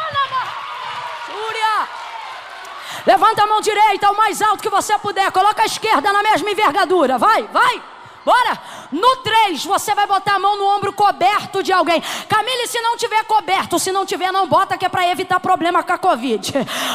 Levanta 3.06 3.44
a 3.44 3.48
mão 3.48 3.62
direita 3.62 4.12
o 4.12 4.16
mais 4.18 4.42
alto 4.42 4.62
que 4.62 4.70
você 4.70 4.98
puder. 5.00 5.32
Coloca 5.32 5.64
a 5.64 5.66
esquerda 5.66 6.12
na 6.14 6.22
mesma 6.22 6.52
envergadura. 6.52 7.18
Vai, 7.18 7.44
vai. 7.48 7.82
Bora. 8.24 8.60
No 8.92 9.16
3, 9.24 9.64
você 9.66 9.96
vai 9.96 10.06
botar 10.06 10.36
a 10.36 10.40
mão 10.40 10.58
no 10.58 10.66
ombro 10.66 10.92
coberto 10.92 11.64
de 11.64 11.72
alguém. 11.72 12.04
Camille, 12.28 12.68
se 12.68 12.82
não 12.82 12.98
tiver 12.98 13.24
coberto, 13.24 13.80
se 13.80 13.90
não 13.90 14.06
tiver, 14.06 14.34
não 14.34 14.48
bota, 14.48 14.78
que 14.78 14.86
é 14.86 14.90
para 14.90 15.08
evitar 15.08 15.40
problema 15.40 15.82
com 15.82 15.94
a 15.94 15.98
Covid. 15.98 16.52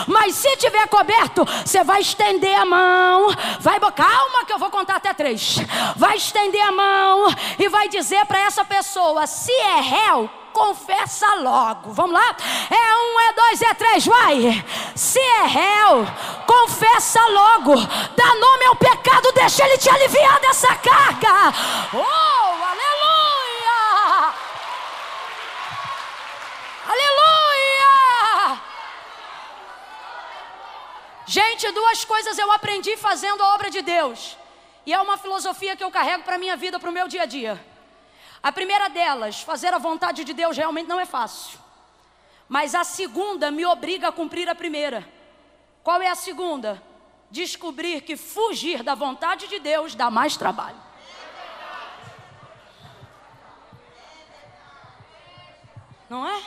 Mas 0.07 0.35
se 0.35 0.57
tiver 0.59 0.87
coberto, 0.89 1.45
você 1.65 1.83
vai 1.83 2.03
estender 2.03 2.59
a 2.59 2.65
mão, 2.67 3.29
vai. 3.61 3.77
Calma, 3.95 4.45
que 4.45 4.53
eu 4.53 4.59
vou 4.59 4.69
contar 4.71 4.97
até 4.97 5.15
três. 5.15 5.57
Vai 5.95 6.17
estender 6.17 6.61
a 6.61 6.73
mão 6.73 7.27
e 7.59 7.69
vai 7.69 7.89
dizer 7.89 8.25
para 8.27 8.41
essa 8.41 8.65
pessoa: 8.65 9.27
se 9.29 9.53
é 9.53 9.81
réu, 9.81 10.29
confessa 10.53 11.27
logo. 11.37 11.93
Vamos 11.93 12.13
lá? 12.15 12.35
É 12.71 12.95
um, 12.97 13.21
é 13.29 13.33
dois, 13.35 13.63
é 13.63 13.73
três, 13.75 14.05
vai. 14.05 14.65
Se 14.95 15.21
é 15.21 15.43
réu, 15.45 16.07
confessa 16.47 17.21
logo. 17.27 17.75
Dá 18.17 18.35
nome 18.35 18.65
ao 18.67 18.77
pecado, 18.77 19.31
deixa 19.35 19.63
ele 19.65 19.79
te 19.79 19.89
aliviar 19.89 20.41
dessa 20.41 20.75
carga. 20.75 21.47
Oh, 21.95 21.99
aleluia! 21.99 23.73
Aleluia! 26.85 28.61
Gente, 31.27 31.71
duas 31.71 32.05
coisas 32.05 32.37
eu 32.39 32.51
aprendi 32.51 32.97
fazendo 32.97 33.43
a 33.45 33.55
obra 33.55 33.71
de 33.71 33.83
Deus. 33.83 34.37
E 34.85 34.93
é 34.95 35.01
uma 35.01 35.17
filosofia 35.17 35.77
que 35.77 35.85
eu 35.85 35.91
carrego 35.91 36.25
para 36.25 36.35
a 36.35 36.39
minha 36.39 36.57
vida, 36.57 36.79
para 36.81 36.89
o 36.91 36.93
meu 36.93 37.07
dia 37.07 37.23
a 37.23 37.27
dia. 37.27 37.65
A 38.43 38.51
primeira 38.53 38.89
delas, 38.89 39.43
fazer 39.43 39.73
a 39.75 39.79
vontade 39.79 40.25
de 40.25 40.33
Deus 40.35 40.57
realmente 40.57 40.89
não 40.89 40.99
é 41.01 41.07
fácil. 41.07 41.57
Mas 42.49 42.75
a 42.75 42.83
segunda 42.85 43.51
me 43.53 43.65
obriga 43.67 44.09
a 44.09 44.13
cumprir 44.13 44.49
a 44.49 44.55
primeira. 44.57 45.09
Qual 45.85 46.01
é 46.03 46.09
a 46.09 46.15
segunda? 46.17 46.81
Descobrir 47.31 48.01
que 48.03 48.17
fugir 48.17 48.83
da 48.85 48.95
vontade 48.97 49.47
de 49.49 49.59
Deus 49.61 49.95
dá 49.97 50.11
mais 50.11 50.37
trabalho. 50.37 50.86
Não 56.09 56.27
é? 56.29 56.43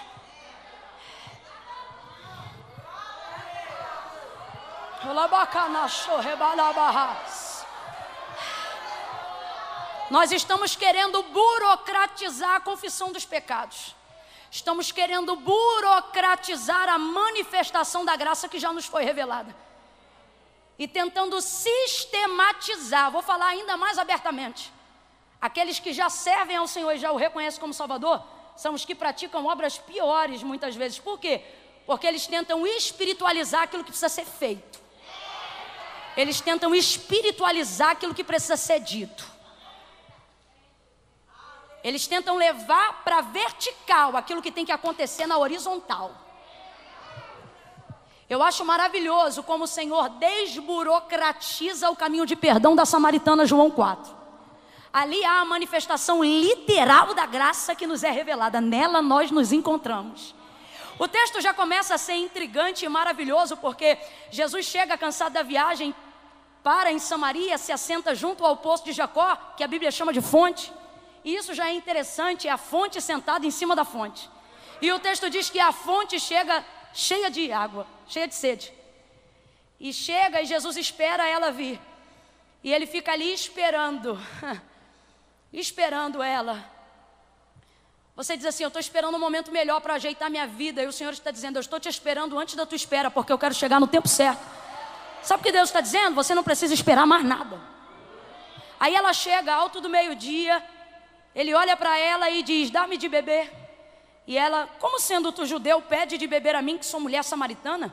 Nós 10.10 10.32
estamos 10.32 10.76
querendo 10.76 11.22
burocratizar 11.24 12.56
a 12.56 12.60
confissão 12.62 13.12
dos 13.12 13.26
pecados. 13.26 13.96
Estamos 14.52 14.92
querendo 14.92 15.36
burocratizar 15.36 16.90
a 16.90 16.98
manifestação 16.98 18.04
da 18.06 18.16
graça 18.16 18.48
que 18.50 18.60
já 18.60 18.72
nos 18.74 18.86
foi 18.86 19.04
revelada. 19.04 19.56
E 20.78 20.88
tentando 20.88 21.40
sistematizar, 21.42 23.12
vou 23.12 23.22
falar 23.22 23.48
ainda 23.48 23.76
mais 23.78 23.98
abertamente. 24.00 24.72
Aqueles 25.42 25.80
que 25.80 25.94
já 25.94 26.10
servem 26.10 26.56
ao 26.58 26.68
Senhor 26.68 26.92
e 26.94 26.98
já 26.98 27.12
o 27.12 27.18
reconhecem 27.18 27.60
como 27.60 27.74
Salvador, 27.74 28.24
são 28.60 28.74
os 28.74 28.84
que 28.84 28.94
praticam 28.94 29.46
obras 29.46 29.78
piores 29.78 30.44
muitas 30.44 30.76
vezes. 30.76 31.00
Por 31.00 31.18
quê? 31.18 31.42
Porque 31.88 32.06
eles 32.06 32.28
tentam 32.28 32.68
espiritualizar 32.68 33.62
aquilo 33.62 33.86
que 33.86 33.92
precisa 33.92 34.10
ser 34.10 34.26
feito. 34.26 34.82
Eles 36.18 36.42
tentam 36.42 36.76
espiritualizar 36.76 37.92
aquilo 37.92 38.14
que 38.14 38.22
precisa 38.24 38.58
ser 38.58 38.82
dito. 38.82 39.26
Eles 41.82 42.06
tentam 42.06 42.36
levar 42.36 43.02
para 43.06 43.22
vertical 43.22 44.18
aquilo 44.18 44.42
que 44.42 44.52
tem 44.52 44.66
que 44.66 44.74
acontecer 44.74 45.26
na 45.26 45.38
horizontal. 45.38 46.12
Eu 48.30 48.44
acho 48.44 48.66
maravilhoso 48.66 49.42
como 49.42 49.64
o 49.64 49.68
Senhor 49.68 50.10
desburocratiza 50.10 51.90
o 51.90 51.96
caminho 51.96 52.26
de 52.26 52.36
perdão 52.36 52.76
da 52.76 52.84
samaritana 52.84 53.46
João 53.46 53.72
4. 53.72 54.19
Ali 54.92 55.24
há 55.24 55.42
a 55.42 55.46
manifestação 55.46 56.24
literal 56.24 57.14
da 57.14 57.26
graça 57.26 57.76
que 57.76 57.86
nos 57.86 58.04
é 58.04 58.10
revelada, 58.10 58.60
nela 58.60 59.02
nós 59.02 59.30
nos 59.30 59.52
encontramos. 59.52 60.34
O 60.98 61.08
texto 61.08 61.40
já 61.40 61.54
começa 61.54 61.94
a 61.96 61.98
ser 61.98 62.16
intrigante 62.16 62.86
e 62.86 62.90
maravilhoso, 62.90 63.56
porque 63.58 63.98
Jesus 64.32 64.66
chega 64.66 64.98
cansado 64.98 65.34
da 65.34 65.44
viagem, 65.44 65.94
para 66.64 66.92
em 66.92 67.00
Samaria, 67.00 67.58
se 67.58 67.72
assenta 67.72 68.14
junto 68.14 68.46
ao 68.46 68.58
poço 68.58 68.84
de 68.84 68.92
Jacó, 68.92 69.34
que 69.56 69.64
a 69.64 69.68
Bíblia 69.68 69.92
chama 69.92 70.12
de 70.12 70.22
fonte. 70.22 70.74
E 71.24 71.34
isso 71.36 71.54
já 71.54 71.70
é 71.70 71.74
interessante, 71.74 72.48
é 72.48 72.52
a 72.52 72.58
fonte 72.58 73.00
sentada 73.00 73.46
em 73.46 73.52
cima 73.52 73.76
da 73.76 73.86
fonte. 73.86 74.30
E 74.82 74.92
o 74.92 75.00
texto 75.00 75.30
diz 75.30 75.50
que 75.50 75.60
a 75.60 75.72
fonte 75.72 76.20
chega 76.20 76.66
cheia 76.94 77.30
de 77.32 77.50
água, 77.52 77.86
cheia 78.08 78.28
de 78.28 78.36
sede. 78.36 78.74
E 79.80 79.94
chega 79.94 80.42
e 80.42 80.46
Jesus 80.46 80.76
espera 80.76 81.28
ela 81.28 81.50
vir. 81.52 81.80
E 82.64 82.74
ele 82.74 82.86
fica 82.86 83.14
ali 83.14 83.32
esperando. 83.34 84.20
esperando 85.54 86.22
ela. 86.22 86.64
Você 88.16 88.38
diz 88.38 88.46
assim: 88.46 88.64
Eu 88.64 88.68
estou 88.68 88.80
esperando 88.80 89.16
um 89.16 89.20
momento 89.20 89.52
melhor 89.52 89.80
para 89.82 89.96
ajeitar 89.96 90.30
minha 90.30 90.46
vida. 90.46 90.82
E 90.84 90.88
o 90.88 90.92
Senhor 90.94 91.12
está 91.14 91.32
dizendo: 91.32 91.56
Eu 91.58 91.62
estou 91.62 91.80
te 91.80 91.90
esperando 91.90 92.38
antes 92.38 92.56
da 92.56 92.66
tua 92.66 92.76
espera, 92.76 93.10
porque 93.10 93.32
eu 93.32 93.38
quero 93.38 93.54
chegar 93.54 93.80
no 93.80 93.88
tempo 93.88 94.08
certo. 94.08 94.42
Sabe 95.24 95.42
o 95.42 95.44
que 95.44 95.52
Deus 95.52 95.70
está 95.70 95.82
dizendo? 95.82 96.16
Você 96.16 96.36
não 96.36 96.44
precisa 96.44 96.74
esperar 96.74 97.06
mais 97.06 97.26
nada. 97.26 97.60
Aí 98.80 98.96
ela 98.96 99.12
chega 99.12 99.54
alto 99.54 99.82
do 99.82 99.90
meio-dia, 99.90 100.64
ele 101.36 101.54
olha 101.54 101.76
para 101.76 101.98
ela 101.98 102.30
e 102.30 102.44
diz: 102.44 102.70
Dá-me 102.70 102.98
de 102.98 103.08
beber. 103.10 103.52
E 104.28 104.38
ela, 104.38 104.68
como 104.80 105.00
sendo 105.00 105.32
tu 105.32 105.44
judeu, 105.44 105.82
pede 105.82 106.16
de 106.16 106.28
beber 106.28 106.56
a 106.56 106.62
mim, 106.62 106.78
que 106.78 106.86
sou 106.86 107.00
mulher 107.00 107.24
samaritana? 107.24 107.92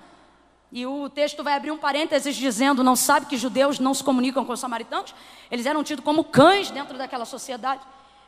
E 0.72 0.85
o 0.85 1.09
texto 1.09 1.44
vai 1.44 1.55
abrir 1.55 1.70
um 1.70 1.79
parênteses 1.79 2.35
dizendo: 2.35 2.83
não 2.83 2.96
sabe 2.96 3.26
que 3.26 3.37
judeus 3.37 3.79
não 3.79 3.94
se 3.94 4.02
comunicam 4.02 4.44
com 4.44 4.52
os 4.52 4.61
samaritanos? 4.61 5.14
Eles 5.50 5.64
eram 5.66 5.85
tidos 5.85 6.05
como 6.05 6.24
cães 6.24 6.70
dentro 6.70 6.98
daquela 6.98 7.24
sociedade. 7.24 7.83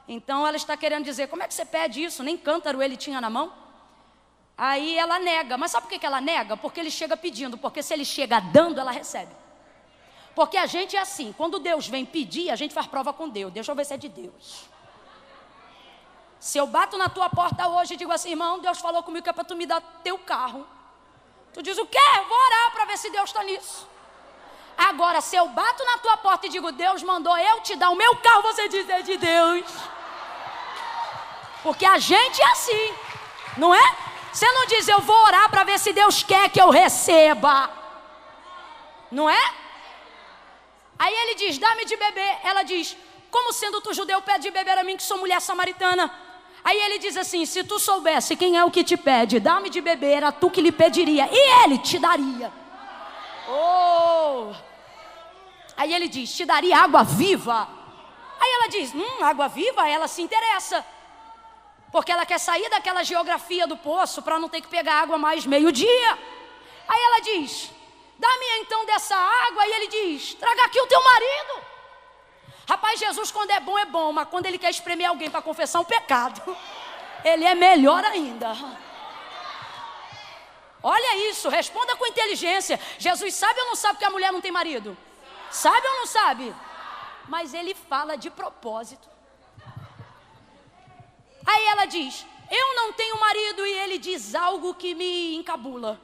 Então 0.06 0.46
ela 0.46 0.56
está 0.56 0.76
querendo 0.76 1.04
dizer: 1.04 1.28
como 1.28 1.42
é 1.42 1.48
que 1.48 1.54
você 1.54 1.64
pede 1.64 2.02
isso? 2.02 2.22
Nem 2.22 2.36
cântaro 2.36 2.80
ele 2.82 2.96
tinha 2.96 3.20
na 3.20 3.28
mão. 3.28 3.52
Aí 4.56 4.96
ela 4.96 5.18
nega. 5.18 5.58
Mas 5.58 5.72
sabe 5.72 5.88
por 5.88 5.98
que 5.98 6.06
ela 6.06 6.20
nega? 6.20 6.56
Porque 6.56 6.78
ele 6.78 6.90
chega 6.90 7.16
pedindo. 7.16 7.58
Porque 7.58 7.82
se 7.82 7.92
ele 7.92 8.04
chega 8.04 8.40
dando, 8.40 8.80
ela 8.80 8.90
recebe. 8.92 9.30
Porque 10.34 10.56
a 10.56 10.66
gente 10.66 10.96
é 10.96 11.00
assim: 11.00 11.32
quando 11.36 11.58
Deus 11.58 11.88
vem 11.88 12.04
pedir, 12.06 12.50
a 12.50 12.56
gente 12.56 12.72
faz 12.72 12.86
prova 12.86 13.12
com 13.12 13.28
Deus. 13.28 13.52
Deixa 13.52 13.72
eu 13.72 13.76
ver 13.76 13.84
se 13.84 13.94
é 13.94 13.96
de 13.96 14.08
Deus. 14.08 14.66
Se 16.38 16.56
eu 16.56 16.68
bato 16.68 16.96
na 16.96 17.08
tua 17.08 17.28
porta 17.28 17.66
hoje 17.66 17.94
e 17.94 17.96
digo 17.96 18.12
assim, 18.12 18.30
irmão, 18.30 18.60
Deus 18.60 18.78
falou 18.78 19.02
comigo 19.02 19.24
que 19.24 19.28
é 19.28 19.32
para 19.32 19.42
tu 19.42 19.56
me 19.56 19.66
dar 19.66 19.80
teu 20.04 20.16
carro. 20.16 20.64
Tu 21.54 21.62
diz 21.62 21.78
o 21.78 21.86
quê? 21.94 21.98
Vou 22.30 22.38
orar 22.48 22.70
para 22.72 22.84
ver 22.84 22.98
se 22.98 23.10
Deus 23.10 23.30
está 23.30 23.42
nisso. 23.42 23.88
Agora, 24.90 25.20
se 25.20 25.34
eu 25.34 25.46
bato 25.48 25.84
na 25.84 25.98
tua 25.98 26.16
porta 26.18 26.46
e 26.46 26.50
digo, 26.50 26.70
Deus 26.72 27.02
mandou 27.02 27.36
eu 27.36 27.60
te 27.60 27.74
dar 27.76 27.90
o 27.90 27.96
meu 27.96 28.14
carro, 28.16 28.42
você 28.42 28.68
diz, 28.68 28.88
é 28.88 29.02
de 29.02 29.16
Deus. 29.16 29.64
Porque 31.62 31.84
a 31.84 31.98
gente 31.98 32.40
é 32.40 32.50
assim, 32.52 32.94
não 33.56 33.74
é? 33.74 33.86
Você 34.32 34.48
não 34.52 34.66
diz, 34.66 34.86
eu 34.86 35.00
vou 35.00 35.20
orar 35.24 35.48
para 35.50 35.64
ver 35.64 35.78
se 35.78 35.92
Deus 35.92 36.22
quer 36.22 36.48
que 36.50 36.60
eu 36.60 36.70
receba. 36.70 37.68
Não 39.10 39.28
é? 39.28 39.42
Aí 40.98 41.12
ele 41.22 41.34
diz, 41.34 41.58
dá-me 41.58 41.84
de 41.84 41.96
beber. 41.96 42.38
Ela 42.44 42.62
diz, 42.62 42.96
como 43.32 43.52
sendo 43.52 43.80
tu 43.80 43.92
judeu, 43.92 44.22
pede 44.22 44.42
de 44.44 44.50
beber 44.50 44.78
a 44.78 44.84
mim 44.84 44.96
que 44.96 45.02
sou 45.02 45.18
mulher 45.18 45.40
samaritana. 45.40 46.06
Aí 46.68 46.78
ele 46.82 46.98
diz 46.98 47.16
assim: 47.16 47.46
Se 47.46 47.64
tu 47.64 47.78
soubesse 47.78 48.36
quem 48.36 48.58
é 48.58 48.62
o 48.62 48.70
que 48.70 48.84
te 48.84 48.94
pede, 48.94 49.40
dá-me 49.40 49.70
de 49.70 49.80
beber, 49.80 50.22
a 50.22 50.30
tu 50.30 50.50
que 50.50 50.60
lhe 50.60 50.70
pediria, 50.70 51.26
e 51.32 51.40
ele 51.64 51.78
te 51.78 51.98
daria. 51.98 52.52
Oh! 53.48 54.52
Aí 55.74 55.94
ele 55.94 56.06
diz: 56.08 56.30
Te 56.36 56.44
daria 56.44 56.76
água 56.80 57.02
viva. 57.02 57.66
Aí 58.38 58.50
ela 58.56 58.66
diz: 58.68 58.94
Hum, 58.94 59.24
água 59.24 59.48
viva, 59.48 59.88
ela 59.88 60.06
se 60.06 60.20
interessa. 60.20 60.84
Porque 61.90 62.12
ela 62.12 62.26
quer 62.26 62.36
sair 62.38 62.68
daquela 62.68 63.02
geografia 63.02 63.66
do 63.66 63.74
poço 63.78 64.20
para 64.20 64.38
não 64.38 64.50
ter 64.50 64.60
que 64.60 64.68
pegar 64.68 64.96
água 64.96 65.16
mais 65.16 65.46
meio-dia. 65.46 66.12
Aí 66.86 67.00
ela 67.06 67.20
diz: 67.22 67.70
Dá-me 68.18 68.44
então 68.60 68.84
dessa 68.84 69.16
água. 69.16 69.66
E 69.66 69.72
ele 69.72 69.88
diz: 69.88 70.34
Traga 70.34 70.64
aqui 70.66 70.78
o 70.82 70.86
teu 70.86 71.02
marido. 71.02 71.67
Rapaz, 72.68 73.00
Jesus, 73.00 73.30
quando 73.30 73.48
é 73.50 73.58
bom, 73.58 73.78
é 73.78 73.86
bom, 73.86 74.12
mas 74.12 74.28
quando 74.28 74.44
ele 74.44 74.58
quer 74.58 74.68
espremer 74.68 75.08
alguém 75.08 75.30
para 75.30 75.40
confessar 75.40 75.80
um 75.80 75.84
pecado, 75.86 76.42
ele 77.24 77.46
é 77.46 77.54
melhor 77.54 78.04
ainda. 78.04 78.48
Olha 80.82 81.30
isso, 81.30 81.48
responda 81.48 81.96
com 81.96 82.04
inteligência. 82.06 82.78
Jesus 82.98 83.32
sabe 83.32 83.58
ou 83.58 83.68
não 83.68 83.74
sabe 83.74 83.98
que 83.98 84.04
a 84.04 84.10
mulher 84.10 84.30
não 84.30 84.42
tem 84.42 84.52
marido? 84.52 84.94
Sabe 85.50 85.86
ou 85.88 85.94
não 86.00 86.06
sabe? 86.06 86.54
Mas 87.26 87.54
ele 87.54 87.74
fala 87.74 88.16
de 88.18 88.28
propósito. 88.28 89.08
Aí 91.46 91.64
ela 91.68 91.86
diz: 91.86 92.26
Eu 92.50 92.74
não 92.74 92.92
tenho 92.92 93.18
marido, 93.18 93.66
e 93.66 93.72
ele 93.78 93.96
diz 93.96 94.34
algo 94.34 94.74
que 94.74 94.94
me 94.94 95.34
encabula. 95.36 95.98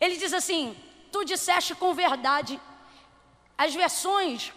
Ele 0.00 0.16
diz 0.16 0.32
assim: 0.32 0.76
Tu 1.12 1.24
disseste 1.24 1.72
com 1.76 1.94
verdade. 1.94 2.60
As 3.56 3.72
versões 3.74 4.52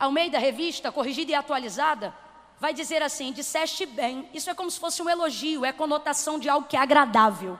Almeida 0.00 0.38
Revista, 0.38 0.90
corrigida 0.90 1.32
e 1.32 1.34
atualizada, 1.34 2.14
vai 2.58 2.72
dizer 2.72 3.02
assim: 3.02 3.32
disseste 3.34 3.84
bem. 3.84 4.28
Isso 4.32 4.48
é 4.48 4.54
como 4.54 4.70
se 4.70 4.80
fosse 4.80 5.02
um 5.02 5.10
elogio, 5.10 5.62
é 5.62 5.72
conotação 5.72 6.38
de 6.38 6.48
algo 6.48 6.66
que 6.66 6.74
é 6.74 6.80
agradável. 6.80 7.58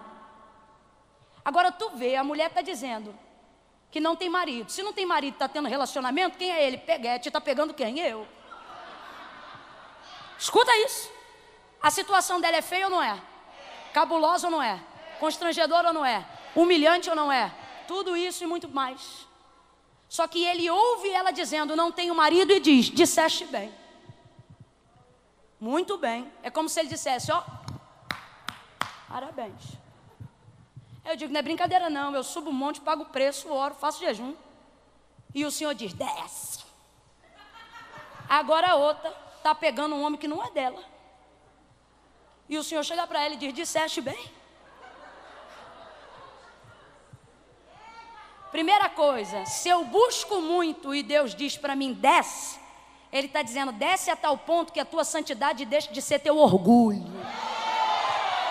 Agora 1.45 1.71
tu 1.71 1.91
vê, 1.91 2.17
a 2.17 2.25
mulher 2.25 2.47
está 2.47 2.63
dizendo 2.63 3.15
que 3.91 4.01
não 4.01 4.17
tem 4.17 4.31
marido. 4.31 4.73
Se 4.73 4.83
não 4.83 4.91
tem 4.93 5.05
marido, 5.05 5.35
está 5.35 5.49
tendo 5.49 5.69
relacionamento, 5.69 6.39
quem 6.39 6.51
é 6.51 6.67
ele? 6.67 6.79
Peguete, 6.79 7.29
está 7.29 7.43
pegando 7.43 7.75
quem? 7.75 7.99
Eu. 8.01 8.27
Escuta 10.39 10.75
isso. 10.87 11.11
A 11.83 11.91
situação 11.91 12.41
dela 12.41 12.57
é 12.57 12.63
feia 12.63 12.87
ou 12.87 12.91
não 12.91 13.03
é? 13.03 13.21
Cabulosa 13.93 14.47
ou 14.47 14.51
não 14.51 14.63
é? 14.63 14.81
Constrangedora 15.19 15.89
ou 15.89 15.95
não 15.95 16.05
é? 16.07 16.25
Humilhante 16.55 17.11
ou 17.11 17.17
não 17.17 17.31
é? 17.31 17.53
Tudo 17.87 18.17
isso 18.17 18.43
e 18.43 18.47
muito 18.47 18.67
mais. 18.69 19.29
Só 20.11 20.27
que 20.27 20.45
ele 20.45 20.69
ouve 20.69 21.09
ela 21.11 21.31
dizendo: 21.31 21.77
Não 21.77 21.93
tenho 21.93 22.13
marido, 22.15 22.53
e 22.53 22.59
diz: 22.59 22.87
Disseste 22.87 23.45
bem. 23.47 23.73
Muito 25.61 25.97
bem. 25.97 26.29
É 26.43 26.51
como 26.51 26.69
se 26.69 26.81
ele 26.81 26.89
dissesse: 26.89 27.31
Ó, 27.31 27.41
parabéns. 29.09 29.63
Eu 31.05 31.15
digo: 31.17 31.33
Não 31.33 31.39
é 31.39 31.43
brincadeira, 31.43 31.89
não. 31.89 32.13
Eu 32.13 32.25
subo 32.25 32.51
um 32.51 32.53
monte, 32.53 32.81
pago 32.81 33.05
o 33.05 33.09
preço, 33.09 33.49
oro, 33.51 33.77
faço 33.77 34.01
jejum. 34.01 34.35
E 35.33 35.45
o 35.45 35.51
senhor 35.53 35.75
diz: 35.77 35.93
Desce. 35.93 36.65
Agora 38.29 38.73
a 38.73 38.75
outra 38.75 39.17
está 39.37 39.55
pegando 39.55 39.95
um 39.95 40.03
homem 40.03 40.19
que 40.19 40.27
não 40.27 40.43
é 40.43 40.51
dela. 40.51 40.83
E 42.49 42.59
o 42.59 42.65
senhor 42.65 42.83
chega 42.83 43.07
para 43.07 43.23
ela 43.23 43.35
e 43.35 43.37
diz: 43.37 43.55
Disseste 43.55 44.01
bem. 44.01 44.40
Primeira 48.51 48.89
coisa, 48.91 49.47
se 49.47 49.69
eu 49.69 49.85
busco 49.85 50.41
muito 50.41 50.93
e 50.93 51.05
Deus 51.05 51.37
diz 51.37 51.57
para 51.57 51.77
mim, 51.77 51.93
desce, 51.93 52.59
Ele 53.13 53.29
está 53.29 53.43
dizendo, 53.43 53.71
desce 53.71 54.11
a 54.11 54.17
tal 54.17 54.37
ponto 54.37 54.73
que 54.73 54.81
a 54.81 54.85
tua 54.85 55.05
santidade 55.05 55.65
deixe 55.65 55.93
de 55.93 56.03
ser 56.03 56.19
teu 56.19 56.37
orgulho. 56.37 57.05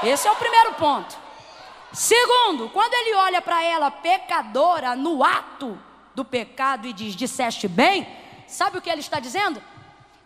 Esse 0.02 0.26
é 0.26 0.32
o 0.32 0.36
primeiro 0.38 0.74
ponto. 0.76 1.18
Segundo, 1.92 2.70
quando 2.70 2.94
ele 2.94 3.14
olha 3.16 3.42
para 3.42 3.62
ela, 3.62 3.92
pecadora, 3.92 4.96
no 4.96 5.22
ato 5.22 5.78
do 6.16 6.24
pecado, 6.24 6.88
e 6.88 6.94
diz: 6.94 7.16
Disseste 7.16 7.68
bem, 7.68 8.08
sabe 8.48 8.78
o 8.78 8.82
que 8.82 8.90
ele 8.90 9.02
está 9.02 9.20
dizendo? 9.20 9.62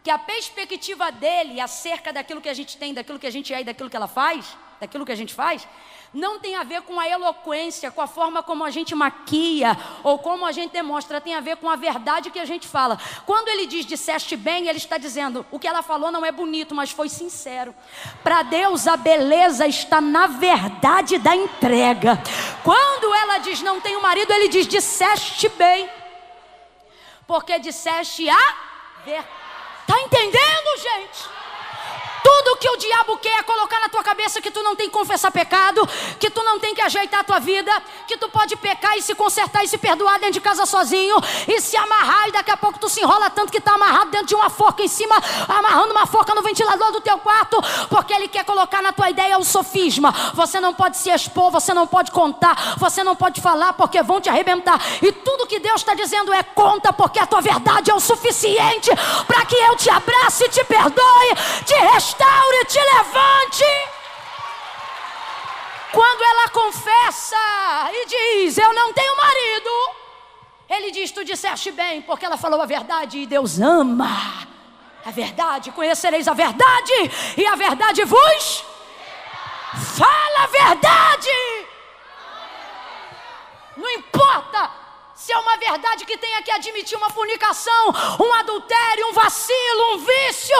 Que 0.04 0.12
a 0.12 0.18
perspectiva 0.20 1.12
dele 1.12 1.60
acerca 1.62 2.12
daquilo 2.14 2.42
que 2.42 2.50
a 2.50 2.54
gente 2.54 2.78
tem, 2.78 2.94
daquilo 2.94 3.18
que 3.18 3.26
a 3.26 3.32
gente 3.32 3.52
é 3.54 3.62
e 3.62 3.64
daquilo 3.64 3.90
que 3.90 3.96
ela 3.96 4.10
faz, 4.10 4.56
daquilo 4.80 5.06
que 5.06 5.12
a 5.12 5.16
gente 5.16 5.34
faz, 5.34 5.66
não 6.13 6.39
tem 6.39 6.56
a 6.56 6.63
ver 6.63 6.84
com 6.84 6.99
a 6.99 7.10
eloquência, 7.10 7.89
com 7.89 7.99
a 8.02 8.08
forma 8.08 8.43
como 8.43 8.63
a 8.63 8.69
gente 8.69 8.93
maquia 8.93 9.76
ou 10.04 10.19
como 10.19 10.45
a 10.45 10.52
gente 10.52 10.71
demonstra, 10.71 11.19
tem 11.19 11.34
a 11.34 11.39
ver 11.39 11.58
com 11.58 11.67
a 11.69 11.76
verdade 11.76 12.30
que 12.30 12.39
a 12.39 12.45
gente 12.45 12.67
fala. 12.67 12.99
Quando 13.26 13.47
ele 13.47 13.65
diz 13.65 13.86
disseste 13.86 14.36
bem, 14.38 14.67
ele 14.67 14.78
está 14.78 14.97
dizendo 14.97 15.45
o 15.49 15.58
que 15.58 15.67
ela 15.67 15.82
falou 15.82 16.12
não 16.12 16.23
é 16.23 16.32
bonito, 16.32 16.76
mas 16.76 16.91
foi 16.91 17.10
sincero. 17.10 17.73
Para 18.23 18.43
Deus, 18.43 18.86
a 18.86 18.95
beleza 18.95 19.65
está 19.65 19.99
na 19.99 20.28
verdade 20.28 21.17
da 21.17 21.36
entrega. 21.36 22.21
Quando 22.63 23.13
ela 23.15 23.39
diz 23.39 23.62
não 23.62 23.82
tenho 23.82 24.02
marido, 24.02 24.32
ele 24.32 24.49
diz 24.49 24.67
disseste 24.67 25.49
bem, 25.49 25.89
porque 27.28 27.58
disseste 27.60 28.30
a 28.30 28.56
verdade. 29.04 29.43
Está 29.84 29.99
entendendo, 29.99 30.82
gente? 30.82 31.43
Tudo 32.24 32.56
que 32.56 32.70
o 32.70 32.78
diabo 32.78 33.18
quer 33.18 33.40
é 33.40 33.44
colocar 33.44 33.80
na 33.82 33.90
tua 33.90 34.02
cabeça 34.02 34.42
que 34.42 34.50
tu 34.50 34.64
não 34.64 34.78
tem 34.78 34.88
que 34.90 34.94
confessar 34.94 35.30
pecado, 35.30 35.86
que 36.18 36.30
tu 36.30 36.42
não 36.42 36.58
tem 36.58 36.74
que 36.74 36.80
ajeitar 36.82 37.20
a 37.20 37.24
tua 37.24 37.38
vida, 37.40 37.70
que 38.08 38.16
tu 38.18 38.30
pode 38.30 38.56
pecar 38.56 38.98
e 38.98 39.02
se 39.02 39.14
consertar 39.14 39.64
e 39.64 39.68
se 39.68 39.78
perdoar 39.78 40.20
dentro 40.20 40.36
de 40.36 40.42
casa 40.42 40.66
sozinho 40.66 41.18
e 41.50 41.60
se 41.60 41.76
amarrar 41.76 42.30
e 42.30 42.32
daqui 42.32 42.50
a 42.50 42.56
pouco 42.56 42.80
tu 42.80 42.88
se 42.88 43.02
enrola 43.02 43.30
tanto 43.30 43.52
que 43.52 43.58
está 43.58 43.74
amarrado 43.74 44.10
dentro 44.10 44.28
de 44.28 44.36
uma 44.36 44.50
forca 44.50 44.82
em 44.82 44.88
cima, 44.88 45.16
amarrando 45.50 45.92
uma 45.92 46.06
forca 46.06 46.34
no 46.34 46.42
ventilador 46.42 46.94
do 46.94 47.02
teu 47.02 47.18
quarto, 47.18 47.62
porque 47.90 48.14
ele 48.14 48.30
quer 48.30 48.46
colocar 48.46 48.82
na 48.82 48.94
tua 48.94 49.10
ideia 49.10 49.38
o 49.38 49.44
sofisma. 49.44 50.14
Você 50.34 50.62
não 50.62 50.74
pode 50.74 50.96
se 50.96 51.10
expor, 51.10 51.52
você 51.52 51.74
não 51.74 51.86
pode 51.86 52.12
contar, 52.12 52.76
você 52.78 53.04
não 53.04 53.18
pode 53.18 53.42
falar 53.42 53.74
porque 53.74 54.02
vão 54.02 54.22
te 54.22 54.30
arrebentar. 54.30 54.82
E 55.02 55.12
tudo 55.12 55.46
que 55.46 55.60
Deus 55.60 55.82
está 55.82 55.94
dizendo 55.94 56.32
é 56.32 56.42
conta, 56.42 56.94
porque 56.94 57.20
a 57.20 57.26
tua 57.26 57.42
verdade 57.42 57.92
é 57.92 57.94
o 57.94 58.00
suficiente 58.00 58.90
para 59.28 59.46
que 59.46 59.56
eu 59.56 59.76
te 59.76 59.90
abrace, 59.90 60.48
te 60.48 60.64
perdoe, 60.64 61.36
te 61.66 61.74
respeite 61.74 62.12
restaure, 62.13 62.65
te 62.67 62.80
levante. 62.80 63.89
Quando 65.91 66.21
ela 66.23 66.49
confessa 66.49 67.38
e 67.91 68.06
diz: 68.06 68.58
Eu 68.58 68.73
não 68.73 68.93
tenho 68.93 69.15
marido, 69.17 69.95
ele 70.69 70.91
diz: 70.91 71.12
Tu 71.12 71.23
disseste 71.23 71.71
bem, 71.71 72.02
porque 72.02 72.26
ela 72.26 72.38
falou 72.38 72.62
a 72.62 72.65
verdade 72.65 73.19
e 73.19 73.26
Deus 73.26 73.60
ama 73.60 74.47
a 75.06 75.12
verdade. 75.12 75.71
Conhecereis 75.71 76.28
a 76.28 76.34
verdade 76.34 76.93
e 77.38 77.45
a 77.45 77.56
verdade 77.56 78.04
vos. 78.06 78.65
Fala 79.97 80.43
a 80.43 80.47
verdade. 80.47 81.32
Não 83.76 83.89
importa 83.89 84.83
se 85.26 85.32
é 85.32 85.38
uma 85.38 85.56
verdade 85.56 86.04
que 86.06 86.18
tenha 86.18 86.42
que 86.44 86.52
admitir 86.52 86.98
uma 86.98 87.10
fornicação, 87.10 87.94
um 88.22 88.34
adultério, 88.34 89.08
um 89.08 89.14
vacilo, 89.14 89.86
um 89.94 89.98
vício, 90.00 90.58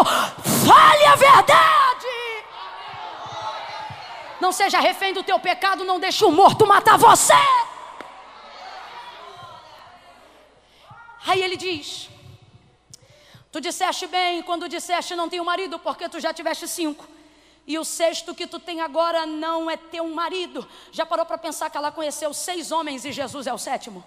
fale 0.66 1.04
a 1.04 1.16
verdade. 1.16 2.12
Não 4.40 4.54
seja 4.54 4.80
refém 4.80 5.12
do 5.12 5.22
teu 5.22 5.38
pecado, 5.38 5.84
não 5.84 6.00
deixe 6.00 6.24
o 6.24 6.32
morto 6.32 6.66
matar 6.66 6.98
você. 6.98 7.34
Aí 11.28 11.42
ele 11.44 11.58
diz: 11.58 12.10
Tu 13.52 13.60
disseste 13.60 14.08
bem 14.08 14.42
quando 14.44 14.70
disseste 14.70 15.14
não 15.14 15.28
tenho 15.28 15.44
marido, 15.44 15.78
porque 15.78 16.08
tu 16.08 16.22
já 16.22 16.34
tiveste 16.34 16.70
cinco. 16.70 17.06
E 17.68 17.78
o 17.78 17.84
sexto 17.84 18.34
que 18.34 18.48
tu 18.48 18.60
tem 18.60 18.80
agora 18.80 19.26
não 19.26 19.70
é 19.70 19.76
teu 19.76 20.08
marido. 20.08 20.66
Já 20.94 21.06
parou 21.06 21.26
para 21.26 21.38
pensar 21.38 21.70
que 21.70 21.76
ela 21.76 21.92
conheceu 21.92 22.34
seis 22.34 22.72
homens 22.72 23.04
e 23.04 23.12
Jesus 23.12 23.46
é 23.46 23.54
o 23.54 23.58
sétimo? 23.58 24.02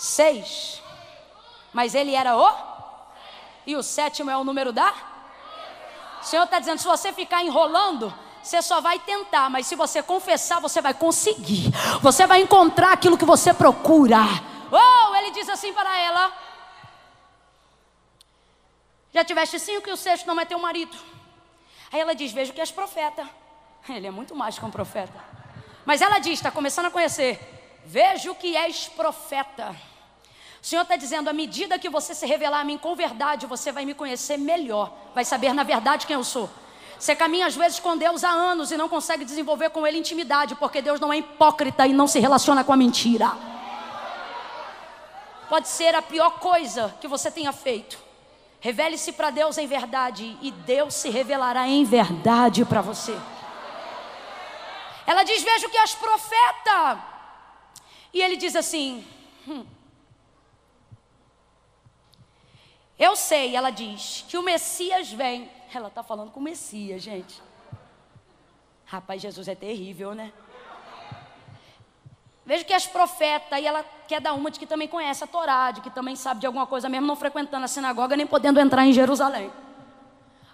seis. 0.00 0.82
Mas 1.72 1.94
ele 1.94 2.14
era 2.14 2.36
o? 2.36 2.52
E 3.66 3.76
o 3.76 3.82
sétimo 3.82 4.30
é 4.30 4.36
o 4.36 4.42
número 4.42 4.72
da? 4.72 4.92
O 6.22 6.24
Senhor 6.24 6.44
está 6.44 6.58
dizendo: 6.58 6.78
se 6.78 6.86
você 6.86 7.12
ficar 7.12 7.42
enrolando, 7.44 8.12
você 8.42 8.62
só 8.62 8.80
vai 8.80 8.98
tentar, 8.98 9.50
mas 9.50 9.66
se 9.66 9.76
você 9.76 10.02
confessar, 10.02 10.58
você 10.60 10.80
vai 10.80 10.94
conseguir. 10.94 11.70
Você 12.02 12.26
vai 12.26 12.40
encontrar 12.40 12.92
aquilo 12.92 13.18
que 13.18 13.24
você 13.26 13.52
procura. 13.52 14.20
Oh, 14.72 15.14
ele 15.16 15.30
diz 15.32 15.48
assim 15.50 15.72
para 15.74 15.94
ela: 15.98 16.32
Já 19.12 19.22
tiveste 19.22 19.58
cinco 19.60 19.86
e 19.90 19.92
o 19.92 19.96
sexto 19.98 20.26
não 20.26 20.40
é 20.40 20.46
teu 20.46 20.58
marido. 20.58 20.96
Aí 21.92 22.00
ela 22.00 22.14
diz: 22.14 22.32
Vejo 22.32 22.54
que 22.54 22.60
és 22.60 22.70
profeta. 22.72 23.28
Ele 23.88 24.06
é 24.06 24.10
muito 24.10 24.34
mais 24.34 24.58
que 24.58 24.64
um 24.64 24.70
profeta. 24.70 25.22
Mas 25.84 26.00
ela 26.00 26.18
diz: 26.18 26.32
Está 26.34 26.50
começando 26.50 26.86
a 26.86 26.90
conhecer. 26.90 27.38
Vejo 27.84 28.34
que 28.34 28.56
és 28.56 28.88
profeta. 28.88 29.76
O 30.62 30.66
Senhor 30.66 30.82
está 30.82 30.96
dizendo: 30.96 31.28
à 31.30 31.32
medida 31.32 31.78
que 31.78 31.88
você 31.88 32.14
se 32.14 32.26
revelar 32.26 32.60
a 32.60 32.64
mim 32.64 32.76
com 32.76 32.94
verdade, 32.94 33.46
você 33.46 33.72
vai 33.72 33.84
me 33.86 33.94
conhecer 33.94 34.36
melhor, 34.36 34.92
vai 35.14 35.24
saber 35.24 35.54
na 35.54 35.62
verdade 35.62 36.06
quem 36.06 36.14
eu 36.14 36.24
sou. 36.24 36.50
Você 36.98 37.16
caminha 37.16 37.46
às 37.46 37.56
vezes 37.56 37.80
com 37.80 37.96
Deus 37.96 38.22
há 38.22 38.28
anos 38.28 38.70
e 38.70 38.76
não 38.76 38.86
consegue 38.86 39.24
desenvolver 39.24 39.70
com 39.70 39.86
Ele 39.86 39.96
intimidade, 39.98 40.54
porque 40.56 40.82
Deus 40.82 41.00
não 41.00 41.10
é 41.10 41.16
hipócrita 41.18 41.86
e 41.86 41.94
não 41.94 42.06
se 42.06 42.20
relaciona 42.20 42.62
com 42.62 42.74
a 42.74 42.76
mentira. 42.76 43.32
Pode 45.48 45.66
ser 45.66 45.94
a 45.94 46.02
pior 46.02 46.32
coisa 46.38 46.94
que 47.00 47.08
você 47.08 47.30
tenha 47.30 47.52
feito. 47.52 47.98
Revele-se 48.60 49.12
para 49.12 49.30
Deus 49.30 49.56
em 49.56 49.66
verdade 49.66 50.36
e 50.42 50.50
Deus 50.52 50.92
se 50.92 51.08
revelará 51.08 51.66
em 51.66 51.82
verdade 51.84 52.66
para 52.66 52.82
você. 52.82 53.18
Ela 55.06 55.22
diz: 55.22 55.42
Vejo 55.42 55.70
que 55.70 55.78
as 55.78 55.94
profeta. 55.94 57.00
E 58.12 58.20
ele 58.20 58.36
diz 58.36 58.54
assim: 58.54 59.02
hum, 59.48 59.64
Eu 63.00 63.16
sei, 63.16 63.56
ela 63.56 63.70
diz, 63.70 64.26
que 64.28 64.36
o 64.36 64.42
Messias 64.42 65.10
vem. 65.10 65.50
Ela 65.72 65.88
está 65.88 66.02
falando 66.02 66.30
com 66.30 66.38
o 66.38 66.42
Messias, 66.42 67.00
gente. 67.02 67.42
Rapaz, 68.84 69.22
Jesus 69.22 69.48
é 69.48 69.54
terrível, 69.54 70.14
né? 70.14 70.30
Vejo 72.44 72.66
que 72.66 72.74
as 72.74 72.86
profetas, 72.86 73.58
e 73.58 73.66
ela 73.66 73.82
quer 74.06 74.20
dar 74.20 74.34
uma 74.34 74.50
de 74.50 74.58
que 74.58 74.66
também 74.66 74.86
conhece 74.86 75.24
a 75.24 75.26
Torá, 75.26 75.70
de 75.70 75.80
que 75.80 75.88
também 75.88 76.14
sabe 76.14 76.40
de 76.40 76.46
alguma 76.46 76.66
coisa, 76.66 76.90
mesmo 76.90 77.06
não 77.06 77.16
frequentando 77.16 77.64
a 77.64 77.68
sinagoga, 77.68 78.16
nem 78.18 78.26
podendo 78.26 78.60
entrar 78.60 78.84
em 78.84 78.92
Jerusalém. 78.92 79.50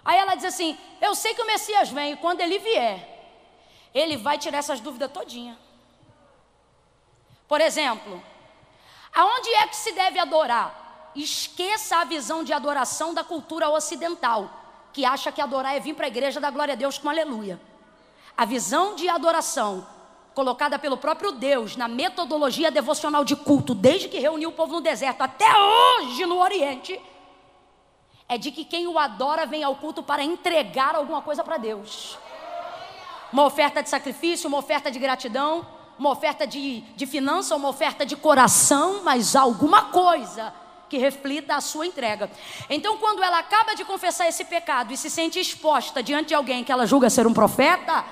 Aí 0.05 0.17
ela 0.17 0.35
diz 0.35 0.45
assim: 0.45 0.77
Eu 1.01 1.13
sei 1.15 1.33
que 1.33 1.41
o 1.41 1.47
Messias 1.47 1.89
vem, 1.89 2.13
e 2.13 2.15
quando 2.15 2.39
ele 2.39 2.59
vier, 2.59 3.27
ele 3.93 4.15
vai 4.15 4.37
tirar 4.37 4.59
essas 4.59 4.79
dúvidas 4.79 5.11
todinha. 5.11 5.57
Por 7.45 7.59
exemplo, 7.59 8.23
aonde 9.13 9.49
é 9.55 9.67
que 9.67 9.75
se 9.75 9.91
deve 9.91 10.17
adorar? 10.17 10.86
esqueça 11.15 11.97
a 11.97 12.03
visão 12.03 12.43
de 12.43 12.53
adoração 12.53 13.13
da 13.13 13.23
cultura 13.23 13.69
ocidental, 13.69 14.49
que 14.91 15.05
acha 15.05 15.31
que 15.31 15.41
adorar 15.41 15.75
é 15.75 15.79
vir 15.79 15.95
para 15.95 16.05
a 16.05 16.07
igreja 16.07 16.39
da 16.39 16.49
glória 16.49 16.73
a 16.73 16.75
Deus 16.77 16.97
com 16.97 17.09
aleluia. 17.09 17.59
A 18.35 18.45
visão 18.45 18.95
de 18.95 19.09
adoração 19.09 19.87
colocada 20.33 20.77
pelo 20.77 20.97
próprio 20.97 21.31
Deus 21.31 21.75
na 21.75 21.87
metodologia 21.87 22.69
devocional 22.69 23.23
de 23.23 23.35
culto, 23.35 23.73
desde 23.73 24.07
que 24.07 24.19
reuniu 24.19 24.49
o 24.49 24.53
povo 24.53 24.73
no 24.73 24.81
deserto 24.81 25.21
até 25.21 25.45
hoje 25.57 26.25
no 26.27 26.39
Oriente, 26.39 26.99
é 28.29 28.37
de 28.37 28.51
que 28.51 28.63
quem 28.65 28.85
o 28.87 28.99
adora 28.99 29.45
vem 29.45 29.63
ao 29.63 29.75
culto 29.77 30.03
para 30.03 30.23
entregar 30.23 30.95
alguma 30.95 31.21
coisa 31.21 31.43
para 31.43 31.57
Deus. 31.57 32.17
Uma 33.33 33.45
oferta 33.45 33.81
de 33.81 33.89
sacrifício, 33.89 34.47
uma 34.47 34.57
oferta 34.59 34.91
de 34.91 34.99
gratidão, 34.99 35.65
uma 35.97 36.11
oferta 36.11 36.45
de, 36.45 36.81
de 36.81 37.05
finança, 37.07 37.55
uma 37.55 37.67
oferta 37.69 38.05
de 38.05 38.15
coração, 38.15 39.01
mas 39.03 39.35
alguma 39.35 39.83
coisa 39.85 40.53
que 40.89 40.97
reflita 40.97 41.55
a 41.55 41.61
sua 41.61 41.85
entrega. 41.85 42.29
Então, 42.69 42.97
quando 42.97 43.21
ela 43.21 43.39
acaba 43.39 43.73
de 43.75 43.83
confessar 43.85 44.27
esse 44.27 44.45
pecado 44.45 44.91
e 44.93 44.97
se 44.97 45.09
sente 45.09 45.39
exposta 45.39 46.01
diante 46.01 46.29
de 46.29 46.33
alguém 46.35 46.63
que 46.63 46.71
ela 46.71 46.85
julga 46.85 47.09
ser 47.09 47.27
um 47.27 47.33
profeta, 47.33 48.03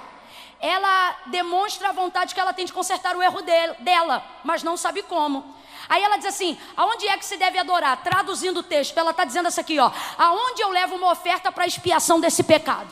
ela 0.59 1.15
demonstra 1.27 1.89
a 1.89 1.91
vontade 1.91 2.33
que 2.33 2.39
ela 2.39 2.53
tem 2.53 2.65
de 2.65 2.73
consertar 2.73 3.15
o 3.15 3.21
erro 3.23 3.41
dela, 3.79 4.23
mas 4.43 4.63
não 4.63 4.75
sabe 4.77 5.01
como. 5.03 5.55
Aí 5.87 6.01
ela 6.03 6.17
diz 6.17 6.25
assim: 6.27 6.57
aonde 6.75 7.07
é 7.07 7.17
que 7.17 7.25
se 7.25 7.37
deve 7.37 7.57
adorar? 7.57 8.01
Traduzindo 8.03 8.59
o 8.61 8.63
texto, 8.63 8.97
ela 8.97 9.11
está 9.11 9.23
dizendo 9.25 9.47
isso 9.49 9.59
assim 9.61 9.75
aqui, 9.75 9.79
ó. 9.79 9.91
Aonde 10.17 10.61
eu 10.61 10.71
levo 10.71 10.95
uma 10.95 11.11
oferta 11.11 11.51
para 11.51 11.65
expiação 11.67 12.19
desse 12.19 12.43
pecado? 12.43 12.89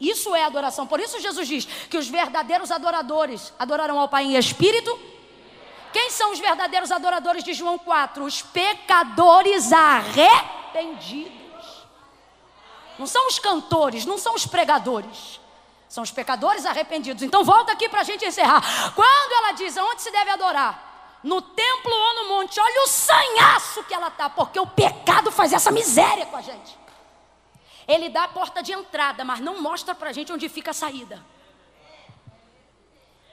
Isso 0.00 0.34
é 0.34 0.44
adoração. 0.44 0.86
Por 0.86 0.98
isso 1.00 1.20
Jesus 1.20 1.46
diz 1.46 1.64
que 1.90 1.98
os 1.98 2.08
verdadeiros 2.08 2.70
adoradores 2.70 3.52
adorarão 3.58 3.98
ao 3.98 4.08
Pai 4.08 4.24
em 4.24 4.36
espírito 4.36 4.98
quem 5.92 6.10
são 6.10 6.32
os 6.32 6.38
verdadeiros 6.38 6.90
adoradores 6.92 7.42
de 7.42 7.52
João 7.52 7.78
4? 7.78 8.24
Os 8.24 8.42
pecadores 8.42 9.72
arrependidos. 9.72 11.40
Não 12.98 13.06
são 13.06 13.26
os 13.26 13.38
cantores, 13.38 14.04
não 14.06 14.18
são 14.18 14.34
os 14.34 14.46
pregadores. 14.46 15.40
São 15.88 16.04
os 16.04 16.10
pecadores 16.12 16.64
arrependidos. 16.64 17.22
Então 17.22 17.42
volta 17.42 17.72
aqui 17.72 17.88
para 17.88 18.02
a 18.02 18.04
gente 18.04 18.24
encerrar. 18.24 18.94
Quando 18.94 19.32
ela 19.32 19.52
diz 19.52 19.76
aonde 19.76 20.02
se 20.02 20.12
deve 20.12 20.30
adorar, 20.30 21.18
no 21.24 21.42
templo 21.42 21.92
ou 21.92 22.14
no 22.22 22.28
monte, 22.36 22.60
olha 22.60 22.84
o 22.84 22.86
sanhaço 22.86 23.82
que 23.84 23.92
ela 23.92 24.08
está, 24.08 24.30
porque 24.30 24.60
o 24.60 24.66
pecado 24.66 25.32
faz 25.32 25.52
essa 25.52 25.72
miséria 25.72 26.24
com 26.26 26.36
a 26.36 26.40
gente. 26.42 26.78
Ele 27.88 28.08
dá 28.08 28.24
a 28.24 28.28
porta 28.28 28.62
de 28.62 28.72
entrada, 28.72 29.24
mas 29.24 29.40
não 29.40 29.60
mostra 29.60 29.92
para 29.94 30.10
a 30.10 30.12
gente 30.12 30.32
onde 30.32 30.48
fica 30.48 30.70
a 30.70 30.74
saída 30.74 31.20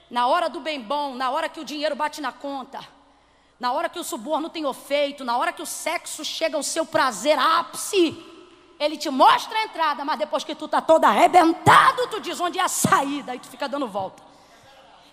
na 0.10 0.26
hora 0.28 0.50
do 0.50 0.60
bem 0.60 0.80
bom, 0.80 1.16
na 1.16 1.30
hora 1.30 1.50
que 1.50 1.60
o 1.60 1.66
dinheiro 1.66 1.96
bate 1.96 2.22
na 2.22 2.32
conta, 2.32 2.80
na 3.60 3.72
hora 3.72 3.90
que 3.90 4.00
o 4.00 4.04
suborno 4.04 4.50
tem 4.50 4.66
ofeito, 4.66 5.26
na 5.26 5.38
hora 5.38 5.52
que 5.52 5.62
o 5.62 5.66
sexo 5.66 6.24
chega 6.24 6.56
ao 6.56 6.64
seu 6.64 6.86
prazer 6.86 7.38
ápice, 7.38 8.18
ele 8.80 8.96
te 8.96 9.10
mostra 9.10 9.58
a 9.58 9.64
entrada, 9.64 10.06
mas 10.06 10.20
depois 10.20 10.44
que 10.44 10.54
tu 10.56 10.66
está 10.66 10.80
todo 10.80 11.04
arrebentado, 11.06 12.08
tu 12.08 12.22
diz 12.22 12.40
onde 12.40 12.60
é 12.60 12.64
a 12.64 12.68
saída 12.68 13.36
e 13.36 13.40
tu 13.40 13.48
fica 13.48 13.68
dando 13.68 13.88
volta. 13.88 14.22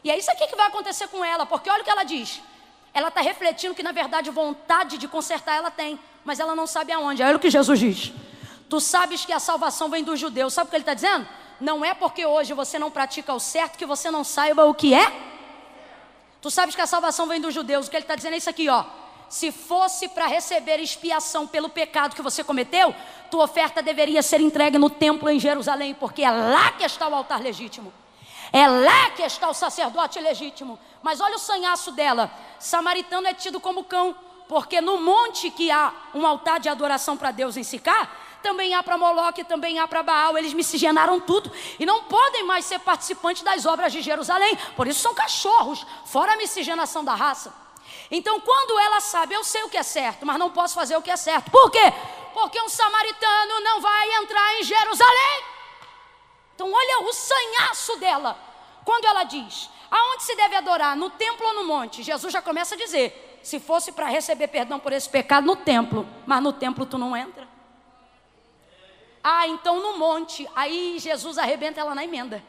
E 0.03 0.11
é 0.11 0.19
isso 0.19 0.31
aqui 0.31 0.47
que 0.47 0.55
vai 0.57 0.67
acontecer 0.69 1.09
com 1.09 1.25
ela, 1.25 1.47
porque 1.47 1.71
olha 1.71 1.81
o 1.81 1.85
que 1.85 1.91
ela 1.91 2.05
diz. 2.05 2.41
Ela 2.93 3.09
está 3.09 3.23
refletindo 3.23 3.75
que 3.75 3.83
na 3.83 3.91
verdade 3.91 4.31
vontade 4.31 4.99
de 4.99 5.09
consertar 5.09 5.57
ela 5.57 5.71
tem, 5.71 5.99
mas 6.25 6.39
ela 6.39 6.55
não 6.55 6.67
sabe 6.67 6.93
aonde. 6.93 7.23
Olha 7.23 7.37
o 7.37 7.41
que 7.41 7.51
Jesus 7.51 7.79
diz. 7.81 8.13
Tu 8.69 8.79
sabes 8.81 9.25
que 9.25 9.33
a 9.33 9.41
salvação 9.41 9.89
vem 9.89 10.05
dos 10.05 10.21
judeus. 10.21 10.53
Sabe 10.53 10.67
o 10.67 10.71
que 10.71 10.77
ele 10.77 10.83
está 10.83 10.93
dizendo? 10.95 11.27
Não 11.65 11.83
é 11.83 11.95
porque 11.95 12.27
hoje 12.27 12.53
você 12.53 12.79
não 12.79 12.91
pratica 12.91 13.33
o 13.33 13.41
certo 13.41 13.79
que 13.79 13.87
você 13.87 14.11
não 14.11 14.23
saiba 14.23 14.67
o 14.67 14.75
que 14.75 14.93
é. 14.93 15.11
Tu 16.43 16.51
sabes 16.51 16.75
que 16.75 16.81
a 16.83 16.87
salvação 16.87 17.27
vem 17.27 17.41
dos 17.41 17.55
judeus. 17.55 17.87
O 17.87 17.91
que 17.91 17.97
ele 17.97 18.05
está 18.05 18.15
dizendo 18.15 18.35
é 18.35 18.37
isso 18.37 18.51
aqui, 18.51 18.69
ó. 18.69 18.85
Se 19.31 19.51
fosse 19.51 20.07
para 20.11 20.27
receber 20.27 20.79
expiação 20.79 21.47
pelo 21.47 21.71
pecado 21.71 22.15
que 22.15 22.21
você 22.21 22.45
cometeu, 22.45 22.95
tua 23.31 23.45
oferta 23.45 23.81
deveria 23.83 24.23
ser 24.23 24.43
entregue 24.43 24.77
no 24.77 24.91
templo 24.91 25.27
em 25.31 25.41
Jerusalém, 25.41 25.95
porque 25.95 26.23
é 26.23 26.31
lá 26.31 26.73
que 26.73 26.85
está 26.85 27.09
o 27.09 27.15
altar 27.15 27.41
legítimo. 27.41 27.91
É 28.53 28.67
lá 28.67 29.09
que 29.17 29.23
está 29.23 29.49
o 29.49 29.55
sacerdote 29.55 30.21
legítimo. 30.21 30.79
Mas 31.03 31.19
olha 31.19 31.37
o 31.37 31.39
sanhaço 31.39 31.93
dela. 31.93 32.31
Samaritano 32.59 33.27
é 33.27 33.33
tido 33.33 33.59
como 33.59 33.85
cão, 33.85 34.15
porque 34.51 34.83
no 34.83 35.01
monte 35.01 35.51
que 35.51 35.71
há 35.71 35.95
um 36.15 36.27
altar 36.27 36.61
de 36.61 36.69
adoração 36.69 37.17
para 37.17 37.31
Deus 37.31 37.57
em 37.57 37.63
Sicá, 37.63 38.07
também 38.45 38.75
há 38.75 38.83
para 38.83 38.99
Moloque, 38.99 39.43
também 39.43 39.79
há 39.79 39.89
para 39.89 40.03
Baal. 40.03 40.37
Eles 40.37 40.53
miscigenaram 40.53 41.19
tudo 41.19 41.51
e 41.81 41.87
não 41.87 42.05
podem 42.05 42.45
mais 42.45 42.67
ser 42.67 42.79
participantes 42.81 43.43
das 43.43 43.65
obras 43.65 43.91
de 43.91 44.03
Jerusalém. 44.03 44.55
Por 44.77 44.87
isso 44.87 45.01
são 45.01 45.15
cachorros, 45.15 45.85
fora 46.05 46.35
a 46.35 46.37
miscigenação 46.37 47.03
da 47.03 47.15
raça. 47.15 47.53
Então, 48.11 48.39
quando 48.39 48.79
ela 48.79 49.01
sabe, 49.01 49.35
eu 49.35 49.43
sei 49.43 49.63
o 49.65 49.71
que 49.71 49.79
é 49.79 49.83
certo, 49.83 50.27
mas 50.27 50.39
não 50.39 50.51
posso 50.51 50.75
fazer 50.75 50.95
o 50.97 51.01
que 51.03 51.11
é 51.11 51.17
certo. 51.17 51.51
Por 51.51 51.71
quê? 51.71 51.91
Porque 52.35 52.61
um 52.61 52.69
samaritano 52.69 53.61
não 53.63 53.81
vai 53.81 54.13
entrar 54.17 54.61
em 54.61 54.63
Jerusalém. 54.63 55.43
Então, 56.55 56.71
olha 56.71 57.01
o 57.09 57.13
sanhaço 57.13 57.97
dela. 57.97 58.37
Quando 58.85 59.07
ela 59.07 59.25
diz: 59.25 59.71
Aonde 59.91 60.25
se 60.25 60.37
deve 60.37 60.55
adorar? 60.55 60.95
No 60.97 61.09
templo 61.09 61.47
ou 61.47 61.55
no 61.55 61.65
monte? 61.65 62.03
Jesus 62.03 62.31
já 62.33 62.43
começa 62.43 62.75
a 62.75 62.79
dizer: 62.79 63.41
Se 63.43 63.59
fosse 63.59 63.91
para 63.91 64.07
receber 64.07 64.49
perdão 64.49 64.79
por 64.79 64.93
esse 64.93 65.09
pecado, 65.09 65.47
no 65.47 65.57
templo. 65.57 66.07
Mas 66.27 66.43
no 66.43 66.53
templo 66.53 66.85
tu 66.85 66.99
não 66.99 67.17
entra. 67.17 67.54
Ah, 69.25 69.49
então 69.49 69.81
no 69.81 69.97
monte. 69.97 70.47
Aí 70.55 70.99
Jesus 70.99 71.39
arrebenta 71.39 71.81
ela 71.81 71.95
na 71.95 72.05
emenda. 72.05 72.45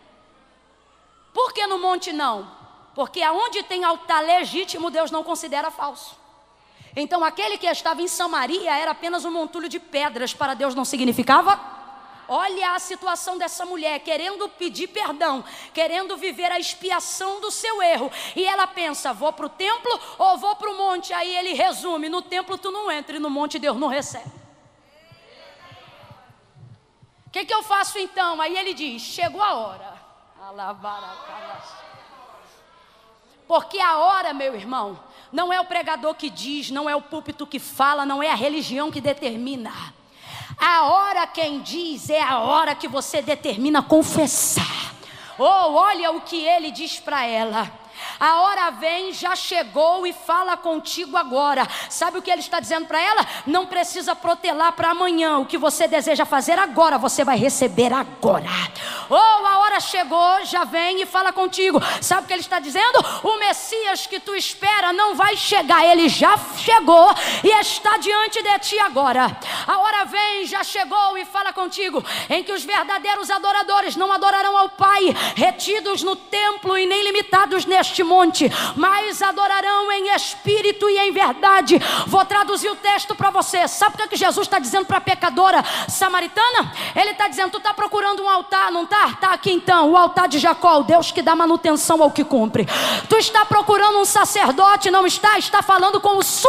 Por 1.34 1.54
que 1.54 1.66
no 1.66 1.80
monte 1.80 2.12
não? 2.12 2.52
Porque 2.94 3.22
aonde 3.22 3.64
tem 3.64 3.86
altar 3.86 4.22
legítimo, 4.22 4.92
Deus 4.92 5.10
não 5.10 5.24
considera 5.24 5.72
falso. 5.72 6.18
Então 6.94 7.24
aquele 7.24 7.58
que 7.58 7.66
estava 7.66 8.02
em 8.02 8.10
Samaria 8.10 8.76
era 8.76 8.92
apenas 8.92 9.24
um 9.24 9.32
montulho 9.32 9.70
de 9.70 9.80
pedras, 9.80 10.34
para 10.34 10.54
Deus 10.54 10.76
não 10.76 10.84
significava 10.86 11.74
Olha 12.28 12.72
a 12.74 12.80
situação 12.80 13.38
dessa 13.38 13.68
mulher, 13.68 14.00
querendo 14.00 14.50
pedir 14.50 14.88
perdão, 14.88 15.44
querendo 15.76 16.18
viver 16.18 16.52
a 16.52 16.60
expiação 16.60 17.40
do 17.40 17.52
seu 17.52 17.84
erro. 17.84 18.12
E 18.36 18.44
ela 18.46 18.66
pensa: 18.66 19.14
vou 19.14 19.32
para 19.32 19.46
o 19.46 19.50
templo 19.50 20.00
ou 20.18 20.36
vou 20.40 20.56
para 20.56 20.72
o 20.72 20.76
monte? 20.76 21.14
Aí 21.14 21.36
ele 21.38 21.54
resume: 21.54 22.10
no 22.10 22.24
templo 22.24 22.58
tu 22.58 22.72
não 22.72 22.92
entra 22.92 23.16
e 23.18 23.20
no 23.20 23.30
monte 23.30 23.60
Deus 23.60 23.78
não 23.78 23.88
recebe 23.88 24.45
que, 27.40 27.44
que 27.44 27.54
eu 27.54 27.62
faço 27.64 27.98
então? 28.00 28.40
Aí 28.42 28.56
ele 28.58 28.74
diz: 28.74 29.02
chegou 29.02 29.42
a 29.42 29.54
hora. 29.56 29.94
Porque 33.46 33.78
a 33.78 33.98
hora, 33.98 34.34
meu 34.34 34.56
irmão, 34.56 34.98
não 35.34 35.52
é 35.52 35.60
o 35.60 35.66
pregador 35.66 36.16
que 36.16 36.30
diz, 36.30 36.72
não 36.72 36.90
é 36.90 36.96
o 36.96 37.02
púlpito 37.02 37.46
que 37.46 37.60
fala, 37.60 38.06
não 38.06 38.24
é 38.24 38.30
a 38.32 38.36
religião 38.36 38.90
que 38.90 39.02
determina. 39.02 39.72
A 40.58 40.84
hora 40.86 41.28
quem 41.28 41.60
diz 41.60 42.10
é 42.10 42.22
a 42.22 42.40
hora 42.40 42.74
que 42.74 42.88
você 42.88 43.22
determina 43.22 43.84
confessar. 43.84 44.96
Ou 45.38 45.46
oh, 45.46 45.74
olha 45.76 46.12
o 46.12 46.22
que 46.22 46.42
ele 46.42 46.72
diz 46.72 47.00
para 47.02 47.26
ela. 47.26 47.70
A 48.20 48.42
hora 48.42 48.70
vem, 48.72 49.12
já 49.14 49.36
chegou 49.36 50.06
e 50.08 50.14
fala 50.14 50.56
contigo 50.56 51.18
agora. 51.18 51.68
Sabe 51.90 52.18
o 52.18 52.22
que 52.22 52.32
ele 52.32 52.42
está 52.42 52.60
dizendo 52.60 52.88
para 52.88 53.00
ela? 53.02 53.26
Não 53.46 53.66
precisa 53.66 54.16
protelar 54.16 54.74
para 54.74 54.92
amanhã. 54.92 55.38
O 55.40 55.46
que 55.46 55.58
você 55.58 55.88
deseja 55.88 56.26
fazer 56.26 56.58
agora, 56.58 56.98
você 56.98 57.24
vai 57.24 57.38
receber 57.38 57.92
agora. 57.94 58.46
Ou 59.10 59.18
oh, 59.18 59.46
a 59.46 59.58
hora 59.60 59.80
chegou, 59.80 60.46
já 60.46 60.64
vem 60.64 61.02
e 61.02 61.06
fala 61.06 61.34
contigo. 61.34 61.82
Sabe 62.02 62.24
o 62.24 62.28
que 62.28 62.34
ele 62.34 62.40
está 62.42 62.60
dizendo? 62.60 63.00
O 63.24 63.38
Messias 63.40 64.08
que 64.08 64.20
tu 64.20 64.34
espera 64.36 64.94
não 64.94 65.16
vai 65.16 65.36
chegar, 65.36 65.86
ele 65.86 66.08
já 66.10 66.38
chegou 66.58 67.10
e 67.44 67.48
está 67.60 67.98
diante 67.98 68.42
de 68.42 68.60
ti 68.60 68.80
agora. 68.80 69.38
A 69.68 69.78
hora 69.80 70.06
vem, 70.06 70.46
já 70.46 70.64
chegou 70.64 71.18
e 71.18 71.26
fala 71.26 71.52
contigo, 71.54 72.04
em 72.30 72.44
que 72.44 72.52
os 72.52 72.64
verdadeiros 72.64 73.30
adoradores 73.30 73.96
não 73.96 74.12
adorarão 74.12 74.58
ao 74.58 74.70
Pai, 74.70 75.04
retidos 75.36 76.02
no 76.04 76.16
templo 76.16 76.78
e 76.78 76.86
nem 76.86 77.04
limitados 77.04 77.66
neste 77.66 78.04
monte, 78.06 78.50
mas 78.76 79.22
adorarão 79.22 79.92
em 79.92 80.14
espírito 80.16 80.90
e 80.90 80.98
em 81.00 81.12
verdade. 81.12 81.80
Vou 82.08 82.24
traduzir 82.24 82.70
o 82.70 82.76
texto 82.76 83.16
para 83.16 83.32
você. 83.32 83.68
Sabe 83.68 83.96
o 84.02 84.08
que, 84.08 84.16
é 84.16 84.18
Jesus 84.18 84.46
está 84.48 84.60
dizendo 84.60 84.86
para 84.86 85.00
a 85.00 85.02
pecadora 85.02 85.64
samaritana? 85.90 86.72
Ele 86.96 87.12
está 87.12 87.28
dizendo: 87.28 87.52
Tu 87.52 87.58
está 87.58 87.74
procurando 87.74 88.22
um 88.24 88.30
altar, 88.30 88.72
não 88.72 88.84
está? 88.84 89.08
Está 89.08 89.34
aqui 89.34 89.52
então, 89.52 89.92
o 89.92 89.98
altar 89.98 90.28
de 90.28 90.38
Jacó, 90.38 90.80
o 90.80 90.84
Deus 90.84 91.12
que 91.12 91.22
dá 91.22 91.36
manutenção 91.36 92.02
ao 92.04 92.12
que 92.12 92.24
cumpre. 92.24 92.68
Tu 93.10 93.16
está 93.18 93.44
procurando 93.46 93.98
um 94.00 94.06
sacerdote, 94.06 94.92
não 94.92 95.06
está? 95.08 95.38
Está 95.40 95.62
falando 95.62 96.00
com 96.00 96.18
o 96.18 96.24
sumo 96.24 96.46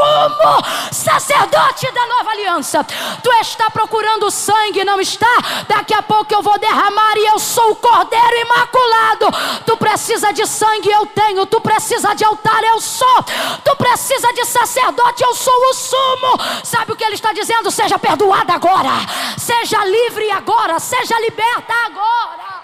sacerdote 0.93 1.91
da 1.93 2.07
nova 2.07 2.31
aliança. 2.33 2.85
Tu 3.23 3.31
está 3.41 3.71
procurando 3.71 4.31
sangue, 4.31 4.85
não 4.85 5.01
está? 5.01 5.27
Daqui 5.69 5.95
a 5.95 6.03
pouco 6.03 6.33
eu 6.35 6.43
vou 6.43 6.59
derramar 6.59 7.17
e 7.17 7.27
eu 7.27 7.39
sou 7.39 7.71
o 7.71 7.77
cordeiro 7.77 8.37
imaculado. 8.45 9.27
Tu 9.65 9.77
precisa 9.77 10.33
de 10.33 10.47
sangue, 10.47 10.91
eu 10.91 11.07
tenho 11.07 11.46
tu 11.47 11.61
precisa 11.61 12.15
de 12.15 12.25
altar, 12.25 12.63
eu 12.65 12.81
sou. 12.81 13.25
Tu 13.65 13.77
precisa 13.77 14.33
de 14.33 14.45
sacerdote, 14.45 15.23
eu 15.23 15.35
sou 15.35 15.55
o 15.71 15.75
sumo. 15.75 16.33
Sabe 16.65 16.93
o 16.93 16.97
que 16.97 17.05
ele 17.05 17.15
está 17.15 17.33
dizendo? 17.33 17.71
Seja 17.71 17.99
perdoada 17.99 18.53
agora. 18.53 18.91
Seja 19.39 19.85
livre 19.85 20.31
agora, 20.31 20.79
seja 20.81 21.19
liberta 21.21 21.73
agora. 21.87 22.57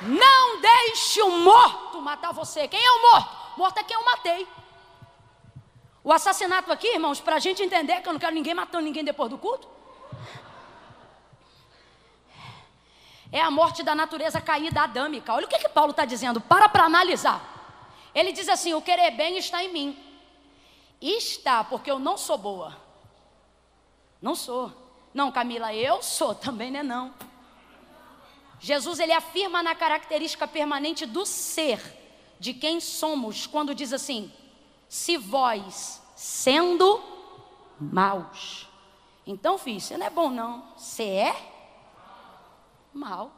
Não 0.00 0.60
deixe 0.60 1.20
o 1.22 1.28
morto 1.40 2.00
matar 2.00 2.32
você. 2.32 2.68
Quem 2.68 2.84
é 2.84 2.90
o 2.92 3.02
morto? 3.02 3.38
morto 3.58 3.78
é 3.78 3.82
quem 3.82 3.96
eu 3.96 4.04
matei. 4.04 4.46
O 6.08 6.12
assassinato 6.20 6.72
aqui, 6.72 6.86
irmãos, 6.94 7.20
para 7.20 7.36
a 7.36 7.38
gente 7.38 7.62
entender 7.62 8.00
que 8.00 8.08
eu 8.08 8.14
não 8.14 8.18
quero 8.18 8.34
ninguém 8.34 8.54
matando 8.54 8.82
ninguém 8.82 9.04
depois 9.04 9.28
do 9.28 9.36
culto. 9.36 9.68
É 13.30 13.38
a 13.42 13.50
morte 13.50 13.82
da 13.82 13.94
natureza 13.94 14.40
caída 14.40 14.84
adâmica. 14.84 15.34
Olha 15.34 15.44
o 15.44 15.48
que, 15.50 15.58
que 15.58 15.68
Paulo 15.68 15.90
está 15.90 16.06
dizendo, 16.06 16.40
para 16.40 16.66
para 16.66 16.82
analisar. 16.82 17.92
Ele 18.14 18.32
diz 18.32 18.48
assim: 18.48 18.72
o 18.72 18.80
querer 18.80 19.10
bem 19.10 19.36
está 19.36 19.62
em 19.62 19.70
mim. 19.70 20.02
Está, 20.98 21.62
porque 21.62 21.90
eu 21.90 21.98
não 21.98 22.16
sou 22.16 22.38
boa. 22.38 22.74
Não 24.22 24.34
sou. 24.34 24.72
Não, 25.12 25.30
Camila, 25.30 25.74
eu 25.74 26.00
sou, 26.02 26.34
também 26.34 26.70
não 26.70 26.80
é 26.80 26.82
não. 26.82 27.14
Jesus 28.60 28.98
ele 28.98 29.12
afirma 29.12 29.62
na 29.62 29.74
característica 29.74 30.48
permanente 30.48 31.04
do 31.04 31.26
ser, 31.26 31.82
de 32.40 32.54
quem 32.54 32.80
somos, 32.80 33.46
quando 33.46 33.74
diz 33.74 33.92
assim: 33.92 34.32
se 34.88 35.18
vós 35.18 35.97
sendo 36.18 37.00
maus. 37.80 38.68
Então, 39.24 39.56
filho, 39.56 39.80
você 39.80 39.96
não 39.96 40.06
é 40.06 40.10
bom, 40.10 40.28
não. 40.30 40.64
Você 40.76 41.04
é 41.04 41.50
mal. 42.92 43.30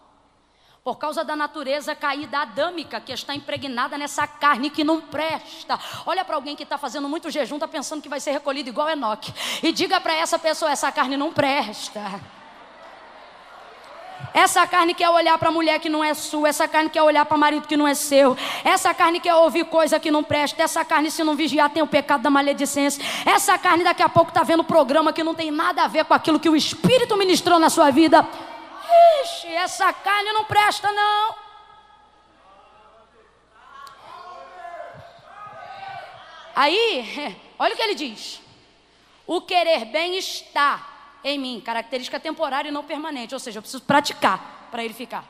Por 0.83 0.97
causa 0.97 1.22
da 1.22 1.37
natureza 1.37 1.95
caída 1.95 2.41
adâmica 2.41 2.99
que 3.03 3.12
está 3.12 3.35
impregnada 3.35 3.99
nessa 3.99 4.26
carne 4.26 4.70
que 4.70 4.83
não 4.83 4.99
presta. 4.99 5.78
Olha 6.07 6.24
para 6.24 6.37
alguém 6.37 6.57
que 6.57 6.62
está 6.62 6.78
fazendo 6.78 7.07
muito 7.07 7.28
jejum, 7.31 7.57
está 7.57 7.68
pensando 7.68 8.01
que 8.01 8.09
vai 8.09 8.18
ser 8.18 8.31
recolhido 8.33 8.70
igual 8.70 8.89
Enoque. 8.89 9.31
E 9.62 9.72
diga 9.72 10.01
para 10.01 10.14
essa 10.14 10.39
pessoa: 10.39 10.70
essa 10.70 10.91
carne 10.91 11.18
não 11.18 11.35
presta. 11.35 12.01
Essa 14.33 14.66
carne 14.66 14.95
quer 14.95 15.09
olhar 15.09 15.37
para 15.39 15.49
a 15.49 15.53
mulher 15.53 15.81
que 15.81 15.89
não 15.89 16.05
é 16.05 16.14
sua, 16.14 16.49
essa 16.49 16.68
carne 16.68 16.89
quer 16.91 17.03
olhar 17.03 17.25
para 17.25 17.37
o 17.37 17.41
marido 17.41 17.66
que 17.66 17.77
não 17.77 17.87
é 17.89 17.95
seu, 17.95 18.37
essa 18.64 18.95
carne 18.95 19.18
quer 19.21 19.35
ouvir 19.35 19.64
coisa 19.64 19.99
que 19.99 20.11
não 20.11 20.23
presta, 20.23 20.62
essa 20.62 20.85
carne, 20.85 21.11
se 21.11 21.25
não 21.25 21.35
vigiar, 21.35 21.71
tem 21.71 21.83
o 21.83 21.87
pecado 21.87 22.23
da 22.23 22.31
maledicência, 22.31 23.03
essa 23.27 23.59
carne 23.59 23.83
daqui 23.83 24.03
a 24.03 24.09
pouco 24.09 24.31
está 24.31 24.43
vendo 24.43 24.62
programa 24.62 25.12
que 25.12 25.25
não 25.25 25.35
tem 25.35 25.51
nada 25.51 25.83
a 25.83 25.89
ver 25.89 26.05
com 26.05 26.14
aquilo 26.14 26.39
que 26.39 26.49
o 26.49 26.55
Espírito 26.57 27.16
ministrou 27.16 27.59
na 27.59 27.68
sua 27.71 27.91
vida. 27.91 28.25
Ixi, 29.23 29.49
essa 29.55 29.93
carne 29.93 30.33
não 30.33 30.45
presta, 30.45 30.91
não. 30.93 31.35
Aí, 36.55 37.37
olha 37.59 37.73
o 37.73 37.77
que 37.77 37.83
ele 37.83 37.95
diz: 37.95 38.41
o 39.27 39.41
querer 39.41 39.87
bem 39.87 40.16
está 40.16 40.87
em 41.23 41.39
mim, 41.39 41.61
característica 41.61 42.18
temporária 42.18 42.68
e 42.68 42.73
não 42.73 42.85
permanente, 42.85 43.35
ou 43.35 43.41
seja, 43.41 43.59
eu 43.59 43.62
preciso 43.62 43.83
praticar 43.83 44.68
para 44.71 44.85
ele 44.85 44.95
ficar. 44.95 45.25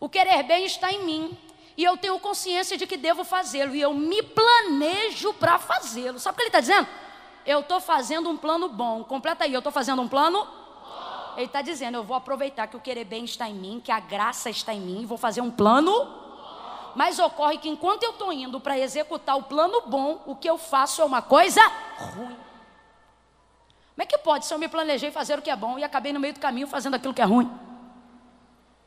O 0.00 0.08
querer 0.08 0.42
bem 0.44 0.64
está 0.64 0.90
em 0.92 1.04
mim 1.04 1.36
e 1.76 1.84
eu 1.84 1.96
tenho 1.96 2.18
consciência 2.18 2.76
de 2.76 2.86
que 2.86 2.96
devo 2.96 3.24
fazê-lo 3.24 3.74
e 3.74 3.80
eu 3.80 3.92
me 3.92 4.22
planejo 4.22 5.32
para 5.34 5.58
fazê-lo. 5.58 6.18
Sabe 6.18 6.34
o 6.34 6.36
que 6.36 6.42
ele 6.42 6.48
está 6.48 6.60
dizendo? 6.60 6.88
Eu 7.44 7.60
estou 7.60 7.80
fazendo 7.80 8.28
um 8.28 8.36
plano 8.36 8.68
bom. 8.68 9.04
Completa 9.04 9.44
aí, 9.44 9.52
eu 9.52 9.58
estou 9.60 9.72
fazendo 9.72 10.00
um 10.02 10.08
plano. 10.08 10.46
Ele 11.36 11.46
está 11.46 11.60
dizendo, 11.62 11.96
eu 11.98 12.04
vou 12.04 12.16
aproveitar 12.16 12.66
que 12.66 12.76
o 12.76 12.80
querer 12.80 13.04
bem 13.04 13.24
está 13.24 13.48
em 13.48 13.54
mim, 13.54 13.80
que 13.84 13.92
a 13.92 14.00
graça 14.00 14.48
está 14.48 14.72
em 14.72 14.80
mim, 14.80 15.04
vou 15.04 15.18
fazer 15.18 15.42
um 15.42 15.50
plano. 15.50 15.92
Mas 16.94 17.18
ocorre 17.18 17.58
que 17.58 17.68
enquanto 17.68 18.02
eu 18.04 18.12
estou 18.12 18.32
indo 18.32 18.58
para 18.58 18.78
executar 18.78 19.36
o 19.36 19.42
plano 19.42 19.82
bom, 19.82 20.22
o 20.24 20.34
que 20.34 20.48
eu 20.48 20.56
faço 20.56 21.02
é 21.02 21.04
uma 21.04 21.20
coisa 21.20 21.60
ruim. 21.98 22.45
Como 23.96 24.02
é 24.02 24.06
que 24.06 24.18
pode 24.18 24.44
se 24.44 24.52
eu 24.52 24.58
me 24.58 24.68
planejei 24.68 25.10
fazer 25.10 25.38
o 25.38 25.42
que 25.42 25.48
é 25.48 25.56
bom 25.56 25.78
e 25.78 25.84
acabei 25.84 26.12
no 26.12 26.20
meio 26.20 26.34
do 26.34 26.38
caminho 26.38 26.66
fazendo 26.66 26.96
aquilo 26.96 27.14
que 27.14 27.22
é 27.22 27.24
ruim? 27.24 27.50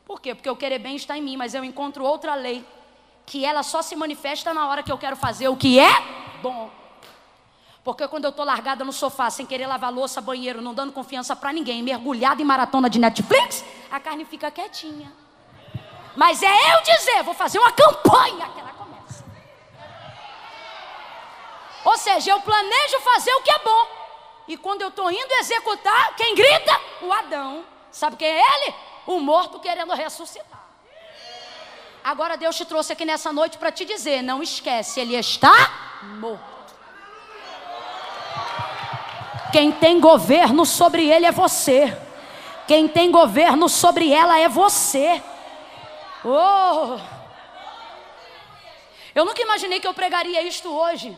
Por 0.04 0.20
quê? 0.20 0.36
Porque 0.36 0.48
eu 0.48 0.54
querer 0.56 0.78
bem 0.78 0.94
está 0.94 1.18
em 1.18 1.22
mim, 1.22 1.36
mas 1.36 1.52
eu 1.52 1.64
encontro 1.64 2.04
outra 2.04 2.36
lei 2.36 2.64
que 3.26 3.44
ela 3.44 3.64
só 3.64 3.82
se 3.82 3.96
manifesta 3.96 4.54
na 4.54 4.68
hora 4.68 4.84
que 4.84 4.92
eu 4.92 4.96
quero 4.96 5.16
fazer 5.16 5.48
o 5.48 5.56
que 5.56 5.80
é 5.80 5.90
bom. 6.40 6.70
Porque 7.82 8.06
quando 8.06 8.24
eu 8.26 8.30
estou 8.30 8.44
largada 8.44 8.84
no 8.84 8.92
sofá, 8.92 9.28
sem 9.30 9.44
querer 9.44 9.66
lavar 9.66 9.92
louça, 9.92 10.20
banheiro, 10.20 10.62
não 10.62 10.72
dando 10.74 10.92
confiança 10.92 11.34
para 11.34 11.52
ninguém, 11.52 11.82
mergulhada 11.82 12.40
em 12.40 12.44
maratona 12.44 12.88
de 12.88 13.00
Netflix, 13.00 13.64
a 13.90 13.98
carne 13.98 14.24
fica 14.24 14.48
quietinha. 14.48 15.12
Mas 16.14 16.40
é 16.40 16.46
eu 16.54 16.82
dizer, 16.84 17.20
vou 17.24 17.34
fazer 17.34 17.58
uma 17.58 17.72
campanha 17.72 18.48
que 18.48 18.60
ela 18.60 18.72
começa. 18.74 19.24
Ou 21.84 21.96
seja, 21.98 22.30
eu 22.30 22.40
planejo 22.42 23.00
fazer 23.02 23.32
o 23.34 23.42
que 23.42 23.50
é 23.50 23.58
bom. 23.58 23.99
E 24.50 24.56
quando 24.56 24.82
eu 24.82 24.88
estou 24.88 25.08
indo 25.12 25.32
executar, 25.34 26.16
quem 26.16 26.34
grita? 26.34 26.80
O 27.02 27.12
Adão. 27.12 27.64
Sabe 27.92 28.16
quem 28.16 28.26
é 28.26 28.40
ele? 28.56 28.74
O 29.06 29.20
morto 29.20 29.60
querendo 29.60 29.94
ressuscitar. 29.94 30.58
Agora 32.02 32.36
Deus 32.36 32.56
te 32.56 32.64
trouxe 32.64 32.92
aqui 32.92 33.04
nessa 33.04 33.32
noite 33.32 33.56
para 33.58 33.70
te 33.70 33.84
dizer: 33.84 34.22
não 34.22 34.42
esquece, 34.42 34.98
ele 34.98 35.14
está 35.14 35.52
morto. 36.18 36.74
Quem 39.52 39.70
tem 39.70 40.00
governo 40.00 40.66
sobre 40.66 41.08
ele 41.08 41.26
é 41.26 41.30
você. 41.30 41.96
Quem 42.66 42.88
tem 42.88 43.08
governo 43.08 43.68
sobre 43.68 44.10
ela 44.12 44.36
é 44.40 44.48
você. 44.48 45.22
Oh! 46.24 46.98
Eu 49.14 49.24
nunca 49.24 49.40
imaginei 49.40 49.78
que 49.78 49.86
eu 49.86 49.94
pregaria 49.94 50.42
isto 50.42 50.68
hoje. 50.72 51.16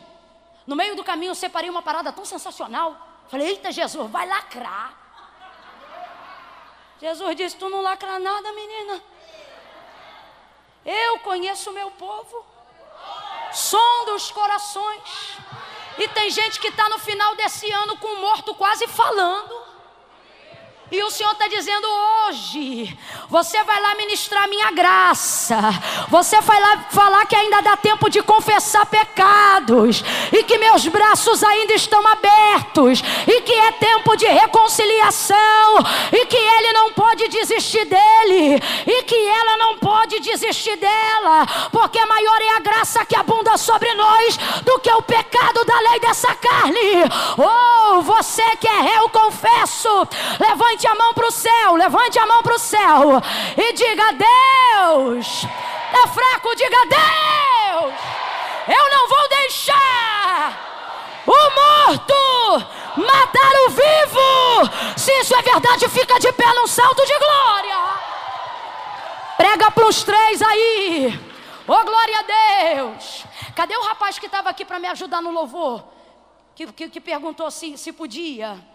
No 0.67 0.75
meio 0.75 0.95
do 0.95 1.03
caminho, 1.03 1.31
eu 1.31 1.35
separei 1.35 1.71
uma 1.71 1.81
parada 1.81 2.11
tão 2.11 2.25
sensacional. 2.25 3.07
Falei, 3.29 3.49
eita 3.49 3.71
Jesus, 3.71 4.09
vai 4.11 4.27
lacrar. 4.27 4.99
Jesus 6.99 7.35
disse, 7.35 7.57
tu 7.57 7.69
não 7.69 7.81
lacra 7.81 8.19
nada, 8.19 8.51
menina. 8.53 9.03
Eu 10.85 11.19
conheço 11.19 11.69
o 11.69 11.73
meu 11.73 11.91
povo. 11.91 12.45
Som 13.51 14.05
dos 14.05 14.31
corações. 14.31 15.37
E 15.97 16.07
tem 16.09 16.29
gente 16.31 16.59
que 16.59 16.67
está 16.69 16.89
no 16.89 16.97
final 16.99 17.35
desse 17.35 17.69
ano 17.71 17.97
com 17.97 18.07
o 18.07 18.21
morto 18.21 18.55
quase 18.55 18.87
falando. 18.87 19.62
E 20.91 21.01
o 21.03 21.09
Senhor 21.09 21.31
está 21.31 21.47
dizendo 21.47 21.87
hoje: 22.27 22.97
você 23.29 23.63
vai 23.63 23.81
lá 23.81 23.95
ministrar 23.95 24.47
minha 24.49 24.69
graça, 24.71 25.57
você 26.09 26.39
vai 26.41 26.59
lá 26.59 26.85
falar 26.89 27.25
que 27.25 27.35
ainda 27.35 27.61
dá 27.61 27.77
tempo 27.77 28.09
de 28.09 28.21
confessar 28.21 28.85
pecados, 28.85 30.03
e 30.31 30.43
que 30.43 30.57
meus 30.57 30.87
braços 30.87 31.43
ainda 31.43 31.73
estão 31.73 32.05
abertos, 32.07 33.01
e 33.27 33.41
que 33.41 33.53
é 33.53 33.71
tempo 33.73 34.15
de 34.15 34.25
reconciliação, 34.25 35.37
e 36.11 36.25
que 36.25 36.37
ele 36.37 36.73
não 36.73 36.91
pode 36.91 37.27
desistir 37.27 37.85
dele, 37.85 38.59
e 38.85 39.03
que 39.03 39.15
ela 39.27 39.57
não 39.57 39.77
pode 39.77 40.19
desistir 40.19 40.75
dela, 40.75 41.45
porque 41.71 42.03
maior 42.05 42.41
é 42.41 42.55
a 42.57 42.59
graça 42.59 43.05
que 43.05 43.15
abunda 43.15 43.57
sobre 43.57 43.93
nós 43.95 44.37
do 44.63 44.79
que 44.79 44.91
o 44.91 45.01
pecado 45.01 45.63
da 45.65 45.79
lei 45.91 45.99
dessa 46.01 46.33
carne. 46.35 46.73
Ou 47.37 47.99
oh, 47.99 48.01
você 48.01 48.55
que 48.57 48.67
é 48.67 48.81
réu, 48.81 49.09
confesso, 49.09 49.89
levante 50.39 50.72
Levante 50.73 50.87
a 50.87 50.95
mão 50.95 51.13
para 51.13 51.27
o 51.27 51.31
céu, 51.31 51.75
levante 51.75 52.17
a 52.17 52.25
mão 52.25 52.41
para 52.41 52.55
o 52.55 52.57
céu 52.59 53.21
e 53.55 53.73
diga: 53.73 54.05
Deus, 54.13 55.43
é 55.45 56.07
fraco, 56.07 56.55
diga: 56.55 56.77
Deus, 56.87 57.93
eu 58.69 58.89
não 58.91 59.07
vou 59.07 59.29
deixar 59.29 61.13
o 61.27 61.31
morto 61.31 62.65
matar 62.97 63.53
o 63.67 63.69
vivo. 63.69 64.95
Se 64.97 65.11
isso 65.19 65.35
é 65.35 65.43
verdade, 65.43 65.87
fica 65.89 66.19
de 66.19 66.31
pé 66.33 66.51
num 66.55 66.65
salto 66.65 67.05
de 67.05 67.19
glória. 67.19 67.77
Prega 69.37 69.69
para 69.69 69.85
os 69.85 70.01
três 70.01 70.41
aí. 70.41 71.19
Oh, 71.67 71.85
glória 71.85 72.17
a 72.19 72.73
Deus. 72.75 73.25
Cadê 73.55 73.77
o 73.77 73.83
rapaz 73.83 74.17
que 74.17 74.25
estava 74.25 74.49
aqui 74.49 74.65
para 74.65 74.79
me 74.79 74.87
ajudar 74.87 75.21
no 75.21 75.29
louvor? 75.31 75.83
Que, 76.55 76.65
que, 76.73 76.89
que 76.89 76.99
perguntou 77.01 77.51
se, 77.51 77.77
se 77.77 77.91
podia. 77.93 78.72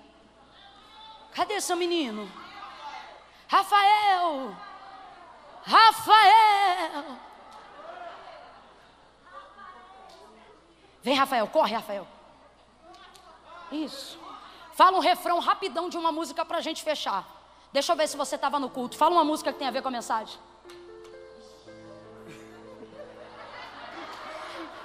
Cadê 1.34 1.60
seu 1.60 1.76
menino? 1.76 2.28
Rafael! 3.46 4.54
Rafael! 5.64 7.04
Vem, 11.02 11.14
Rafael, 11.14 11.46
corre, 11.46 11.74
Rafael. 11.74 12.06
Isso. 13.70 14.18
Fala 14.72 14.96
um 14.96 15.00
refrão 15.00 15.38
rapidão 15.40 15.88
de 15.88 15.96
uma 15.96 16.12
música 16.12 16.44
para 16.44 16.58
a 16.58 16.60
gente 16.60 16.82
fechar. 16.82 17.26
Deixa 17.72 17.92
eu 17.92 17.96
ver 17.96 18.08
se 18.08 18.16
você 18.16 18.34
estava 18.36 18.58
no 18.58 18.70
culto. 18.70 18.96
Fala 18.96 19.14
uma 19.14 19.24
música 19.24 19.52
que 19.52 19.58
tem 19.58 19.68
a 19.68 19.70
ver 19.70 19.82
com 19.82 19.88
a 19.88 19.90
mensagem. 19.90 20.38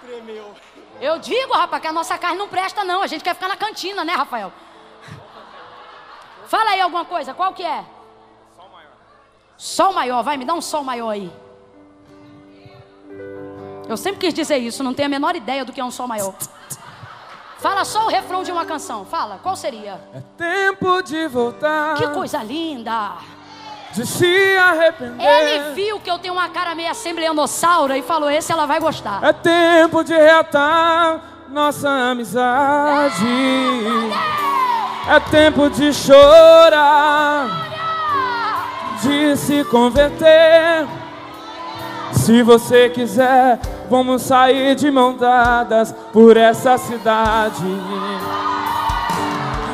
Tremeu. 0.02 0.54
Eu 1.00 1.18
digo, 1.20 1.54
rapaz, 1.54 1.82
que 1.82 1.88
a 1.88 1.94
nossa 1.94 2.18
carne 2.18 2.38
não 2.38 2.50
presta, 2.50 2.84
não. 2.84 3.02
A 3.02 3.08
gente 3.08 3.24
quer 3.24 3.34
ficar 3.34 3.48
na 3.48 3.56
cantina, 3.56 4.04
né, 4.04 4.14
Rafael? 4.14 4.52
Fala 6.54 6.70
aí 6.70 6.82
alguma 6.82 7.04
coisa, 7.04 7.34
qual 7.34 7.51
que 7.51 7.64
é? 7.64 7.84
Sol 8.56 8.68
maior. 8.72 8.89
Sol 9.58 9.91
maior, 9.91 10.24
vai, 10.24 10.38
me 10.38 10.45
dá 10.45 10.54
um 10.54 10.62
sol 10.62 10.84
maior 10.84 11.10
aí. 11.10 11.32
Eu 13.89 13.97
sempre 13.97 14.20
quis 14.20 14.36
dizer 14.36 14.58
isso, 14.60 14.84
não 14.84 14.93
tenho 14.93 15.08
a 15.08 15.10
menor 15.10 15.36
ideia 15.36 15.66
do 15.66 15.74
que 15.74 15.82
é 15.82 15.84
um 15.84 15.89
sol 15.89 16.08
maior. 16.08 16.32
Fala 17.58 17.84
só 17.84 18.06
o 18.06 18.10
refrão 18.10 18.43
de 18.43 18.51
uma 18.51 18.66
canção, 18.66 19.04
fala, 19.04 19.39
qual 19.41 19.56
seria? 19.56 19.99
É 20.14 20.20
tempo 20.38 21.01
de 21.01 21.28
voltar. 21.28 21.95
Que 21.97 22.08
coisa 22.10 22.43
linda! 22.43 23.14
De 23.93 24.06
se 24.06 24.56
arrepender. 24.58 25.26
Ele 25.26 25.74
viu 25.74 25.99
que 26.01 26.12
eu 26.12 26.20
tenho 26.20 26.36
uma 26.36 26.49
cara 26.49 26.76
meio 26.76 26.91
assembleanossaura 26.91 27.97
e 27.97 28.04
falou: 28.04 28.30
esse 28.30 28.51
ela 28.51 28.68
vai 28.68 28.80
gostar. 28.80 29.24
É 29.24 29.34
tempo 29.34 30.04
de 30.04 30.14
reatar 30.16 31.47
nossa 31.49 31.89
amizade. 31.89 33.26
É, 33.26 34.62
é 35.08 35.20
tempo 35.20 35.70
de 35.70 35.91
chorar, 35.93 37.45
de 39.01 39.36
se 39.36 39.62
converter. 39.66 40.88
Se 42.14 42.41
você 42.41 42.88
quiser, 42.89 43.60
vamos 43.89 44.22
sair 44.22 44.76
de 44.76 44.89
mão 44.89 45.14
dadas 45.18 45.93
por 46.14 46.38
essa 46.38 46.78
cidade. 46.78 47.66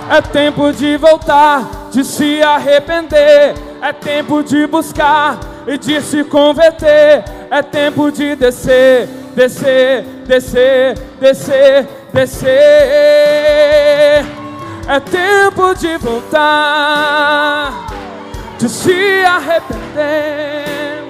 É 0.10 0.20
tempo 0.20 0.74
de 0.74 0.98
voltar, 0.98 1.64
de 1.92 2.04
se 2.04 2.42
arrepender. 2.42 3.54
É 3.84 3.94
tempo 3.94 4.42
de 4.42 4.66
buscar 4.66 5.38
e 5.68 5.78
de 5.78 6.02
se 6.02 6.24
converter. 6.24 7.24
É 7.52 7.62
tempo 7.62 8.12
de 8.12 8.36
descer, 8.36 9.06
descer, 9.36 10.04
descer, 10.26 10.98
descer, 11.20 11.88
descer. 12.12 14.39
É 14.92 15.00
tempo 15.00 15.74
de 15.76 15.96
voltar, 16.00 17.86
de 18.58 18.68
se 18.68 19.24
arrepender. 19.24 21.06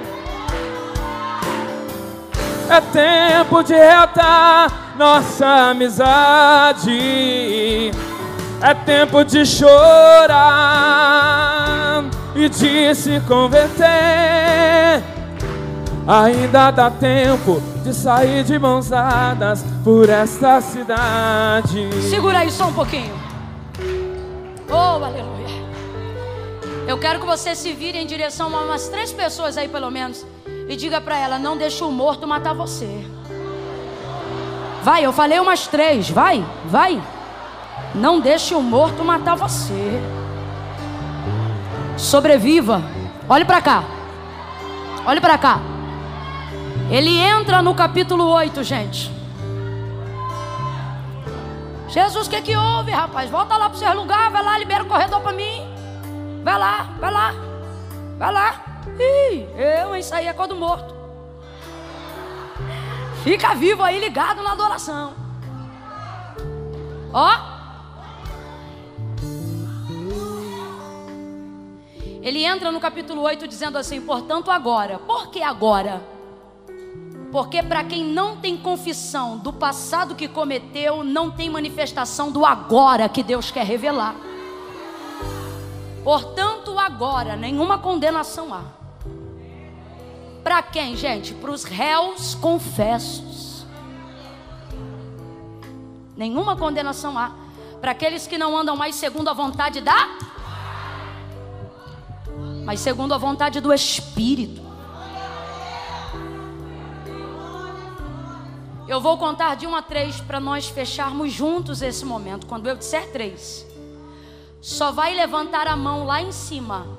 É 2.69 2.81
tempo 2.91 3.63
de 3.63 3.73
reatar 3.75 4.69
nossa 4.97 5.47
amizade. 5.69 7.91
É 8.61 8.73
tempo 8.85 9.23
de 9.23 9.45
chorar 9.45 10.43
e 12.35 12.49
de 12.49 12.93
se 12.93 13.21
converter. 13.21 15.01
Ainda 16.05 16.69
dá 16.71 16.91
tempo 16.91 17.61
de 17.85 17.93
sair 17.93 18.43
de 18.43 18.59
mãos 18.59 18.89
dadas 18.89 19.63
por 19.85 20.09
esta 20.09 20.59
cidade. 20.59 21.89
Segura 22.09 22.39
aí 22.39 22.51
só 22.51 22.65
um 22.67 22.73
pouquinho. 22.73 23.28
Oh, 24.71 24.75
aleluia. 25.03 25.47
Eu 26.87 26.97
quero 26.99 27.19
que 27.19 27.25
você 27.25 27.55
se 27.55 27.73
vire 27.73 27.97
em 27.97 28.05
direção 28.05 28.55
a 28.55 28.61
umas 28.61 28.87
três 28.87 29.11
pessoas 29.11 29.57
aí, 29.57 29.67
pelo 29.67 29.89
menos, 29.89 30.23
e 30.67 30.75
diga 30.75 31.01
para 31.01 31.17
ela: 31.17 31.39
não 31.39 31.57
deixe 31.57 31.83
o 31.83 31.91
morto 31.91 32.27
matar 32.27 32.53
você. 32.53 33.03
Vai, 34.83 35.03
eu 35.05 35.11
falei 35.11 35.39
umas 35.39 35.65
três. 35.67 36.07
Vai, 36.09 36.45
vai. 36.65 37.01
Não 37.95 38.19
deixe 38.19 38.53
o 38.53 38.61
morto 38.61 39.03
matar 39.03 39.35
você. 39.35 39.99
Sobreviva. 41.97 42.81
Olhe 43.27 43.43
para 43.45 43.61
cá. 43.61 43.83
Olhe 45.05 45.19
para 45.19 45.37
cá. 45.39 45.59
Ele 46.91 47.17
entra 47.19 47.61
no 47.63 47.73
capítulo 47.73 48.27
8, 48.27 48.63
gente. 48.63 49.18
Jesus, 51.89 52.27
o 52.27 52.29
que, 52.29 52.39
que 52.41 52.55
houve, 52.55 52.91
rapaz? 52.91 53.29
Volta 53.31 53.57
lá 53.57 53.67
para 53.67 53.75
o 53.75 53.79
seu 53.79 53.91
lugar, 53.95 54.29
vai 54.29 54.43
lá, 54.43 54.55
libera 54.59 54.83
o 54.83 54.87
corredor 54.87 55.21
para 55.21 55.31
mim. 55.33 55.63
Vai 56.43 56.57
lá, 56.57 56.83
vai 56.99 57.11
lá, 57.11 57.33
vai 58.17 58.31
lá. 58.31 58.65
Ih, 58.99 59.45
eu, 59.57 59.95
hein, 59.95 60.01
saí 60.03 60.27
é 60.27 60.33
quando 60.33 60.55
morto. 60.55 60.93
Fica 63.23 63.55
vivo 63.55 63.81
aí, 63.81 63.99
ligado 63.99 64.43
na 64.43 64.51
adoração. 64.51 65.13
Ó. 67.11 67.31
Ele 72.21 72.45
entra 72.45 72.71
no 72.71 72.79
capítulo 72.79 73.23
8 73.23 73.47
dizendo 73.47 73.79
assim: 73.79 73.99
portanto, 73.99 74.51
agora. 74.51 74.99
Por 74.99 75.31
que 75.31 75.41
agora? 75.41 75.99
Porque 77.31 77.61
para 77.61 77.83
quem 77.83 78.03
não 78.03 78.35
tem 78.37 78.57
confissão 78.57 79.37
do 79.37 79.53
passado 79.53 80.15
que 80.15 80.27
cometeu, 80.27 81.03
não 81.03 81.29
tem 81.29 81.49
manifestação 81.49 82.31
do 82.31 82.45
agora 82.45 83.07
que 83.07 83.21
Deus 83.21 83.51
quer 83.51 83.65
revelar. 83.65 84.15
Portanto, 86.03 86.77
agora 86.79 87.35
nenhuma 87.35 87.77
condenação 87.77 88.51
há. 88.51 88.63
Para 90.43 90.63
quem, 90.63 90.95
gente? 90.95 91.33
Para 91.35 91.51
os 91.51 91.63
réus 91.63 92.33
confessos. 92.33 93.65
Nenhuma 96.17 96.55
condenação 96.55 97.17
há. 97.17 97.31
Para 97.79 97.91
aqueles 97.91 98.25
que 98.25 98.39
não 98.39 98.57
andam 98.57 98.75
mais 98.75 98.95
segundo 98.95 99.29
a 99.29 99.33
vontade 99.33 99.79
da, 99.81 100.09
mas 102.65 102.79
segundo 102.79 103.13
a 103.13 103.17
vontade 103.19 103.61
do 103.61 103.71
Espírito. 103.71 104.68
Eu 108.89 108.99
vou 108.99 109.19
contar 109.19 109.53
de 109.53 109.67
um 109.67 109.75
a 109.75 109.83
três 109.83 110.19
para 110.19 110.39
nós 110.39 110.65
fecharmos 110.67 111.31
juntos 111.31 111.83
esse 111.83 112.03
momento. 112.03 112.47
Quando 112.47 112.67
eu 112.67 112.75
disser 112.75 113.11
três, 113.11 113.63
só 114.59 114.91
vai 114.91 115.13
levantar 115.13 115.67
a 115.67 115.75
mão 115.75 116.07
lá 116.07 116.23
em 116.23 116.31
cima. 116.31 116.97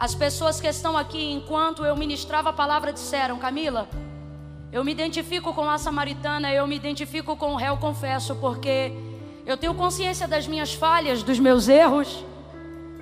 As 0.00 0.14
pessoas 0.14 0.62
que 0.62 0.66
estão 0.66 0.96
aqui 0.96 1.32
enquanto 1.34 1.84
eu 1.84 1.94
ministrava 1.94 2.48
a 2.48 2.52
palavra 2.54 2.90
disseram: 2.90 3.38
Camila, 3.38 3.86
eu 4.72 4.82
me 4.82 4.92
identifico 4.92 5.52
com 5.52 5.68
a 5.68 5.76
samaritana, 5.76 6.50
eu 6.54 6.66
me 6.66 6.74
identifico 6.74 7.36
com 7.36 7.52
o 7.52 7.56
réu, 7.56 7.76
confesso, 7.76 8.34
porque 8.36 8.90
eu 9.44 9.58
tenho 9.58 9.74
consciência 9.74 10.26
das 10.26 10.46
minhas 10.46 10.72
falhas, 10.72 11.22
dos 11.22 11.38
meus 11.38 11.68
erros, 11.68 12.24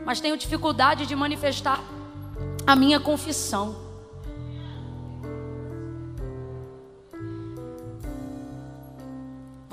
mas 0.05 0.19
tenho 0.21 0.37
dificuldade 0.37 1.07
de 1.07 1.15
manifestar 1.15 1.81
a 2.67 2.75
minha 2.75 2.99
confissão. 2.99 3.84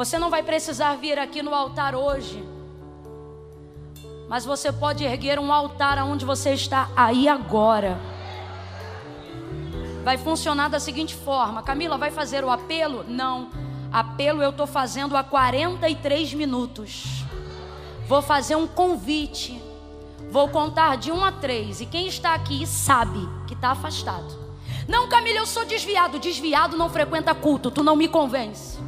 Você 0.04 0.18
não 0.18 0.32
vai 0.32 0.42
precisar 0.42 0.96
vir 0.96 1.20
aqui 1.20 1.44
no 1.44 1.54
altar 1.54 1.94
hoje. 1.94 2.44
Mas 4.28 4.44
você 4.44 4.72
pode 4.72 5.04
erguer 5.04 5.38
um 5.38 5.54
altar 5.54 6.00
aonde 6.00 6.26
você 6.26 6.54
está 6.54 6.90
aí 6.96 7.28
agora. 7.30 8.00
Vai 10.04 10.18
funcionar 10.18 10.70
da 10.70 10.80
seguinte 10.80 11.14
forma: 11.14 11.62
Camila, 11.62 12.00
vai 12.00 12.10
fazer 12.10 12.44
o 12.44 12.50
apelo? 12.50 13.06
Não. 13.08 13.52
Apelo 13.94 14.42
eu 14.42 14.50
estou 14.50 14.66
fazendo 14.66 15.16
há 15.16 15.24
43 15.24 16.34
minutos. 16.34 17.24
Vou 18.08 18.24
fazer 18.24 18.56
um 18.56 18.66
convite. 18.66 19.62
Vou 20.32 20.48
contar 20.48 20.96
de 20.98 21.12
1 21.12 21.16
um 21.16 21.24
a 21.24 21.32
3. 21.32 21.82
E 21.82 21.86
quem 21.86 22.08
está 22.08 22.34
aqui 22.34 22.66
sabe 22.66 23.20
que 23.48 23.54
está 23.54 23.70
afastado. 23.70 24.32
Não, 24.88 25.08
Camila, 25.08 25.38
eu 25.38 25.46
sou 25.46 25.64
desviado. 25.64 26.18
Desviado 26.18 26.76
não 26.76 26.90
frequenta 26.90 27.36
culto. 27.36 27.70
Tu 27.70 27.84
não 27.84 27.96
me 27.96 28.08
convence. 28.08 28.80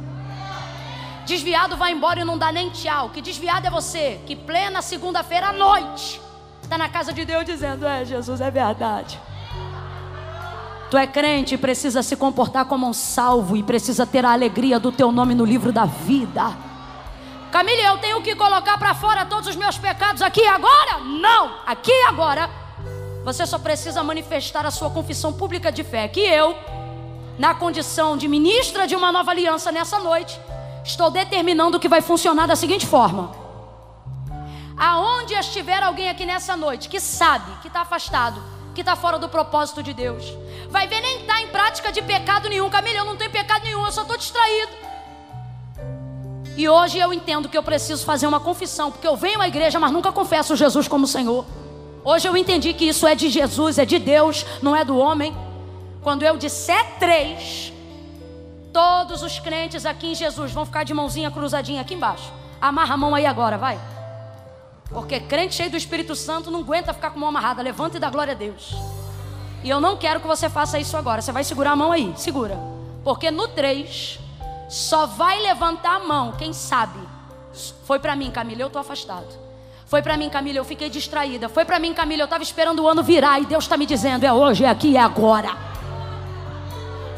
Desviado 1.26 1.74
vai 1.76 1.92
embora 1.92 2.20
e 2.20 2.24
não 2.24 2.36
dá 2.36 2.52
nem 2.52 2.68
tchau. 2.70 3.08
Que 3.10 3.22
desviado 3.22 3.66
é 3.66 3.70
você 3.70 4.20
que 4.26 4.36
plena 4.36 4.82
segunda-feira 4.82 5.48
à 5.48 5.52
noite 5.52 6.20
está 6.62 6.76
na 6.78 6.88
casa 6.88 7.12
de 7.12 7.24
Deus 7.24 7.44
dizendo: 7.46 7.86
É, 7.86 8.04
Jesus, 8.04 8.40
é 8.40 8.50
verdade. 8.50 9.18
Tu 10.90 10.98
é 10.98 11.06
crente, 11.06 11.54
e 11.54 11.58
precisa 11.58 12.02
se 12.02 12.14
comportar 12.14 12.66
como 12.66 12.86
um 12.86 12.92
salvo 12.92 13.56
e 13.56 13.62
precisa 13.62 14.06
ter 14.06 14.24
a 14.24 14.32
alegria 14.32 14.78
do 14.78 14.92
teu 14.92 15.10
nome 15.10 15.34
no 15.34 15.44
livro 15.44 15.72
da 15.72 15.86
vida. 15.86 16.54
Camille, 17.50 17.80
eu 17.80 17.98
tenho 17.98 18.20
que 18.20 18.34
colocar 18.36 18.76
para 18.78 18.94
fora 18.94 19.24
todos 19.24 19.48
os 19.48 19.56
meus 19.56 19.78
pecados 19.78 20.20
aqui 20.20 20.40
e 20.42 20.46
agora? 20.46 20.98
Não! 20.98 21.52
Aqui 21.66 21.90
e 21.90 22.04
agora 22.06 22.50
você 23.24 23.46
só 23.46 23.58
precisa 23.58 24.02
manifestar 24.04 24.66
a 24.66 24.70
sua 24.70 24.90
confissão 24.90 25.32
pública 25.32 25.72
de 25.72 25.82
fé. 25.82 26.06
Que 26.06 26.20
eu, 26.20 26.54
na 27.38 27.54
condição 27.54 28.14
de 28.16 28.28
ministra 28.28 28.86
de 28.86 28.94
uma 28.94 29.10
nova 29.10 29.30
aliança 29.30 29.72
nessa 29.72 29.98
noite, 29.98 30.38
estou 30.84 31.10
determinando 31.10 31.80
que 31.80 31.88
vai 31.88 32.00
funcionar 32.02 32.46
da 32.46 32.54
seguinte 32.54 32.86
forma: 32.86 33.32
aonde 34.76 35.32
estiver 35.34 35.82
alguém 35.82 36.08
aqui 36.10 36.24
nessa 36.26 36.56
noite 36.56 36.88
que 36.88 37.00
sabe 37.00 37.50
que 37.62 37.68
está 37.68 37.80
afastado, 37.80 38.40
que 38.74 38.82
está 38.82 38.94
fora 38.94 39.18
do 39.18 39.28
propósito 39.28 39.82
de 39.82 39.94
Deus, 39.94 40.26
vai 40.68 40.86
ver 40.86 41.00
nem 41.00 41.22
está 41.22 41.40
em 41.40 41.48
prática 41.48 41.90
de 41.90 42.02
pecado 42.02 42.48
nenhum. 42.48 42.68
Camila, 42.68 42.98
eu 42.98 43.04
não 43.06 43.16
tenho 43.16 43.30
pecado 43.30 43.64
nenhum, 43.64 43.84
eu 43.84 43.92
só 43.92 44.02
estou 44.02 44.16
distraído. 44.18 44.84
E 46.56 46.68
hoje 46.68 46.98
eu 46.98 47.12
entendo 47.12 47.48
que 47.48 47.58
eu 47.58 47.64
preciso 47.64 48.04
fazer 48.04 48.28
uma 48.28 48.38
confissão, 48.38 48.92
porque 48.92 49.06
eu 49.08 49.16
venho 49.16 49.40
à 49.40 49.48
igreja, 49.48 49.80
mas 49.80 49.90
nunca 49.90 50.12
confesso 50.12 50.54
Jesus 50.54 50.86
como 50.86 51.04
Senhor. 51.04 51.44
Hoje 52.04 52.28
eu 52.28 52.36
entendi 52.36 52.72
que 52.74 52.84
isso 52.84 53.06
é 53.08 53.14
de 53.14 53.28
Jesus, 53.28 53.76
é 53.78 53.84
de 53.84 53.98
Deus, 53.98 54.46
não 54.62 54.76
é 54.76 54.84
do 54.84 54.96
homem. 54.96 55.34
Quando 56.00 56.22
eu 56.22 56.36
disser 56.36 56.84
três, 57.00 57.72
Todos 58.74 59.22
os 59.22 59.38
crentes 59.38 59.86
aqui 59.86 60.08
em 60.10 60.14
Jesus 60.16 60.50
vão 60.50 60.66
ficar 60.66 60.82
de 60.82 60.92
mãozinha 60.92 61.30
cruzadinha 61.30 61.80
aqui 61.80 61.94
embaixo. 61.94 62.32
Amarra 62.60 62.94
a 62.94 62.96
mão 62.96 63.14
aí 63.14 63.24
agora, 63.24 63.56
vai. 63.56 63.78
Porque 64.90 65.20
crente 65.20 65.54
cheio 65.54 65.70
do 65.70 65.76
Espírito 65.76 66.16
Santo 66.16 66.50
não 66.50 66.58
aguenta 66.58 66.92
ficar 66.92 67.10
com 67.10 67.18
a 67.18 67.20
mão 67.20 67.28
amarrada. 67.28 67.62
Levanta 67.62 67.98
e 67.98 68.00
dá 68.00 68.10
glória 68.10 68.32
a 68.32 68.36
Deus. 68.36 68.74
E 69.62 69.70
eu 69.70 69.80
não 69.80 69.96
quero 69.96 70.18
que 70.18 70.26
você 70.26 70.50
faça 70.50 70.76
isso 70.76 70.96
agora. 70.96 71.22
Você 71.22 71.30
vai 71.30 71.44
segurar 71.44 71.70
a 71.70 71.76
mão 71.76 71.92
aí, 71.92 72.12
segura. 72.16 72.58
Porque 73.04 73.30
no 73.30 73.46
3, 73.46 74.18
só 74.68 75.06
vai 75.06 75.40
levantar 75.40 76.00
a 76.00 76.00
mão, 76.04 76.32
quem 76.32 76.52
sabe. 76.52 76.98
Foi 77.84 78.00
para 78.00 78.16
mim, 78.16 78.32
Camila, 78.32 78.62
eu 78.62 78.70
tô 78.70 78.80
afastado. 78.80 79.28
Foi 79.86 80.02
para 80.02 80.16
mim, 80.16 80.28
Camila, 80.28 80.58
eu 80.58 80.64
fiquei 80.64 80.90
distraída. 80.90 81.48
Foi 81.48 81.64
para 81.64 81.78
mim, 81.78 81.94
Camila, 81.94 82.22
eu 82.22 82.24
estava 82.24 82.42
esperando 82.42 82.80
o 82.82 82.88
ano 82.88 83.04
virar 83.04 83.38
e 83.38 83.46
Deus 83.46 83.62
está 83.64 83.76
me 83.76 83.86
dizendo: 83.86 84.24
é 84.26 84.32
hoje, 84.32 84.64
é 84.64 84.68
aqui, 84.68 84.96
é 84.96 85.00
agora. 85.00 85.72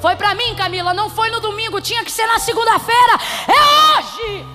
Foi 0.01 0.15
para 0.17 0.35
mim, 0.35 0.55
Camila, 0.55 0.93
não 0.93 1.09
foi 1.09 1.31
no 1.31 1.41
domingo, 1.41 1.81
tinha 1.81 2.05
que 2.05 2.11
ser 2.13 2.27
na 2.27 2.39
segunda-feira. 2.39 3.13
É 3.49 4.21
hoje. 4.35 4.47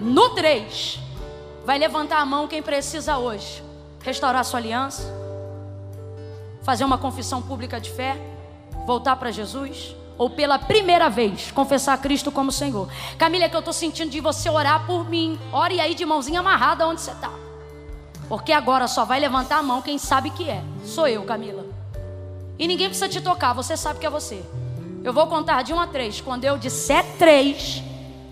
No 0.00 0.30
3, 0.30 0.98
vai 1.64 1.78
levantar 1.78 2.18
a 2.18 2.24
mão 2.26 2.48
quem 2.48 2.62
precisa 2.62 3.18
hoje 3.18 3.62
restaurar 4.04 4.44
sua 4.44 4.58
aliança, 4.58 5.14
fazer 6.64 6.84
uma 6.84 6.98
confissão 6.98 7.40
pública 7.40 7.80
de 7.80 7.88
fé, 7.88 8.20
voltar 8.84 9.14
para 9.14 9.30
Jesus 9.30 9.94
ou 10.18 10.28
pela 10.28 10.58
primeira 10.58 11.08
vez 11.08 11.52
confessar 11.52 11.96
Cristo 11.98 12.32
como 12.32 12.50
Senhor. 12.50 12.88
Camila, 13.16 13.44
é 13.44 13.48
que 13.48 13.54
eu 13.54 13.60
estou 13.60 13.72
sentindo 13.72 14.10
de 14.10 14.18
você 14.18 14.50
orar 14.50 14.84
por 14.86 15.08
mim. 15.08 15.38
Ore 15.52 15.78
aí 15.80 15.94
de 15.94 16.04
mãozinha 16.04 16.40
amarrada 16.40 16.86
onde 16.88 17.00
você 17.00 17.12
está. 17.12 17.30
Porque 18.28 18.50
agora 18.50 18.88
só 18.88 19.04
vai 19.04 19.20
levantar 19.20 19.58
a 19.58 19.62
mão 19.62 19.80
quem 19.82 19.98
sabe 19.98 20.30
que 20.30 20.48
é. 20.50 20.62
Sou 20.84 21.06
eu, 21.06 21.22
Camila. 21.24 21.71
E 22.58 22.66
ninguém 22.66 22.86
precisa 22.86 23.08
te 23.08 23.20
tocar, 23.20 23.52
você 23.52 23.76
sabe 23.76 23.98
que 23.98 24.06
é 24.06 24.10
você. 24.10 24.42
Eu 25.02 25.12
vou 25.12 25.26
contar 25.26 25.62
de 25.62 25.72
um 25.72 25.80
a 25.80 25.86
três. 25.86 26.20
Quando 26.20 26.44
eu 26.44 26.56
disser 26.56 27.04
três, 27.18 27.82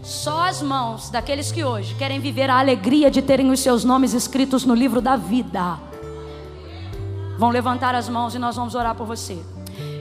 só 0.02 0.46
as 0.46 0.62
mãos 0.62 1.10
daqueles 1.10 1.50
que 1.50 1.64
hoje 1.64 1.94
querem 1.94 2.20
viver 2.20 2.48
a 2.50 2.58
alegria 2.58 3.10
de 3.10 3.20
terem 3.22 3.50
os 3.50 3.60
seus 3.60 3.82
nomes 3.82 4.12
escritos 4.14 4.64
no 4.64 4.74
livro 4.74 5.00
da 5.00 5.16
vida 5.16 5.78
vão 7.38 7.50
levantar 7.50 7.94
as 7.94 8.08
mãos 8.08 8.34
e 8.34 8.38
nós 8.38 8.54
vamos 8.56 8.74
orar 8.74 8.94
por 8.94 9.06
você. 9.06 9.38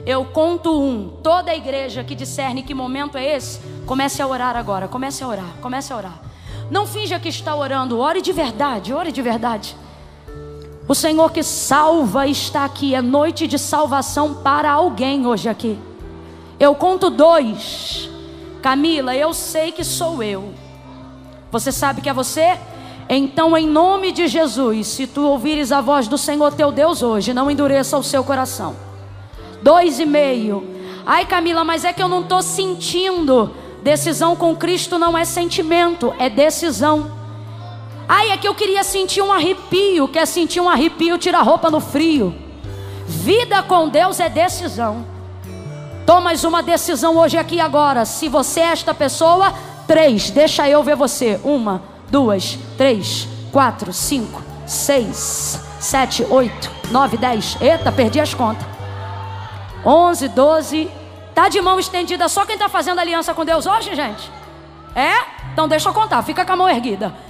Eu 0.06 0.24
conto 0.26 0.78
um. 0.80 1.08
Toda 1.22 1.50
a 1.50 1.56
igreja 1.56 2.04
que 2.04 2.14
discerne 2.14 2.62
que 2.62 2.74
momento 2.74 3.16
é 3.16 3.34
esse, 3.36 3.58
comece 3.86 4.20
a 4.22 4.26
orar 4.26 4.56
agora. 4.58 4.86
Comece 4.86 5.24
a 5.24 5.28
orar, 5.28 5.48
comece 5.62 5.90
a 5.92 5.96
orar. 5.96 6.20
Não 6.70 6.86
finja 6.86 7.18
que 7.18 7.28
está 7.30 7.56
orando, 7.56 7.98
ore 7.98 8.20
de 8.22 8.30
verdade, 8.32 8.92
ore 8.92 9.10
de 9.10 9.20
verdade. 9.22 9.74
O 10.90 10.94
Senhor 10.96 11.30
que 11.30 11.44
salva 11.44 12.26
está 12.26 12.64
aqui. 12.64 12.96
É 12.96 13.00
noite 13.00 13.46
de 13.46 13.60
salvação 13.60 14.34
para 14.34 14.72
alguém 14.72 15.24
hoje 15.24 15.48
aqui. 15.48 15.78
Eu 16.58 16.74
conto 16.74 17.08
dois. 17.10 18.10
Camila, 18.60 19.14
eu 19.14 19.32
sei 19.32 19.70
que 19.70 19.84
sou 19.84 20.20
eu. 20.20 20.52
Você 21.52 21.70
sabe 21.70 22.00
que 22.00 22.08
é 22.08 22.12
você? 22.12 22.58
Então, 23.08 23.56
em 23.56 23.68
nome 23.68 24.10
de 24.10 24.26
Jesus, 24.26 24.88
se 24.88 25.06
tu 25.06 25.24
ouvires 25.24 25.70
a 25.70 25.80
voz 25.80 26.08
do 26.08 26.18
Senhor 26.18 26.52
teu 26.54 26.72
Deus 26.72 27.04
hoje, 27.04 27.32
não 27.32 27.48
endureça 27.48 27.96
o 27.96 28.02
seu 28.02 28.24
coração. 28.24 28.74
Dois 29.62 30.00
e 30.00 30.04
meio. 30.04 30.66
Ai, 31.06 31.24
Camila, 31.24 31.62
mas 31.62 31.84
é 31.84 31.92
que 31.92 32.02
eu 32.02 32.08
não 32.08 32.22
estou 32.22 32.42
sentindo. 32.42 33.54
Decisão 33.80 34.34
com 34.34 34.56
Cristo 34.56 34.98
não 34.98 35.16
é 35.16 35.24
sentimento, 35.24 36.12
é 36.18 36.28
decisão. 36.28 37.19
Ai, 38.12 38.32
é 38.32 38.36
que 38.36 38.48
eu 38.48 38.56
queria 38.56 38.82
sentir 38.82 39.22
um 39.22 39.30
arrepio. 39.32 40.08
Quer 40.08 40.26
sentir 40.26 40.58
um 40.60 40.68
arrepio, 40.68 41.16
tira 41.16 41.38
a 41.38 41.42
roupa 41.42 41.70
no 41.70 41.78
frio. 41.78 42.34
Vida 43.06 43.62
com 43.62 43.88
Deus 43.88 44.18
é 44.18 44.28
decisão. 44.28 45.06
Tomas 46.04 46.42
uma 46.42 46.60
decisão 46.60 47.16
hoje, 47.16 47.38
aqui 47.38 47.54
e 47.54 47.60
agora. 47.60 48.04
Se 48.04 48.28
você 48.28 48.58
é 48.62 48.72
esta 48.72 48.92
pessoa, 48.92 49.54
três, 49.86 50.28
deixa 50.28 50.68
eu 50.68 50.82
ver 50.82 50.96
você. 50.96 51.38
Uma, 51.44 51.84
duas, 52.10 52.58
três, 52.76 53.28
quatro, 53.52 53.92
cinco, 53.92 54.42
seis, 54.66 55.60
sete, 55.78 56.24
oito, 56.28 56.68
nove, 56.90 57.16
dez. 57.16 57.56
Eita, 57.60 57.92
perdi 57.92 58.18
as 58.18 58.34
contas. 58.34 58.66
Onze, 59.86 60.26
doze. 60.26 60.90
Tá 61.32 61.48
de 61.48 61.60
mão 61.60 61.78
estendida 61.78 62.28
só 62.28 62.44
quem 62.44 62.56
está 62.56 62.68
fazendo 62.68 62.98
aliança 62.98 63.32
com 63.32 63.44
Deus 63.44 63.66
hoje, 63.66 63.94
gente? 63.94 64.28
É? 64.96 65.12
Então 65.52 65.68
deixa 65.68 65.88
eu 65.88 65.94
contar, 65.94 66.20
fica 66.24 66.44
com 66.44 66.52
a 66.52 66.56
mão 66.56 66.68
erguida. 66.68 67.29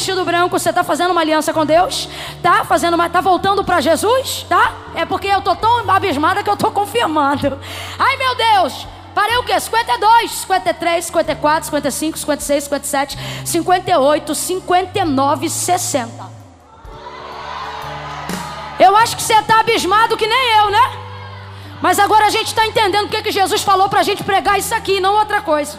vestido 0.01 0.25
branco, 0.25 0.57
você 0.57 0.69
está 0.71 0.83
fazendo 0.83 1.11
uma 1.11 1.21
aliança 1.21 1.53
com 1.53 1.63
Deus? 1.63 2.09
Tá 2.41 2.63
fazendo 2.65 2.95
uma, 2.95 3.07
tá 3.07 3.21
voltando 3.21 3.63
para 3.63 3.79
Jesus? 3.79 4.43
Tá? 4.49 4.71
É 4.95 5.05
porque 5.05 5.27
eu 5.27 5.41
tô 5.43 5.55
tão 5.55 5.87
abismada 5.87 6.41
que 6.41 6.49
eu 6.49 6.57
tô 6.57 6.71
confirmando. 6.71 7.59
Ai 7.99 8.17
meu 8.17 8.35
Deus! 8.35 8.87
Parei 9.13 9.37
o 9.37 9.43
quê? 9.43 9.59
52, 9.59 10.31
53, 10.31 11.05
54, 11.05 11.65
55, 11.65 12.17
56, 12.17 12.63
57, 12.63 13.19
58, 13.45 14.33
59, 14.33 15.49
60. 15.49 16.11
Eu 18.79 18.95
acho 18.97 19.15
que 19.15 19.21
você 19.21 19.35
está 19.35 19.59
abismado 19.59 20.17
que 20.17 20.25
nem 20.25 20.51
eu, 20.61 20.71
né? 20.71 20.91
Mas 21.79 21.99
agora 21.99 22.25
a 22.25 22.29
gente 22.29 22.47
está 22.47 22.65
entendendo 22.65 23.05
o 23.05 23.09
que 23.09 23.31
Jesus 23.31 23.61
falou 23.61 23.87
para 23.89 23.99
a 23.99 24.03
gente 24.03 24.23
pregar 24.23 24.57
isso 24.57 24.73
aqui, 24.73 24.99
não 24.99 25.13
outra 25.13 25.41
coisa. 25.41 25.77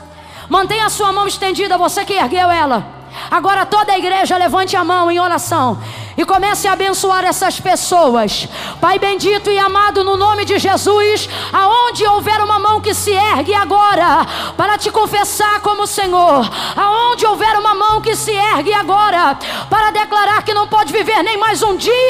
Mantenha 0.48 0.86
a 0.86 0.90
sua 0.90 1.10
mão 1.12 1.26
estendida, 1.26 1.76
você 1.76 2.04
que 2.04 2.12
ergueu 2.12 2.48
ela. 2.50 3.01
Agora 3.30 3.66
toda 3.66 3.92
a 3.92 3.98
igreja 3.98 4.36
levante 4.36 4.76
a 4.76 4.84
mão 4.84 5.10
em 5.10 5.20
oração 5.20 5.78
e 6.16 6.24
comece 6.24 6.68
a 6.68 6.72
abençoar 6.72 7.24
essas 7.24 7.60
pessoas. 7.60 8.48
Pai 8.80 8.98
bendito 8.98 9.50
e 9.50 9.58
amado, 9.58 10.04
no 10.04 10.16
nome 10.16 10.44
de 10.44 10.58
Jesus, 10.58 11.28
aonde 11.52 12.04
houver 12.06 12.40
uma 12.40 12.58
mão 12.58 12.80
que 12.80 12.94
se 12.94 13.10
ergue 13.12 13.54
agora 13.54 14.26
para 14.56 14.76
te 14.78 14.90
confessar 14.90 15.60
como 15.60 15.86
Senhor, 15.86 16.48
aonde 16.76 17.26
houver 17.26 17.56
uma 17.58 17.74
mão 17.74 18.00
que 18.00 18.14
se 18.16 18.32
ergue 18.32 18.72
agora 18.72 19.38
para 19.70 19.90
declarar 19.90 20.42
que 20.42 20.54
não 20.54 20.66
pode 20.66 20.92
viver 20.92 21.22
nem 21.22 21.36
mais 21.36 21.62
um 21.62 21.76
dia 21.76 22.02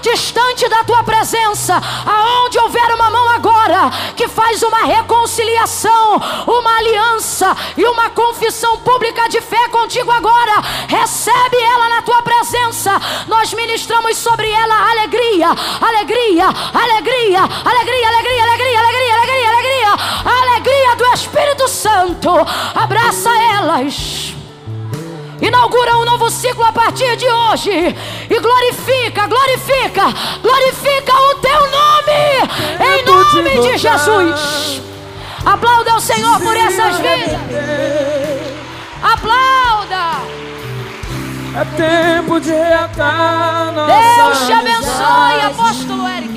distante 0.00 0.68
da 0.68 0.84
tua 0.84 1.02
presença, 1.02 1.80
aonde 2.06 2.58
houver 2.58 2.90
uma 2.94 3.10
mão 3.10 3.28
agora 3.30 3.90
que 4.16 4.28
faz 4.28 4.62
uma 4.62 4.84
reconciliação, 4.84 6.20
uma 6.46 6.76
aliança 6.78 7.56
e 7.76 7.84
uma 7.84 8.10
confissão 8.10 8.76
pública 8.78 9.28
de 9.28 9.40
fé 9.40 9.68
contigo 9.68 10.10
agora, 10.10 10.52
recebe 10.88 11.56
ela 11.56 11.88
na 11.88 12.02
tua 12.02 12.22
presença. 12.22 12.92
Nós 13.28 13.49
nós 13.50 13.54
ministramos 13.54 14.16
sobre 14.16 14.50
ela 14.50 14.90
alegria, 14.90 15.48
alegria, 15.48 16.46
alegria, 16.46 17.40
alegria, 17.42 18.08
alegria, 18.08 18.08
alegria, 18.08 18.42
alegria, 18.42 18.78
alegria, 18.82 19.48
alegria, 19.48 19.92
alegria 20.24 20.96
do 20.96 21.04
Espírito 21.14 21.68
Santo. 21.68 22.30
Abraça 22.74 23.30
elas. 23.58 24.34
Inaugura 25.40 25.96
um 25.98 26.04
novo 26.04 26.30
ciclo 26.30 26.62
a 26.64 26.72
partir 26.72 27.16
de 27.16 27.26
hoje. 27.28 27.70
E 27.72 28.40
glorifica, 28.40 29.26
glorifica, 29.26 30.14
glorifica 30.42 31.14
o 31.14 31.34
teu 31.36 31.60
nome. 31.70 32.50
Em 32.80 33.04
nome 33.54 33.68
de 33.68 33.78
Jesus. 33.78 34.80
Aplauda 35.44 35.96
o 35.96 36.00
Senhor 36.00 36.38
por 36.40 36.56
essas 36.56 36.96
vidas. 36.98 37.32
É. 37.52 38.52
Aplauda. 39.02 39.69
É 41.52 41.64
tempo 41.76 42.38
de 42.38 42.50
reatar 42.52 43.72
nossa 43.72 44.22
Deus 44.22 44.46
te 44.46 44.52
abençoe, 44.52 45.42
apóstolo 45.50 46.08
Eric. 46.08 46.29